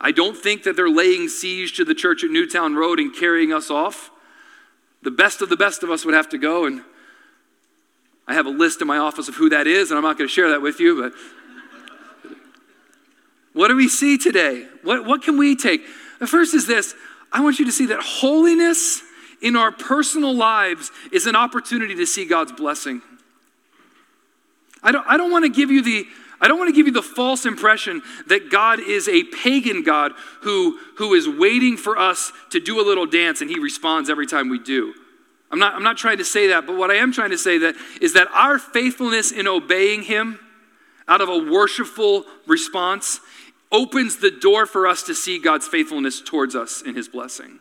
I 0.00 0.12
don't 0.12 0.36
think 0.36 0.64
that 0.64 0.76
they're 0.76 0.90
laying 0.90 1.28
siege 1.28 1.76
to 1.76 1.84
the 1.84 1.94
church 1.94 2.24
at 2.24 2.30
Newtown 2.30 2.74
Road 2.74 2.98
and 2.98 3.14
carrying 3.14 3.52
us 3.52 3.70
off. 3.70 4.10
The 5.02 5.10
best 5.10 5.42
of 5.42 5.48
the 5.48 5.56
best 5.56 5.82
of 5.82 5.90
us 5.90 6.04
would 6.04 6.14
have 6.14 6.28
to 6.30 6.38
go, 6.38 6.64
and 6.64 6.82
I 8.26 8.34
have 8.34 8.46
a 8.46 8.50
list 8.50 8.80
in 8.80 8.86
my 8.86 8.98
office 8.98 9.28
of 9.28 9.36
who 9.36 9.48
that 9.50 9.66
is, 9.66 9.90
and 9.90 9.98
I'm 9.98 10.04
not 10.04 10.18
going 10.18 10.28
to 10.28 10.32
share 10.32 10.50
that 10.50 10.62
with 10.62 10.80
you, 10.80 11.00
but 11.00 12.32
what 13.52 13.68
do 13.68 13.76
we 13.76 13.88
see 13.88 14.18
today? 14.18 14.66
What, 14.82 15.04
what 15.04 15.22
can 15.22 15.38
we 15.38 15.56
take? 15.56 15.82
The 16.18 16.26
first 16.26 16.54
is 16.54 16.66
this 16.66 16.94
I 17.32 17.40
want 17.40 17.58
you 17.58 17.64
to 17.64 17.72
see 17.72 17.86
that 17.86 18.00
holiness 18.00 19.02
in 19.42 19.56
our 19.56 19.72
personal 19.72 20.34
lives 20.34 20.90
is 21.12 21.26
an 21.26 21.36
opportunity 21.36 21.94
to 21.96 22.06
see 22.06 22.24
God's 22.24 22.52
blessing. 22.52 23.02
I 24.82 24.92
don't, 24.92 25.06
I 25.08 25.16
don't 25.16 25.30
want 25.30 25.44
to 25.44 25.50
give 25.50 25.70
you 25.70 25.82
the 25.82 26.06
I 26.40 26.48
don't 26.48 26.58
want 26.58 26.68
to 26.68 26.76
give 26.76 26.86
you 26.86 26.92
the 26.92 27.02
false 27.02 27.46
impression 27.46 28.02
that 28.26 28.50
God 28.50 28.80
is 28.80 29.08
a 29.08 29.24
pagan 29.24 29.82
God 29.82 30.12
who, 30.42 30.78
who 30.96 31.14
is 31.14 31.28
waiting 31.28 31.76
for 31.76 31.96
us 31.96 32.32
to 32.50 32.60
do 32.60 32.80
a 32.80 32.84
little 32.84 33.06
dance 33.06 33.40
and 33.40 33.50
he 33.50 33.58
responds 33.58 34.10
every 34.10 34.26
time 34.26 34.48
we 34.48 34.58
do. 34.58 34.94
I'm 35.50 35.58
not, 35.58 35.74
I'm 35.74 35.82
not 35.82 35.96
trying 35.96 36.18
to 36.18 36.24
say 36.24 36.48
that, 36.48 36.66
but 36.66 36.76
what 36.76 36.90
I 36.90 36.94
am 36.94 37.12
trying 37.12 37.30
to 37.30 37.38
say 37.38 37.58
that 37.58 37.76
is 38.00 38.14
that 38.14 38.28
our 38.32 38.58
faithfulness 38.58 39.30
in 39.30 39.46
obeying 39.46 40.02
him 40.02 40.40
out 41.06 41.20
of 41.20 41.28
a 41.28 41.38
worshipful 41.38 42.24
response 42.46 43.20
opens 43.70 44.16
the 44.16 44.30
door 44.30 44.66
for 44.66 44.86
us 44.86 45.02
to 45.04 45.14
see 45.14 45.38
God's 45.38 45.68
faithfulness 45.68 46.20
towards 46.20 46.54
us 46.54 46.82
in 46.82 46.94
his 46.94 47.08
blessing. 47.08 47.60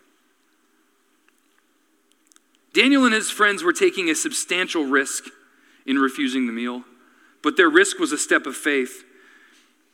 Daniel 2.74 3.06
and 3.06 3.14
his 3.14 3.30
friends 3.30 3.64
were 3.64 3.74
taking 3.74 4.10
a 4.10 4.16
substantial 4.16 4.86
risk 4.86 5.26
in 5.86 5.98
refusing 6.00 6.48
the 6.48 6.54
meal, 6.54 6.84
but 7.44 7.58
their 7.58 7.70
risk 7.70 8.00
was 8.00 8.12
a 8.12 8.18
step 8.18 8.48
of 8.48 8.56
faith. 8.56 9.04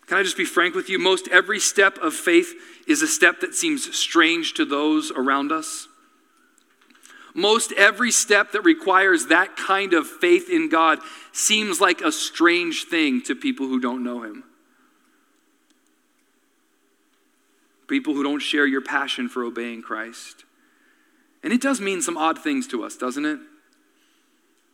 Can 0.08 0.18
I 0.18 0.24
just 0.24 0.38
be 0.38 0.46
frank 0.46 0.76
with 0.76 0.90
you? 0.90 0.98
Most 0.98 1.28
every 1.28 1.60
step 1.60 1.98
of 1.98 2.14
faith 2.14 2.54
is 2.88 3.02
a 3.02 3.08
step 3.08 3.42
that 3.42 3.54
seems 3.54 3.96
strange 3.96 4.54
to 4.54 4.66
those 4.66 5.12
around 5.12 5.52
us. 5.52 5.88
Most 7.36 7.72
every 7.74 8.12
step 8.12 8.52
that 8.54 8.62
requires 8.62 9.28
that 9.28 9.56
kind 9.56 9.94
of 9.94 10.08
faith 10.08 10.50
in 10.50 10.70
God 10.70 11.00
seems 11.32 11.80
like 11.80 12.02
a 12.02 12.12
strange 12.12 12.86
thing 12.86 13.22
to 13.24 13.36
people 13.36 13.68
who 13.68 13.80
don't 13.80 14.04
know 14.04 14.24
Him. 14.24 14.44
People 17.88 18.14
who 18.14 18.24
don't 18.24 18.40
share 18.40 18.68
your 18.68 18.82
passion 18.82 19.30
for 19.30 19.44
obeying 19.44 19.82
Christ. 19.82 20.44
And 21.44 21.54
it 21.54 21.62
does 21.62 21.80
mean 21.80 22.02
some 22.02 22.18
odd 22.18 22.38
things 22.38 22.68
to 22.68 22.84
us, 22.84 22.98
doesn't 22.98 23.26
it? 23.26 23.40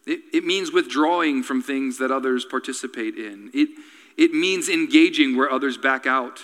It, 0.05 0.21
it 0.33 0.43
means 0.43 0.71
withdrawing 0.71 1.43
from 1.43 1.61
things 1.61 1.97
that 1.97 2.11
others 2.11 2.45
participate 2.45 3.15
in. 3.17 3.49
It, 3.53 3.69
it 4.17 4.33
means 4.33 4.69
engaging 4.69 5.35
where 5.35 5.51
others 5.51 5.77
back 5.77 6.05
out. 6.05 6.41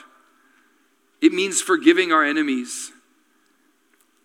It 1.21 1.31
means 1.31 1.61
forgiving 1.61 2.11
our 2.11 2.23
enemies. 2.23 2.91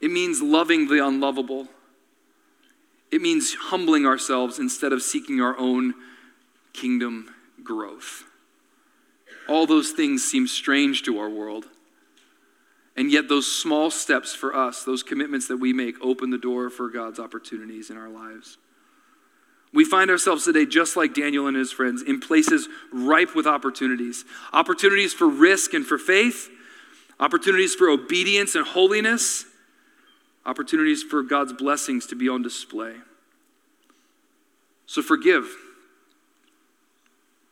It 0.00 0.10
means 0.10 0.40
loving 0.40 0.88
the 0.88 1.06
unlovable. 1.06 1.68
It 3.10 3.20
means 3.20 3.54
humbling 3.54 4.06
ourselves 4.06 4.58
instead 4.58 4.92
of 4.92 5.02
seeking 5.02 5.40
our 5.40 5.56
own 5.58 5.94
kingdom 6.72 7.30
growth. 7.62 8.24
All 9.48 9.66
those 9.66 9.90
things 9.90 10.24
seem 10.24 10.46
strange 10.46 11.02
to 11.04 11.18
our 11.18 11.28
world. 11.28 11.66
And 12.96 13.12
yet, 13.12 13.28
those 13.28 13.50
small 13.50 13.90
steps 13.90 14.34
for 14.34 14.56
us, 14.56 14.82
those 14.82 15.02
commitments 15.02 15.48
that 15.48 15.58
we 15.58 15.74
make, 15.74 15.96
open 16.00 16.30
the 16.30 16.38
door 16.38 16.70
for 16.70 16.88
God's 16.88 17.20
opportunities 17.20 17.90
in 17.90 17.98
our 17.98 18.08
lives. 18.08 18.56
We 19.72 19.84
find 19.84 20.10
ourselves 20.10 20.44
today, 20.44 20.64
just 20.64 20.96
like 20.96 21.14
Daniel 21.14 21.46
and 21.46 21.56
his 21.56 21.72
friends, 21.72 22.02
in 22.02 22.20
places 22.20 22.68
ripe 22.92 23.34
with 23.34 23.46
opportunities 23.46 24.24
opportunities 24.52 25.12
for 25.12 25.28
risk 25.28 25.74
and 25.74 25.84
for 25.84 25.98
faith, 25.98 26.48
opportunities 27.20 27.74
for 27.74 27.88
obedience 27.88 28.54
and 28.54 28.66
holiness, 28.66 29.44
opportunities 30.44 31.02
for 31.02 31.22
God's 31.22 31.52
blessings 31.52 32.06
to 32.06 32.14
be 32.14 32.28
on 32.28 32.42
display. 32.42 32.94
So 34.86 35.02
forgive, 35.02 35.48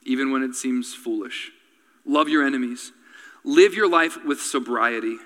even 0.04 0.30
when 0.30 0.42
it 0.42 0.54
seems 0.54 0.94
foolish. 0.94 1.50
Love 2.06 2.28
your 2.28 2.46
enemies. 2.46 2.92
Live 3.44 3.74
your 3.74 3.88
life 3.88 4.24
with 4.24 4.40
sobriety 4.40 5.18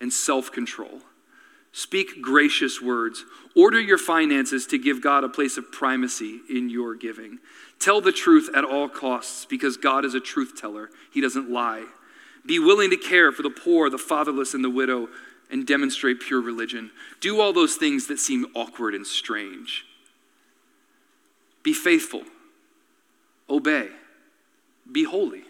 and 0.00 0.12
self 0.12 0.52
control. 0.52 1.00
Speak 1.76 2.22
gracious 2.22 2.80
words. 2.80 3.26
Order 3.54 3.78
your 3.78 3.98
finances 3.98 4.66
to 4.68 4.78
give 4.78 5.02
God 5.02 5.24
a 5.24 5.28
place 5.28 5.58
of 5.58 5.70
primacy 5.70 6.40
in 6.48 6.70
your 6.70 6.94
giving. 6.94 7.38
Tell 7.78 8.00
the 8.00 8.12
truth 8.12 8.48
at 8.56 8.64
all 8.64 8.88
costs 8.88 9.44
because 9.44 9.76
God 9.76 10.02
is 10.06 10.14
a 10.14 10.20
truth 10.20 10.58
teller. 10.58 10.88
He 11.12 11.20
doesn't 11.20 11.50
lie. 11.50 11.84
Be 12.46 12.58
willing 12.58 12.88
to 12.88 12.96
care 12.96 13.30
for 13.30 13.42
the 13.42 13.50
poor, 13.50 13.90
the 13.90 13.98
fatherless, 13.98 14.54
and 14.54 14.64
the 14.64 14.70
widow, 14.70 15.10
and 15.50 15.66
demonstrate 15.66 16.20
pure 16.20 16.40
religion. 16.40 16.92
Do 17.20 17.42
all 17.42 17.52
those 17.52 17.74
things 17.74 18.06
that 18.06 18.20
seem 18.20 18.46
awkward 18.54 18.94
and 18.94 19.06
strange. 19.06 19.84
Be 21.62 21.74
faithful. 21.74 22.22
Obey. 23.50 23.90
Be 24.90 25.04
holy. 25.04 25.42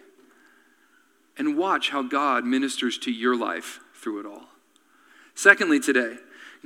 And 1.38 1.56
watch 1.56 1.90
how 1.90 2.02
God 2.02 2.44
ministers 2.44 2.98
to 2.98 3.12
your 3.12 3.36
life 3.36 3.78
through 3.94 4.18
it 4.18 4.26
all. 4.26 4.48
Secondly, 5.36 5.78
today, 5.78 6.16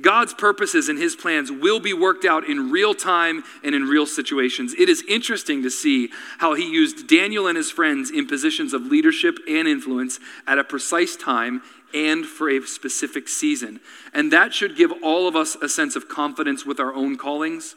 God's 0.01 0.33
purposes 0.33 0.87
and 0.87 0.97
his 0.97 1.15
plans 1.15 1.51
will 1.51 1.81
be 1.81 1.93
worked 1.93 2.23
out 2.23 2.47
in 2.49 2.71
real 2.71 2.93
time 2.93 3.43
and 3.63 3.75
in 3.75 3.83
real 3.83 4.05
situations. 4.05 4.73
It 4.73 4.87
is 4.87 5.03
interesting 5.07 5.61
to 5.63 5.69
see 5.69 6.09
how 6.39 6.53
he 6.53 6.71
used 6.71 7.05
Daniel 7.05 7.47
and 7.47 7.57
his 7.57 7.69
friends 7.69 8.09
in 8.09 8.27
positions 8.27 8.73
of 8.73 8.85
leadership 8.85 9.37
and 9.47 9.67
influence 9.67 10.19
at 10.47 10.57
a 10.57 10.63
precise 10.63 11.17
time 11.17 11.61
and 11.93 12.25
for 12.25 12.49
a 12.49 12.61
specific 12.61 13.27
season. 13.27 13.81
And 14.13 14.31
that 14.31 14.53
should 14.53 14.77
give 14.77 14.93
all 15.03 15.27
of 15.27 15.35
us 15.35 15.55
a 15.55 15.67
sense 15.67 15.97
of 15.97 16.07
confidence 16.07 16.65
with 16.65 16.79
our 16.79 16.93
own 16.93 17.17
callings, 17.17 17.75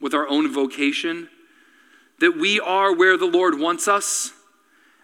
with 0.00 0.12
our 0.12 0.28
own 0.28 0.52
vocation, 0.52 1.30
that 2.20 2.36
we 2.36 2.60
are 2.60 2.94
where 2.94 3.16
the 3.16 3.26
Lord 3.26 3.58
wants 3.58 3.88
us, 3.88 4.32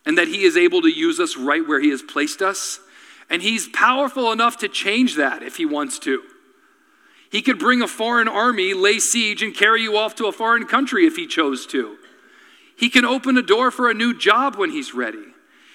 and 0.05 0.19
that 0.19 0.29
he 0.29 0.43
is 0.43 0.59
able 0.59 0.83
to 0.83 0.89
use 0.89 1.19
us 1.19 1.39
right 1.39 1.67
where 1.67 1.81
he 1.81 1.89
has 1.89 2.03
placed 2.03 2.43
us 2.43 2.81
and 3.31 3.43
he's 3.43 3.69
powerful 3.69 4.33
enough 4.33 4.59
to 4.59 4.69
change 4.69 5.17
that 5.17 5.43
if 5.43 5.57
he 5.57 5.67
wants 5.67 5.99
to. 6.01 6.23
He 7.31 7.41
could 7.41 7.59
bring 7.59 7.81
a 7.81 7.89
foreign 7.89 8.29
army, 8.29 8.75
lay 8.75 8.99
siege, 8.99 9.43
and 9.43 9.57
carry 9.57 9.83
you 9.83 9.97
off 9.97 10.15
to 10.17 10.27
a 10.27 10.33
foreign 10.33 10.67
country 10.67 11.07
if 11.07 11.17
he 11.17 11.27
chose 11.27 11.67
to. 11.69 11.97
He 12.77 12.91
can 12.91 13.05
open 13.05 13.39
a 13.39 13.43
door 13.43 13.71
for 13.71 13.91
a 13.91 13.95
new 13.95 14.17
job 14.17 14.57
when 14.57 14.71
he's 14.71 14.93
ready. 14.93 15.25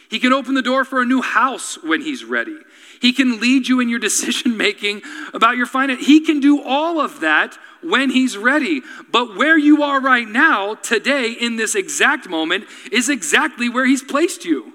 He 0.09 0.19
can 0.19 0.33
open 0.33 0.53
the 0.53 0.61
door 0.61 0.85
for 0.85 1.01
a 1.01 1.05
new 1.05 1.21
house 1.21 1.81
when 1.83 2.01
he's 2.01 2.23
ready. 2.23 2.57
He 3.01 3.11
can 3.11 3.39
lead 3.39 3.67
you 3.67 3.79
in 3.79 3.89
your 3.89 3.99
decision 4.07 4.55
making 4.55 5.01
about 5.33 5.57
your 5.57 5.65
finance. 5.65 6.05
He 6.05 6.19
can 6.19 6.39
do 6.39 6.61
all 6.61 6.99
of 6.99 7.19
that 7.21 7.57
when 7.81 8.09
he's 8.09 8.37
ready. 8.37 8.81
But 9.11 9.35
where 9.35 9.57
you 9.57 9.83
are 9.83 9.99
right 9.99 10.27
now, 10.27 10.75
today, 10.75 11.31
in 11.31 11.55
this 11.55 11.75
exact 11.75 12.29
moment, 12.29 12.65
is 12.91 13.09
exactly 13.09 13.69
where 13.69 13.85
he's 13.85 14.03
placed 14.03 14.45
you. 14.45 14.73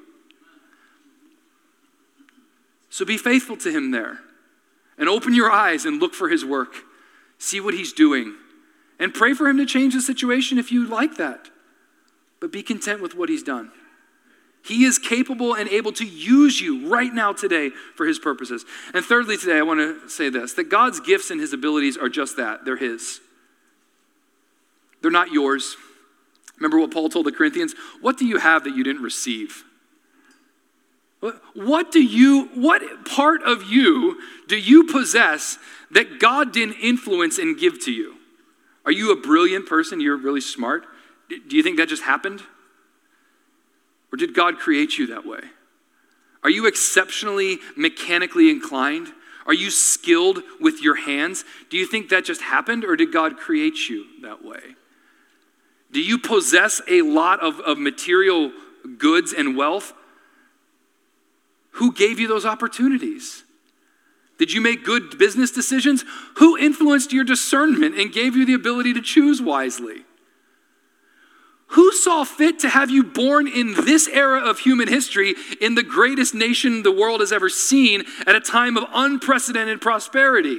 So 2.92 3.06
be 3.06 3.16
faithful 3.16 3.56
to 3.56 3.72
him 3.72 3.90
there 3.90 4.18
and 4.98 5.08
open 5.08 5.32
your 5.34 5.50
eyes 5.50 5.86
and 5.86 5.98
look 5.98 6.12
for 6.12 6.28
his 6.28 6.44
work. 6.44 6.74
See 7.38 7.58
what 7.58 7.72
he's 7.72 7.94
doing 7.94 8.34
and 8.98 9.14
pray 9.14 9.32
for 9.32 9.48
him 9.48 9.56
to 9.56 9.64
change 9.64 9.94
the 9.94 10.02
situation 10.02 10.58
if 10.58 10.70
you 10.70 10.86
like 10.86 11.16
that. 11.16 11.48
But 12.38 12.52
be 12.52 12.62
content 12.62 13.00
with 13.00 13.14
what 13.14 13.30
he's 13.30 13.42
done. 13.42 13.72
He 14.62 14.84
is 14.84 14.98
capable 14.98 15.54
and 15.54 15.70
able 15.70 15.92
to 15.92 16.04
use 16.04 16.60
you 16.60 16.86
right 16.86 17.12
now 17.14 17.32
today 17.32 17.70
for 17.96 18.04
his 18.04 18.18
purposes. 18.18 18.66
And 18.92 19.02
thirdly, 19.02 19.38
today, 19.38 19.56
I 19.56 19.62
want 19.62 19.80
to 19.80 20.10
say 20.10 20.28
this 20.28 20.52
that 20.52 20.68
God's 20.68 21.00
gifts 21.00 21.30
and 21.30 21.40
his 21.40 21.54
abilities 21.54 21.96
are 21.96 22.10
just 22.10 22.36
that 22.36 22.66
they're 22.66 22.76
his, 22.76 23.20
they're 25.00 25.10
not 25.10 25.32
yours. 25.32 25.78
Remember 26.58 26.78
what 26.78 26.90
Paul 26.90 27.08
told 27.08 27.24
the 27.24 27.32
Corinthians? 27.32 27.74
What 28.02 28.18
do 28.18 28.26
you 28.26 28.36
have 28.36 28.64
that 28.64 28.76
you 28.76 28.84
didn't 28.84 29.02
receive? 29.02 29.64
What 31.54 31.92
do 31.92 32.02
you, 32.02 32.48
what 32.54 33.04
part 33.04 33.42
of 33.42 33.64
you 33.64 34.18
do 34.48 34.56
you 34.56 34.84
possess 34.84 35.56
that 35.92 36.18
God 36.18 36.52
didn't 36.52 36.76
influence 36.82 37.38
and 37.38 37.58
give 37.58 37.78
to 37.84 37.92
you? 37.92 38.16
Are 38.84 38.90
you 38.90 39.12
a 39.12 39.16
brilliant 39.16 39.66
person? 39.66 40.00
You're 40.00 40.16
really 40.16 40.40
smart? 40.40 40.84
Do 41.28 41.56
you 41.56 41.62
think 41.62 41.76
that 41.76 41.88
just 41.88 42.02
happened? 42.02 42.42
Or 44.12 44.16
did 44.16 44.34
God 44.34 44.58
create 44.58 44.98
you 44.98 45.06
that 45.08 45.24
way? 45.24 45.40
Are 46.42 46.50
you 46.50 46.66
exceptionally 46.66 47.58
mechanically 47.76 48.50
inclined? 48.50 49.08
Are 49.46 49.54
you 49.54 49.70
skilled 49.70 50.42
with 50.60 50.82
your 50.82 50.96
hands? 50.96 51.44
Do 51.70 51.76
you 51.76 51.86
think 51.86 52.08
that 52.08 52.24
just 52.24 52.42
happened, 52.42 52.84
or 52.84 52.96
did 52.96 53.12
God 53.12 53.36
create 53.36 53.88
you 53.88 54.06
that 54.22 54.44
way? 54.44 54.60
Do 55.92 56.00
you 56.00 56.18
possess 56.18 56.80
a 56.88 57.02
lot 57.02 57.40
of, 57.40 57.60
of 57.60 57.78
material 57.78 58.52
goods 58.98 59.32
and 59.32 59.56
wealth? 59.56 59.92
Who 61.72 61.92
gave 61.92 62.18
you 62.18 62.28
those 62.28 62.46
opportunities? 62.46 63.44
Did 64.38 64.52
you 64.52 64.60
make 64.60 64.84
good 64.84 65.18
business 65.18 65.50
decisions? 65.50 66.04
Who 66.36 66.58
influenced 66.58 67.12
your 67.12 67.24
discernment 67.24 67.98
and 67.98 68.12
gave 68.12 68.34
you 68.36 68.44
the 68.44 68.54
ability 68.54 68.92
to 68.94 69.00
choose 69.00 69.40
wisely? 69.40 70.04
Who 71.68 71.92
saw 71.92 72.24
fit 72.24 72.58
to 72.60 72.68
have 72.68 72.90
you 72.90 73.02
born 73.02 73.48
in 73.48 73.72
this 73.72 74.06
era 74.08 74.40
of 74.40 74.58
human 74.58 74.88
history 74.88 75.34
in 75.60 75.74
the 75.74 75.82
greatest 75.82 76.34
nation 76.34 76.82
the 76.82 76.92
world 76.92 77.20
has 77.20 77.32
ever 77.32 77.48
seen 77.48 78.04
at 78.26 78.34
a 78.34 78.40
time 78.40 78.76
of 78.76 78.84
unprecedented 78.92 79.80
prosperity? 79.80 80.58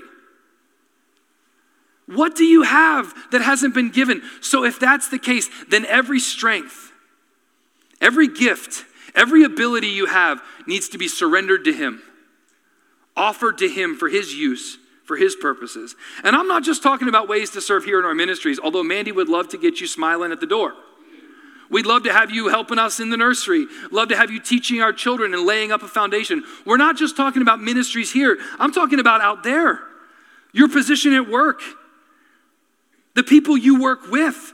What 2.07 2.36
do 2.36 2.43
you 2.43 2.64
have 2.64 3.14
that 3.32 3.41
hasn't 3.41 3.76
been 3.76 3.91
given? 3.91 4.24
So, 4.41 4.64
if 4.64 4.80
that's 4.80 5.09
the 5.09 5.20
case, 5.20 5.49
then 5.70 5.86
every 5.86 6.20
strength, 6.20 6.91
every 8.01 8.28
gift, 8.28 8.86
every 9.16 9.43
ability 9.43 9.88
you 9.88 10.05
have 10.07 10.41
needs 10.66 10.89
to 10.89 10.97
be 10.97 11.07
surrendered 11.07 11.66
to 11.66 11.74
Him, 11.74 12.01
offered 13.16 13.57
to 13.59 13.70
Him 13.70 13.95
for 13.95 14.09
His 14.09 14.34
use 14.34 14.78
for 15.05 15.18
his 15.18 15.36
purposes. 15.36 15.95
And 16.24 16.36
I'm 16.36 16.47
not 16.47 16.64
just 16.64 16.82
talking 16.82 17.09
about 17.09 17.28
ways 17.28 17.49
to 17.51 17.61
serve 17.61 17.84
here 17.84 17.99
in 17.99 18.05
our 18.05 18.16
ministries, 18.16 18.59
although 18.59 18.84
Mandy 18.84 19.11
would 19.11 19.30
love 19.30 19.49
to 19.49 19.57
get 19.57 19.82
you 19.82 19.88
smiling 19.88 20.32
at 20.32 20.39
the 20.39 20.47
door. 20.47 20.74
We'd 21.70 21.86
love 21.86 22.03
to 22.03 22.14
have 22.14 22.30
you 22.30 22.49
helping 22.49 22.78
us 22.78 22.99
in 22.99 23.09
the 23.09 23.18
nursery. 23.18 23.66
Love 23.91 24.09
to 24.09 24.16
have 24.16 24.30
you 24.30 24.39
teaching 24.39 24.82
our 24.82 24.93
children 24.93 25.34
and 25.34 25.45
laying 25.45 25.72
up 25.72 25.82
a 25.82 25.88
foundation. 25.88 26.43
We're 26.66 26.78
not 26.78 26.97
just 26.97 27.18
talking 27.18 27.41
about 27.41 27.61
ministries 27.61 28.11
here, 28.11 28.38
I'm 28.59 28.72
talking 28.72 28.99
about 28.99 29.22
out 29.22 29.43
there. 29.43 29.80
Your 30.51 30.70
position 30.70 31.14
at 31.14 31.28
work, 31.28 31.61
the 33.16 33.24
people 33.24 33.57
you 33.57 33.82
work 33.82 34.11
with, 34.11 34.53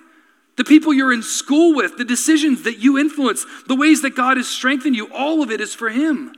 the 0.59 0.65
people 0.65 0.93
you're 0.93 1.13
in 1.13 1.23
school 1.23 1.73
with, 1.73 1.95
the 1.97 2.03
decisions 2.03 2.63
that 2.63 2.79
you 2.79 2.97
influence, 2.97 3.45
the 3.67 3.77
ways 3.77 4.01
that 4.01 4.13
God 4.13 4.35
has 4.35 4.49
strengthened 4.49 4.93
you, 4.93 5.07
all 5.13 5.41
of 5.41 5.51
it 5.51 5.61
is 5.61 5.73
for 5.73 5.87
Him. 5.89 6.33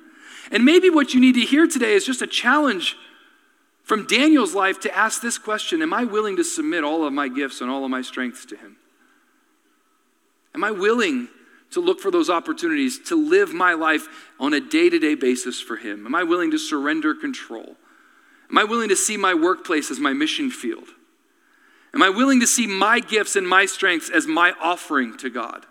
And 0.52 0.64
maybe 0.64 0.92
what 0.92 1.16
you 1.16 1.20
need 1.20 1.34
to 1.34 1.42
hear 1.42 1.66
today 1.66 1.94
is 1.94 2.06
just 2.06 2.22
a 2.22 2.28
challenge 2.28 2.96
from 3.82 4.06
Daniel's 4.06 4.54
life 4.54 4.80
to 4.82 4.96
ask 4.96 5.24
this 5.24 5.40
question 5.40 5.82
Am 5.82 5.92
I 5.92 6.04
willing 6.04 6.36
to 6.36 6.44
submit 6.44 6.84
all 6.84 7.04
of 7.04 7.12
my 7.12 7.30
gifts 7.30 7.62
and 7.62 7.72
all 7.72 7.84
of 7.84 7.90
my 7.90 8.04
strengths 8.04 8.46
to 8.46 8.56
Him? 8.56 8.78
Am 10.54 10.64
I 10.64 10.70
willing 10.70 11.28
to 11.72 11.80
look 11.80 12.00
for 12.00 12.12
those 12.12 12.30
opportunities 12.30 13.00
to 13.08 13.16
live 13.16 13.56
my 13.56 13.74
life 13.74 14.08
on 14.40 14.54
a 14.54 14.60
day 14.60 14.88
to 14.88 15.00
day 15.00 15.16
basis 15.16 15.60
for 15.60 15.78
Him? 15.78 16.06
Am 16.06 16.14
I 16.14 16.22
willing 16.22 16.52
to 16.52 16.60
surrender 16.60 17.16
control? 17.16 17.76
Am 18.52 18.58
I 18.60 18.66
willing 18.66 18.90
to 18.90 18.96
see 18.96 19.18
my 19.18 19.34
workplace 19.34 19.90
as 19.90 20.00
my 20.00 20.14
mission 20.14 20.52
field? 20.52 20.90
Am 21.94 22.02
I 22.02 22.10
willing 22.10 22.40
to 22.40 22.48
see 22.48 22.68
my 22.68 23.00
gifts 23.00 23.36
and 23.36 23.48
my 23.48 23.66
strengths 23.66 24.10
as 24.10 24.28
my 24.28 24.54
offering 24.62 25.18
to 25.18 25.30
God, 25.30 25.66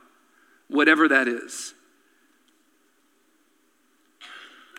whatever 0.68 1.09
that 1.09 1.29
is? 1.29 1.75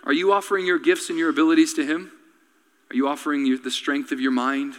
Are 0.04 0.14
you 0.14 0.32
offering 0.34 0.66
your 0.66 0.80
gifts 0.80 1.10
and 1.10 1.18
your 1.18 1.30
abilities 1.30 1.74
to 1.76 1.86
Him? 1.86 2.12
Are 2.90 2.96
you 2.96 3.08
offering 3.08 3.44
the 3.64 3.72
strength 3.72 4.12
of 4.12 4.20
your 4.20 4.32
mind? 4.32 4.76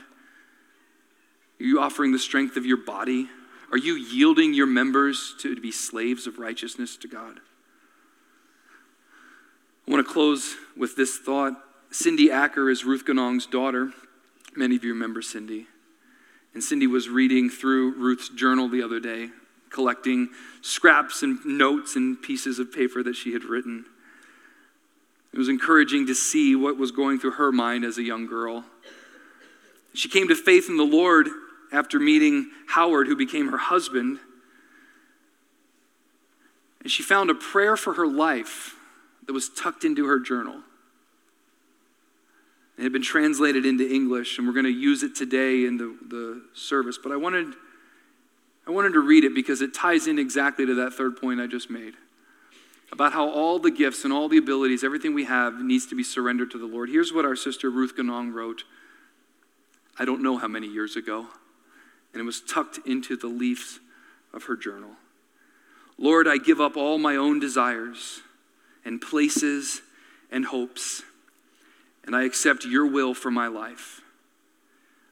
Are 1.60 1.64
you 1.64 1.80
offering 1.80 2.12
the 2.12 2.18
strength 2.18 2.56
of 2.56 2.66
your 2.66 2.76
body? 2.76 3.28
Are 3.70 3.78
you 3.78 3.94
yielding 3.94 4.52
your 4.52 4.66
members 4.66 5.34
to 5.40 5.56
be 5.56 5.72
slaves 5.72 6.26
of 6.26 6.38
righteousness 6.38 6.96
to 6.98 7.08
God? 7.08 7.40
I 9.86 9.90
want 9.90 10.06
to 10.06 10.12
close 10.12 10.56
with 10.76 10.96
this 10.96 11.18
thought. 11.18 11.54
Cindy 11.90 12.30
Acker 12.30 12.68
is 12.68 12.84
Ruth 12.84 13.04
Ganong's 13.04 13.46
daughter. 13.46 13.92
Many 14.54 14.76
of 14.76 14.84
you 14.84 14.92
remember 14.92 15.22
Cindy. 15.22 15.66
And 16.54 16.62
Cindy 16.62 16.86
was 16.86 17.08
reading 17.08 17.48
through 17.48 17.94
Ruth's 17.94 18.28
journal 18.28 18.68
the 18.68 18.82
other 18.82 19.00
day, 19.00 19.30
collecting 19.70 20.28
scraps 20.60 21.22
and 21.22 21.44
notes 21.44 21.96
and 21.96 22.20
pieces 22.20 22.58
of 22.58 22.72
paper 22.72 23.02
that 23.02 23.16
she 23.16 23.32
had 23.32 23.44
written. 23.44 23.86
It 25.32 25.38
was 25.38 25.48
encouraging 25.48 26.06
to 26.08 26.14
see 26.14 26.54
what 26.54 26.76
was 26.76 26.90
going 26.90 27.18
through 27.18 27.32
her 27.32 27.52
mind 27.52 27.84
as 27.84 27.96
a 27.96 28.02
young 28.02 28.26
girl. 28.26 28.64
She 29.94 30.08
came 30.08 30.28
to 30.28 30.34
faith 30.34 30.68
in 30.68 30.76
the 30.76 30.84
Lord 30.84 31.28
after 31.72 31.98
meeting 31.98 32.50
Howard, 32.68 33.06
who 33.06 33.16
became 33.16 33.50
her 33.50 33.58
husband. 33.58 34.18
And 36.82 36.90
she 36.90 37.02
found 37.02 37.30
a 37.30 37.34
prayer 37.34 37.76
for 37.76 37.94
her 37.94 38.06
life 38.06 38.74
that 39.26 39.32
was 39.32 39.48
tucked 39.48 39.84
into 39.84 40.06
her 40.06 40.20
journal. 40.20 40.60
It 42.82 42.86
had 42.86 42.92
been 42.92 43.02
translated 43.02 43.64
into 43.64 43.88
English, 43.88 44.38
and 44.38 44.46
we're 44.46 44.54
going 44.54 44.64
to 44.64 44.70
use 44.70 45.04
it 45.04 45.14
today 45.14 45.64
in 45.64 45.76
the, 45.76 45.96
the 46.08 46.42
service. 46.52 46.98
But 47.00 47.12
I 47.12 47.16
wanted, 47.16 47.54
I 48.66 48.72
wanted 48.72 48.94
to 48.94 49.00
read 49.00 49.22
it 49.22 49.36
because 49.36 49.62
it 49.62 49.72
ties 49.72 50.08
in 50.08 50.18
exactly 50.18 50.66
to 50.66 50.74
that 50.74 50.92
third 50.92 51.16
point 51.16 51.40
I 51.40 51.46
just 51.46 51.70
made 51.70 51.94
about 52.90 53.12
how 53.12 53.28
all 53.30 53.58
the 53.60 53.70
gifts 53.70 54.04
and 54.04 54.12
all 54.12 54.28
the 54.28 54.36
abilities, 54.36 54.82
everything 54.82 55.14
we 55.14 55.24
have, 55.24 55.62
needs 55.62 55.86
to 55.86 55.94
be 55.94 56.02
surrendered 56.02 56.50
to 56.50 56.58
the 56.58 56.66
Lord. 56.66 56.90
Here's 56.90 57.12
what 57.12 57.24
our 57.24 57.36
sister 57.36 57.70
Ruth 57.70 57.96
Ganong 57.96 58.34
wrote. 58.34 58.64
I 59.96 60.04
don't 60.04 60.22
know 60.22 60.36
how 60.36 60.48
many 60.48 60.66
years 60.66 60.96
ago 60.96 61.28
and 62.12 62.20
it 62.20 62.24
was 62.24 62.40
tucked 62.40 62.78
into 62.86 63.16
the 63.16 63.26
leaves 63.26 63.80
of 64.32 64.44
her 64.44 64.56
journal. 64.56 64.90
Lord, 65.98 66.28
I 66.28 66.36
give 66.36 66.60
up 66.60 66.76
all 66.76 66.98
my 66.98 67.16
own 67.16 67.40
desires 67.40 68.20
and 68.84 69.00
places 69.00 69.82
and 70.30 70.46
hopes, 70.46 71.02
and 72.04 72.16
I 72.16 72.24
accept 72.24 72.64
your 72.64 72.86
will 72.86 73.14
for 73.14 73.30
my 73.30 73.46
life. 73.46 74.00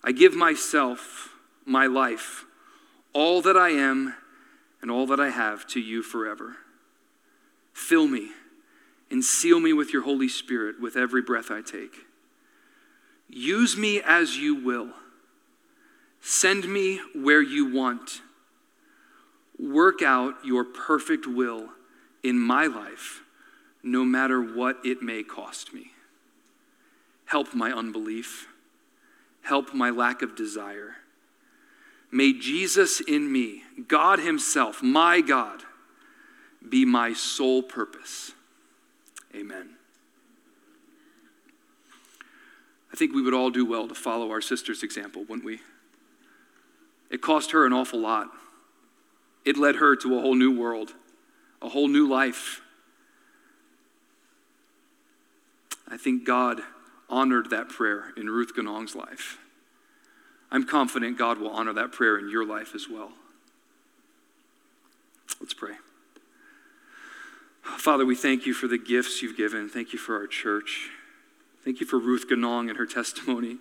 I 0.03 0.13
give 0.13 0.35
myself, 0.35 1.35
my 1.65 1.87
life, 1.87 2.45
all 3.13 3.43
that 3.43 3.57
I 3.57 3.71
am 3.71 4.15
and 4.81 4.91
all 4.91 5.07
that 5.07 5.21
I 5.21 5.31
have 5.31 5.67
to 5.69 5.81
you 5.81 6.03
forever. 6.03 6.57
Fill 7.73 8.07
me 8.07 8.31
and 9.11 9.25
seal 9.25 9.61
me 9.61 9.73
with 9.73 9.93
your 9.93 10.03
Holy 10.03 10.29
Spirit 10.29 10.81
with 10.81 10.97
every 10.97 11.23
breath 11.23 11.51
I 11.51 11.61
take. 11.61 11.95
Use 13.29 13.77
me 13.77 14.01
as 14.01 14.37
you 14.39 14.55
will 14.55 14.91
Send 16.21 16.69
me 16.69 17.01
where 17.15 17.43
you 17.43 17.73
want. 17.73 18.21
Work 19.59 20.03
out 20.03 20.35
your 20.45 20.65
perfect 20.65 21.27
will 21.27 21.71
in 22.23 22.39
my 22.39 22.67
life, 22.67 23.23
no 23.83 24.05
matter 24.05 24.41
what 24.41 24.79
it 24.85 25.03
may 25.03 25.23
cost 25.23 25.73
me. 25.73 25.93
Help 27.31 27.55
my 27.55 27.71
unbelief. 27.71 28.49
Help 29.43 29.73
my 29.73 29.89
lack 29.89 30.21
of 30.21 30.35
desire. 30.35 30.97
May 32.11 32.33
Jesus 32.33 33.01
in 33.01 33.31
me, 33.31 33.63
God 33.87 34.19
Himself, 34.19 34.83
my 34.83 35.21
God, 35.21 35.63
be 36.69 36.85
my 36.85 37.13
sole 37.13 37.63
purpose. 37.63 38.33
Amen. 39.33 39.77
I 42.93 42.97
think 42.97 43.15
we 43.15 43.23
would 43.23 43.33
all 43.33 43.51
do 43.51 43.65
well 43.65 43.87
to 43.87 43.95
follow 43.95 44.33
our 44.33 44.41
sister's 44.41 44.83
example, 44.83 45.23
wouldn't 45.23 45.45
we? 45.45 45.61
It 47.11 47.23
cost 47.23 47.53
her 47.53 47.65
an 47.65 47.73
awful 47.73 48.01
lot. 48.01 48.27
It 49.45 49.57
led 49.57 49.77
her 49.77 49.95
to 49.95 50.19
a 50.19 50.21
whole 50.21 50.35
new 50.35 50.51
world, 50.51 50.95
a 51.63 51.69
whole 51.69 51.87
new 51.87 52.09
life. 52.09 52.61
I 55.89 55.97
think 55.97 56.25
God 56.25 56.63
honored 57.11 57.51
that 57.51 57.69
prayer 57.69 58.13
in 58.17 58.31
Ruth 58.31 58.55
Ganong's 58.57 58.95
life. 58.95 59.39
I'm 60.51 60.65
confident 60.65 61.19
God 61.19 61.39
will 61.39 61.51
honor 61.51 61.73
that 61.75 61.93
prayer 61.93 62.19
in 62.19 62.29
your 62.29 62.45
life 62.45 62.75
as 62.75 62.89
well. 62.89 63.13
Let's 65.41 65.55
pray. 65.55 65.75
Father, 67.63 68.05
we 68.05 68.17
thank 68.17 68.47
you 68.47 68.55
for 68.55 68.67
the 68.67 68.79
gifts 68.79 69.23
you've 69.23 69.37
given. 69.37 69.69
Thank 69.69 69.93
you 69.93 69.99
for 69.99 70.17
our 70.17 70.27
church. 70.27 70.91
Thank 71.65 71.81
you 71.81 71.87
for 71.87 71.99
Ruth 71.99 72.29
Ganong 72.29 72.69
and 72.69 72.79
her 72.79 72.87
testimony, 72.87 73.59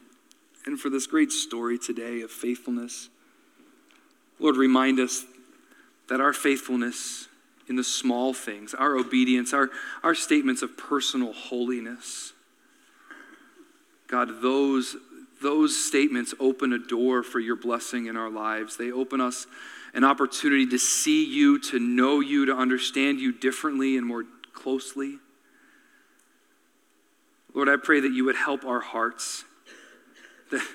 and 0.66 0.80
for 0.80 0.89
this 0.89 1.06
great 1.06 1.32
story 1.32 1.78
today 1.78 2.22
of 2.22 2.32
faithfulness. 2.32 3.10
Lord, 4.39 4.56
remind 4.56 5.00
us 5.00 5.26
that 6.08 6.22
our 6.22 6.34
faithfulness 6.34 7.28
in 7.68 7.76
the 7.76 7.84
small 7.84 8.34
things, 8.34 8.74
our 8.74 8.95
obedience, 8.95 9.54
our, 9.54 9.70
our 10.02 10.16
statements 10.16 10.62
of 10.62 10.78
personal 10.78 11.34
holiness, 11.34 12.34
God, 14.10 14.41
those, 14.41 14.95
those 15.41 15.86
statements 15.88 16.34
open 16.39 16.74
a 16.74 16.80
door 16.80 17.24
for 17.24 17.39
your 17.39 17.55
blessing 17.55 18.07
in 18.07 18.18
our 18.18 18.30
lives. 18.30 18.76
They 18.76 18.91
open 18.91 19.22
us 19.22 19.47
an 19.93 20.03
opportunity 20.03 20.66
to 20.68 20.80
see 20.80 21.26
you, 21.26 21.60
to 21.60 21.80
know 21.80 22.20
you, 22.20 22.45
to 22.45 22.55
understand 22.55 23.20
you 23.20 23.32
differently 23.32 23.97
and 23.97 24.05
more 24.05 24.26
closely. 24.53 25.18
Lord, 27.53 27.70
I 27.70 27.78
pray 27.78 27.99
that 27.99 28.12
you 28.12 28.26
would 28.26 28.36
help 28.36 28.66
our 28.66 28.82
hearts. 28.82 29.45
That, 30.51 30.68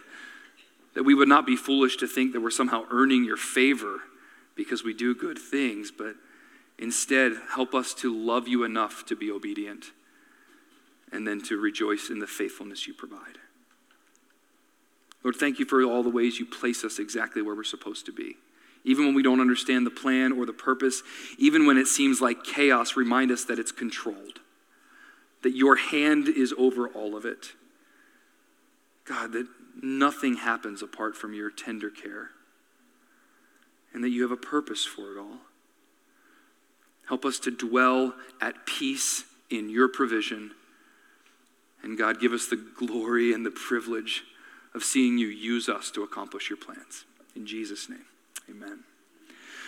That 0.94 1.02
we 1.02 1.14
would 1.14 1.28
not 1.28 1.44
be 1.44 1.56
foolish 1.56 1.96
to 1.96 2.06
think 2.06 2.32
that 2.32 2.40
we're 2.40 2.50
somehow 2.50 2.84
earning 2.88 3.24
your 3.24 3.36
favor 3.36 3.98
because 4.54 4.84
we 4.84 4.94
do 4.94 5.12
good 5.12 5.38
things, 5.38 5.90
but 5.90 6.14
instead 6.78 7.32
help 7.50 7.74
us 7.74 7.94
to 7.94 8.16
love 8.16 8.46
you 8.46 8.62
enough 8.62 9.04
to 9.06 9.16
be 9.16 9.28
obedient 9.30 9.86
and 11.14 11.26
then 11.26 11.40
to 11.42 11.56
rejoice 11.56 12.10
in 12.10 12.18
the 12.18 12.26
faithfulness 12.26 12.86
you 12.86 12.92
provide. 12.92 13.38
Lord, 15.22 15.36
thank 15.36 15.58
you 15.58 15.64
for 15.64 15.82
all 15.84 16.02
the 16.02 16.10
ways 16.10 16.38
you 16.38 16.44
place 16.44 16.84
us 16.84 16.98
exactly 16.98 17.40
where 17.40 17.54
we're 17.54 17.64
supposed 17.64 18.04
to 18.06 18.12
be. 18.12 18.36
Even 18.84 19.06
when 19.06 19.14
we 19.14 19.22
don't 19.22 19.40
understand 19.40 19.86
the 19.86 19.90
plan 19.90 20.32
or 20.32 20.44
the 20.44 20.52
purpose, 20.52 21.02
even 21.38 21.64
when 21.66 21.78
it 21.78 21.86
seems 21.86 22.20
like 22.20 22.44
chaos, 22.44 22.96
remind 22.96 23.30
us 23.30 23.44
that 23.44 23.58
it's 23.58 23.72
controlled, 23.72 24.40
that 25.42 25.56
your 25.56 25.76
hand 25.76 26.28
is 26.28 26.52
over 26.58 26.88
all 26.88 27.16
of 27.16 27.24
it. 27.24 27.52
God, 29.06 29.32
that 29.32 29.46
nothing 29.82 30.34
happens 30.34 30.82
apart 30.82 31.16
from 31.16 31.32
your 31.32 31.50
tender 31.50 31.88
care, 31.88 32.30
and 33.94 34.04
that 34.04 34.10
you 34.10 34.22
have 34.22 34.32
a 34.32 34.36
purpose 34.36 34.84
for 34.84 35.12
it 35.12 35.18
all. 35.18 35.38
Help 37.08 37.24
us 37.24 37.38
to 37.38 37.50
dwell 37.50 38.14
at 38.40 38.66
peace 38.66 39.24
in 39.48 39.70
your 39.70 39.88
provision. 39.88 40.50
And 41.84 41.98
God, 41.98 42.18
give 42.18 42.32
us 42.32 42.46
the 42.46 42.56
glory 42.56 43.34
and 43.34 43.44
the 43.44 43.50
privilege 43.50 44.24
of 44.74 44.82
seeing 44.82 45.18
you 45.18 45.28
use 45.28 45.68
us 45.68 45.90
to 45.90 46.02
accomplish 46.02 46.48
your 46.48 46.56
plans. 46.56 47.04
In 47.36 47.44
Jesus' 47.46 47.90
name, 47.90 48.06
amen. 48.50 48.80